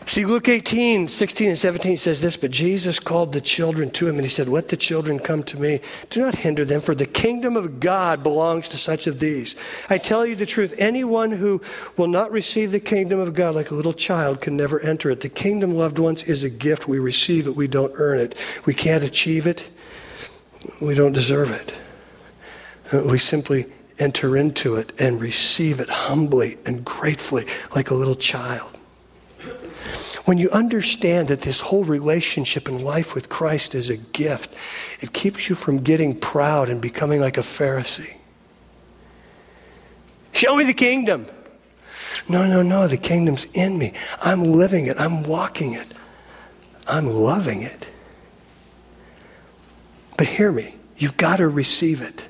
See, 0.07 0.23
Luke 0.23 0.47
18, 0.47 1.09
16 1.09 1.49
and 1.49 1.57
17 1.57 1.97
says 1.97 2.21
this, 2.21 2.37
but 2.37 2.49
Jesus 2.49 2.97
called 2.97 3.33
the 3.33 3.41
children 3.41 3.91
to 3.91 4.07
him 4.07 4.15
and 4.15 4.23
he 4.23 4.29
said, 4.29 4.47
Let 4.47 4.69
the 4.69 4.77
children 4.77 5.19
come 5.19 5.43
to 5.43 5.59
me. 5.59 5.81
Do 6.09 6.21
not 6.21 6.33
hinder 6.33 6.63
them, 6.63 6.79
for 6.79 6.95
the 6.95 7.05
kingdom 7.05 7.57
of 7.57 7.81
God 7.81 8.23
belongs 8.23 8.69
to 8.69 8.77
such 8.77 9.05
of 9.05 9.19
these. 9.19 9.57
I 9.89 9.97
tell 9.97 10.25
you 10.25 10.35
the 10.35 10.45
truth, 10.45 10.73
anyone 10.77 11.33
who 11.33 11.61
will 11.97 12.07
not 12.07 12.31
receive 12.31 12.71
the 12.71 12.79
kingdom 12.79 13.19
of 13.19 13.33
God 13.33 13.53
like 13.53 13.69
a 13.69 13.75
little 13.75 13.91
child 13.91 14.39
can 14.39 14.55
never 14.55 14.79
enter 14.79 15.11
it. 15.11 15.19
The 15.19 15.29
kingdom, 15.29 15.75
loved 15.75 15.99
ones, 15.99 16.23
is 16.23 16.41
a 16.41 16.49
gift. 16.49 16.87
We 16.87 16.99
receive 16.99 17.45
it, 17.45 17.57
we 17.57 17.67
don't 17.67 17.91
earn 17.95 18.19
it. 18.19 18.35
We 18.65 18.73
can't 18.73 19.03
achieve 19.03 19.45
it, 19.45 19.69
we 20.81 20.95
don't 20.95 21.13
deserve 21.13 21.51
it. 21.51 21.75
We 23.05 23.17
simply 23.17 23.65
enter 23.99 24.37
into 24.37 24.77
it 24.77 24.93
and 25.01 25.19
receive 25.19 25.81
it 25.81 25.89
humbly 25.89 26.57
and 26.65 26.85
gratefully 26.85 27.45
like 27.75 27.91
a 27.91 27.93
little 27.93 28.15
child. 28.15 28.76
When 30.27 30.37
you 30.37 30.49
understand 30.49 31.29
that 31.29 31.43
this 31.43 31.61
whole 31.61 31.85
relationship 31.85 32.67
and 32.67 32.83
life 32.83 33.15
with 33.15 33.29
Christ 33.29 33.73
is 33.73 33.89
a 33.89 33.95
gift, 33.95 34.53
it 34.99 35.13
keeps 35.13 35.47
you 35.47 35.55
from 35.55 35.77
getting 35.77 36.19
proud 36.19 36.67
and 36.67 36.81
becoming 36.81 37.21
like 37.21 37.37
a 37.37 37.41
Pharisee. 37.41 38.17
Show 40.33 40.57
me 40.57 40.65
the 40.65 40.73
kingdom. 40.73 41.27
No, 42.27 42.45
no, 42.45 42.61
no. 42.61 42.87
The 42.87 42.97
kingdom's 42.97 43.45
in 43.53 43.77
me. 43.77 43.93
I'm 44.21 44.43
living 44.43 44.87
it. 44.87 44.99
I'm 44.99 45.23
walking 45.23 45.75
it. 45.75 45.87
I'm 46.89 47.07
loving 47.07 47.61
it. 47.61 47.87
But 50.17 50.27
hear 50.27 50.51
me. 50.51 50.75
You've 50.97 51.15
got 51.15 51.37
to 51.37 51.47
receive 51.47 52.01
it. 52.01 52.26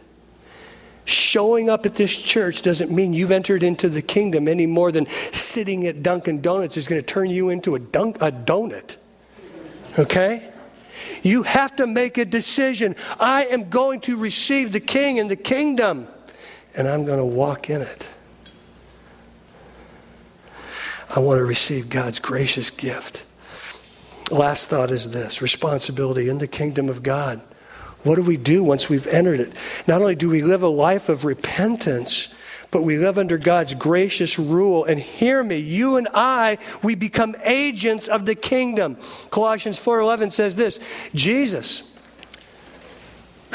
Showing 1.08 1.70
up 1.70 1.86
at 1.86 1.96
this 1.96 2.22
church 2.22 2.64
doesn't 2.64 2.92
mean 2.92 3.14
you've 3.14 3.32
entered 3.32 3.64
into 3.64 3.88
the 3.88 4.02
kingdom 4.02 4.50
any 4.50 4.66
more 4.66 4.92
than 4.92 5.08
sitting 5.08 5.88
at 5.88 6.04
Dunkin' 6.04 6.42
Donuts 6.42 6.76
is 6.76 6.86
going 6.86 7.00
to 7.00 7.06
turn 7.06 7.30
you 7.30 7.48
into 7.48 7.76
a, 7.76 7.80
dunk, 7.80 8.18
a 8.20 8.30
donut. 8.30 8.98
Okay? 9.98 10.52
You 11.24 11.44
have 11.44 11.78
to 11.78 11.88
make 11.88 12.18
a 12.18 12.26
decision. 12.26 12.98
I 13.22 13.46
am 13.46 13.70
going 13.70 14.02
to 14.02 14.18
receive 14.18 14.74
the 14.74 14.82
king 14.82 15.18
and 15.18 15.32
the 15.32 15.38
kingdom, 15.38 16.10
and 16.76 16.90
I'm 16.90 17.06
going 17.06 17.20
to 17.20 17.26
walk 17.26 17.70
in 17.70 17.80
it. 17.80 18.10
I 21.16 21.20
want 21.22 21.38
to 21.38 21.46
receive 21.46 21.90
God's 21.90 22.20
gracious 22.20 22.70
gift. 22.70 23.24
Last 24.30 24.70
thought 24.70 24.92
is 24.92 25.12
this 25.12 25.42
responsibility 25.42 26.28
in 26.28 26.40
the 26.40 26.48
kingdom 26.48 26.90
of 26.90 27.02
God. 27.02 27.42
What 28.04 28.16
do 28.16 28.22
we 28.22 28.38
do 28.38 28.64
once 28.64 28.90
we've 28.90 29.08
entered 29.08 29.40
it? 29.40 29.54
Not 29.88 30.02
only 30.02 30.16
do 30.16 30.30
we 30.30 30.42
live 30.42 30.64
a 30.64 30.68
life 30.68 31.10
of 31.10 31.26
repentance, 31.26 32.34
but 32.72 32.84
we 32.84 32.98
live 32.98 33.18
under 33.18 33.38
God's 33.38 33.74
gracious 33.74 34.38
rule. 34.38 34.86
And 34.86 35.00
hear 35.00 35.44
me, 35.44 35.58
you 35.58 35.96
and 35.96 36.08
I, 36.14 36.58
we 36.84 36.96
become 36.96 37.36
agents 37.46 38.08
of 38.08 38.26
the 38.26 38.36
kingdom. 38.36 38.98
Colossians 39.32 39.80
4:11 39.80 40.32
says 40.32 40.56
this, 40.56 40.80
Jesus 41.14 41.97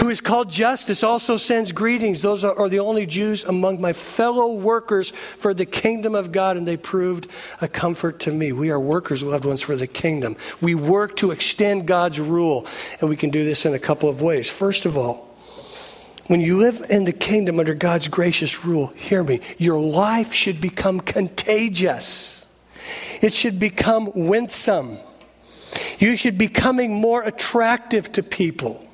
who 0.03 0.09
is 0.09 0.21
called 0.21 0.51
Justus, 0.51 1.05
also 1.05 1.37
sends 1.37 1.71
greetings. 1.71 2.23
Those 2.23 2.43
are, 2.43 2.69
the 2.69 2.81
only 2.81 3.07
Jews 3.07 3.45
among 3.45 3.81
my 3.81 3.93
fellow 3.93 4.53
workers 4.53 5.11
for 5.11 5.55
the 5.55 5.65
kingdom 5.65 6.17
of 6.17 6.33
God, 6.33 6.57
and 6.57 6.67
they 6.67 6.77
proved 6.77 7.29
a 7.61 7.69
comfort 7.69 8.19
to 8.21 8.33
me. 8.33 8.51
We 8.51 8.73
are 8.73 8.81
workers, 8.81 9.23
loved 9.23 9.45
ones, 9.45 9.63
for 9.63 9.77
the 9.77 9.87
kingdom. 9.87 10.37
We 10.61 10.75
work 10.75 11.15
to 11.19 11.31
extend 11.31 11.87
God's 11.87 12.19
rule, 12.19 12.67
and 13.01 13.09
we 13.09 13.17
can 13.17 13.31
do 13.31 13.45
this 13.45 13.65
in 13.65 13.75
a 13.75 13.79
couple 13.79 14.09
of 14.09 14.23
ways. 14.23 14.51
First 14.51 14.87
of 14.87 14.99
all, 14.99 15.29
when 16.27 16.41
you 16.41 16.59
live 16.59 16.85
in 16.91 17.05
the 17.05 17.13
kingdom 17.13 17.61
under 17.61 17.75
God's 17.75 18.09
gracious 18.09 18.65
rule, 18.65 18.89
hear 18.97 19.23
me, 19.23 19.39
your 19.57 19.79
life 19.79 20.33
should 20.33 20.61
become 20.61 20.99
contagious. 20.99 22.49
It 23.21 23.35
should 23.35 23.61
become 23.61 24.11
winsome. 24.17 24.99
You 26.01 26.17
should 26.17 26.39
be 26.39 26.49
becoming 26.49 26.93
more 26.93 27.23
attractive 27.23 28.11
to 28.13 28.25
people. 28.25 28.85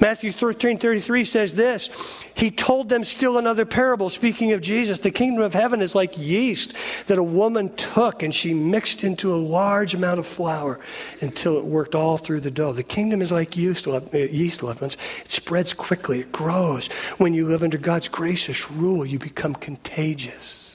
Matthew 0.00 0.32
13 0.32 0.78
33 0.78 1.24
says 1.24 1.54
this 1.54 1.90
He 2.34 2.50
told 2.50 2.88
them 2.88 3.04
still 3.04 3.38
another 3.38 3.64
parable, 3.64 4.08
speaking 4.08 4.52
of 4.52 4.60
Jesus. 4.60 4.98
The 4.98 5.10
kingdom 5.10 5.42
of 5.42 5.54
heaven 5.54 5.82
is 5.82 5.94
like 5.94 6.18
yeast 6.18 6.74
that 7.06 7.18
a 7.18 7.22
woman 7.22 7.74
took 7.76 8.22
and 8.22 8.34
she 8.34 8.54
mixed 8.54 9.04
into 9.04 9.32
a 9.32 9.36
large 9.36 9.94
amount 9.94 10.18
of 10.18 10.26
flour 10.26 10.80
until 11.20 11.58
it 11.58 11.64
worked 11.64 11.94
all 11.94 12.18
through 12.18 12.40
the 12.40 12.50
dough. 12.50 12.72
The 12.72 12.82
kingdom 12.82 13.22
is 13.22 13.32
like 13.32 13.56
yeast, 13.56 13.86
uh, 13.88 14.00
yeast 14.12 14.62
loved 14.62 14.80
ones. 14.80 14.96
It 15.24 15.30
spreads 15.30 15.74
quickly, 15.74 16.20
it 16.20 16.32
grows. 16.32 16.88
When 17.18 17.34
you 17.34 17.46
live 17.46 17.62
under 17.62 17.78
God's 17.78 18.08
gracious 18.08 18.70
rule, 18.70 19.04
you 19.04 19.18
become 19.18 19.54
contagious. 19.54 20.69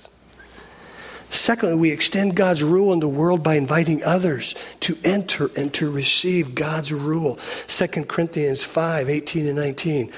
Secondly, 1.35 1.75
we 1.75 1.91
extend 1.91 2.35
God's 2.35 2.63
rule 2.63 2.93
in 2.93 2.99
the 2.99 3.07
world 3.07 3.43
by 3.43 3.55
inviting 3.55 4.03
others 4.03 4.55
to 4.81 4.97
enter 5.03 5.49
and 5.55 5.73
to 5.73 5.91
receive 5.91 6.55
God's 6.55 6.91
rule. 6.93 7.37
2 7.67 7.87
Corinthians 8.05 8.63
5 8.63 9.09
18 9.09 9.47
and 9.47 9.55
19 9.55 10.11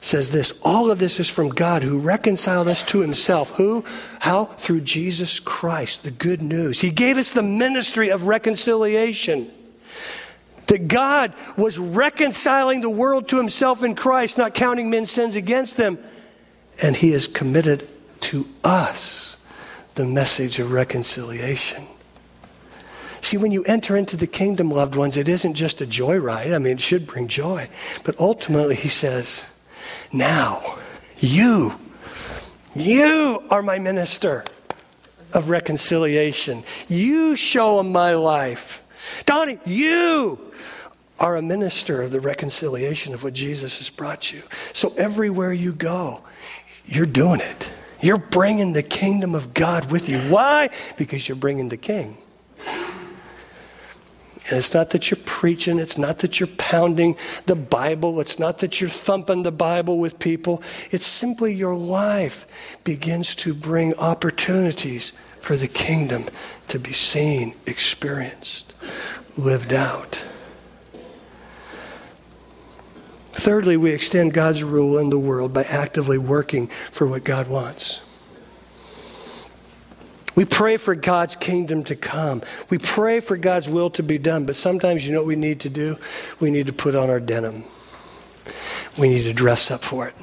says 0.00 0.30
this 0.30 0.58
All 0.62 0.90
of 0.90 0.98
this 0.98 1.20
is 1.20 1.28
from 1.28 1.48
God 1.48 1.82
who 1.82 1.98
reconciled 1.98 2.68
us 2.68 2.82
to 2.84 3.00
himself. 3.00 3.50
Who? 3.50 3.84
How? 4.20 4.46
Through 4.46 4.82
Jesus 4.82 5.40
Christ, 5.40 6.04
the 6.04 6.10
good 6.10 6.42
news. 6.42 6.80
He 6.80 6.90
gave 6.90 7.18
us 7.18 7.30
the 7.30 7.42
ministry 7.42 8.10
of 8.10 8.26
reconciliation. 8.26 9.52
That 10.66 10.86
God 10.86 11.32
was 11.56 11.78
reconciling 11.78 12.82
the 12.82 12.90
world 12.90 13.28
to 13.28 13.38
himself 13.38 13.82
in 13.82 13.94
Christ, 13.94 14.36
not 14.36 14.54
counting 14.54 14.90
men's 14.90 15.10
sins 15.10 15.34
against 15.34 15.78
them. 15.78 15.98
And 16.82 16.94
he 16.94 17.12
is 17.12 17.26
committed 17.26 17.88
to 18.20 18.46
us 18.62 19.37
the 19.98 20.06
message 20.06 20.60
of 20.60 20.70
reconciliation. 20.70 21.84
See, 23.20 23.36
when 23.36 23.50
you 23.50 23.64
enter 23.64 23.96
into 23.96 24.16
the 24.16 24.28
kingdom, 24.28 24.70
loved 24.70 24.94
ones, 24.94 25.16
it 25.16 25.28
isn't 25.28 25.54
just 25.54 25.80
a 25.80 25.86
joyride. 25.86 26.54
I 26.54 26.58
mean, 26.58 26.74
it 26.74 26.80
should 26.80 27.04
bring 27.04 27.26
joy. 27.26 27.68
But 28.04 28.18
ultimately, 28.20 28.76
he 28.76 28.86
says, 28.86 29.50
now, 30.12 30.78
you, 31.18 31.74
you 32.76 33.42
are 33.50 33.60
my 33.60 33.80
minister 33.80 34.44
of 35.32 35.50
reconciliation. 35.50 36.62
You 36.88 37.34
show 37.34 37.80
him 37.80 37.90
my 37.90 38.14
life. 38.14 38.84
Donnie, 39.26 39.58
you 39.66 40.38
are 41.18 41.34
a 41.34 41.42
minister 41.42 42.02
of 42.02 42.12
the 42.12 42.20
reconciliation 42.20 43.14
of 43.14 43.24
what 43.24 43.34
Jesus 43.34 43.78
has 43.78 43.90
brought 43.90 44.32
you. 44.32 44.42
So 44.72 44.94
everywhere 44.96 45.52
you 45.52 45.72
go, 45.72 46.22
you're 46.86 47.04
doing 47.04 47.40
it. 47.40 47.72
You're 48.00 48.18
bringing 48.18 48.72
the 48.72 48.82
kingdom 48.82 49.34
of 49.34 49.54
God 49.54 49.90
with 49.90 50.08
you. 50.08 50.18
Why? 50.20 50.70
Because 50.96 51.28
you're 51.28 51.36
bringing 51.36 51.68
the 51.68 51.76
king. 51.76 52.16
And 54.50 54.56
it's 54.56 54.72
not 54.72 54.90
that 54.90 55.10
you're 55.10 55.20
preaching, 55.26 55.78
it's 55.78 55.98
not 55.98 56.20
that 56.20 56.40
you're 56.40 56.46
pounding 56.46 57.16
the 57.44 57.54
Bible, 57.54 58.18
it's 58.18 58.38
not 58.38 58.58
that 58.58 58.80
you're 58.80 58.88
thumping 58.88 59.42
the 59.42 59.52
Bible 59.52 59.98
with 59.98 60.18
people. 60.18 60.62
It's 60.90 61.06
simply 61.06 61.52
your 61.52 61.74
life 61.76 62.46
begins 62.82 63.34
to 63.36 63.52
bring 63.52 63.92
opportunities 63.94 65.12
for 65.38 65.56
the 65.56 65.68
kingdom 65.68 66.24
to 66.68 66.78
be 66.78 66.94
seen, 66.94 67.54
experienced, 67.66 68.74
lived 69.36 69.74
out. 69.74 70.24
Thirdly, 73.38 73.76
we 73.76 73.92
extend 73.92 74.34
God's 74.34 74.64
rule 74.64 74.98
in 74.98 75.10
the 75.10 75.18
world 75.18 75.52
by 75.52 75.62
actively 75.62 76.18
working 76.18 76.66
for 76.90 77.06
what 77.06 77.22
God 77.22 77.46
wants. 77.46 78.00
We 80.34 80.44
pray 80.44 80.76
for 80.76 80.96
God's 80.96 81.36
kingdom 81.36 81.84
to 81.84 81.94
come. 81.94 82.42
We 82.68 82.78
pray 82.78 83.20
for 83.20 83.36
God's 83.36 83.68
will 83.68 83.90
to 83.90 84.02
be 84.02 84.18
done. 84.18 84.44
But 84.44 84.56
sometimes, 84.56 85.06
you 85.06 85.12
know 85.12 85.20
what 85.20 85.28
we 85.28 85.36
need 85.36 85.60
to 85.60 85.68
do? 85.68 85.98
We 86.40 86.50
need 86.50 86.66
to 86.66 86.72
put 86.72 86.96
on 86.96 87.10
our 87.10 87.20
denim. 87.20 87.62
We 88.98 89.08
need 89.08 89.22
to 89.22 89.32
dress 89.32 89.70
up 89.70 89.84
for 89.84 90.08
it. 90.08 90.16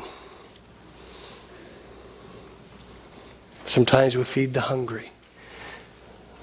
Sometimes 3.63 4.17
we 4.17 4.25
feed 4.25 4.53
the 4.53 4.61
hungry. 4.61 5.11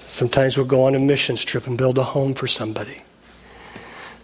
Sometimes 0.07 0.57
we'll 0.57 0.65
go 0.65 0.85
on 0.85 0.95
a 0.95 0.99
missions 0.99 1.45
trip 1.45 1.67
and 1.67 1.77
build 1.77 1.99
a 1.99 2.03
home 2.03 2.33
for 2.33 2.47
somebody. 2.47 3.03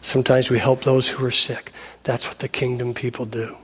Sometimes 0.02 0.50
we 0.50 0.60
help 0.60 0.84
those 0.84 1.10
who 1.10 1.26
are 1.26 1.32
sick. 1.32 1.72
That's 2.04 2.28
what 2.28 2.40
the 2.40 2.48
kingdom 2.48 2.94
people 2.94 3.26
do. 3.26 3.58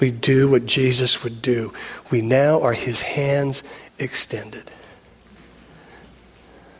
We 0.00 0.10
do 0.10 0.50
what 0.50 0.66
Jesus 0.66 1.22
would 1.22 1.42
do. 1.42 1.72
We 2.10 2.22
now 2.22 2.62
are 2.62 2.72
his 2.72 3.02
hands 3.02 3.62
extended. 3.98 4.70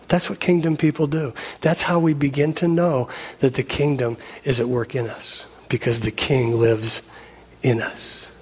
That's 0.09 0.29
what 0.29 0.41
kingdom 0.41 0.77
people 0.77 1.07
do. 1.07 1.35
That's 1.61 1.83
how 1.83 2.01
we 2.01 2.15
begin 2.15 2.53
to 2.55 2.67
know 2.67 3.09
that 3.39 3.55
the 3.55 3.63
kingdom 3.63 4.17
is 4.43 4.59
at 4.59 4.67
work 4.67 4.95
in 4.95 5.07
us 5.09 5.47
because 5.69 6.01
the 6.01 6.11
king 6.11 6.59
lives 6.59 7.09
in 7.63 7.81
us. 7.81 8.33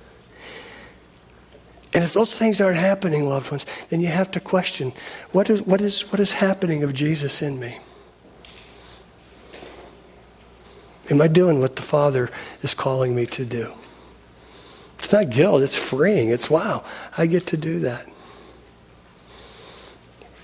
And 1.92 2.04
if 2.04 2.12
those 2.12 2.34
things 2.34 2.60
aren't 2.60 2.78
happening, 2.78 3.28
loved 3.28 3.50
ones, 3.50 3.66
then 3.88 4.00
you 4.00 4.06
have 4.06 4.30
to 4.32 4.40
question 4.40 4.92
what 5.32 5.50
is, 5.50 5.62
what 5.62 5.80
is, 5.80 6.10
what 6.12 6.20
is 6.20 6.34
happening 6.34 6.82
of 6.82 6.94
Jesus 6.94 7.42
in 7.42 7.58
me? 7.58 7.78
Am 11.10 11.20
I 11.20 11.28
doing 11.28 11.60
what 11.60 11.76
the 11.76 11.82
Father 11.82 12.30
is 12.62 12.74
calling 12.74 13.14
me 13.14 13.26
to 13.26 13.44
do? 13.44 13.72
It's 14.98 15.12
not 15.12 15.30
guilt, 15.30 15.62
it's 15.62 15.76
freeing. 15.76 16.28
It's 16.28 16.50
wow, 16.50 16.84
I 17.16 17.26
get 17.26 17.46
to 17.48 17.56
do 17.56 17.80
that. 17.80 18.06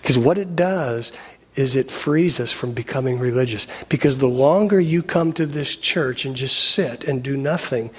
Because 0.01 0.19
what 0.19 0.39
it 0.39 0.55
does 0.55 1.13
is 1.55 1.77
it 1.77 1.91
frees 1.91 2.41
us 2.41 2.53
from 2.53 2.73
becoming 2.73 3.19
religious. 3.19 3.67
Because 3.89 4.19
the 4.19 4.27
longer 4.27 4.81
you 4.81 5.03
come 5.03 5.33
to 5.35 5.47
this 5.47 5.77
church 5.77 6.25
and 6.25 6.35
just 6.35 6.57
sit 6.57 7.05
and 7.05 7.23
do 7.23 7.37
nothing, 7.37 7.91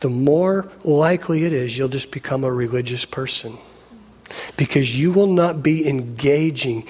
the 0.00 0.08
more 0.08 0.68
likely 0.84 1.44
it 1.44 1.52
is 1.52 1.76
you'll 1.76 1.88
just 1.88 2.12
become 2.12 2.44
a 2.44 2.52
religious 2.52 3.04
person. 3.04 3.58
Because 4.56 4.98
you 4.98 5.10
will 5.10 5.26
not 5.26 5.62
be 5.62 5.88
engaging 5.88 6.86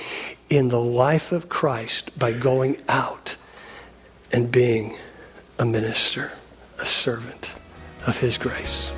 in 0.50 0.68
the 0.68 0.80
life 0.80 1.32
of 1.32 1.48
Christ 1.48 2.18
by 2.18 2.32
going 2.32 2.76
out 2.88 3.36
and 4.32 4.50
being 4.50 4.96
a 5.58 5.64
minister, 5.64 6.32
a 6.80 6.86
servant 6.86 7.54
of 8.06 8.18
His 8.18 8.38
grace. 8.38 8.92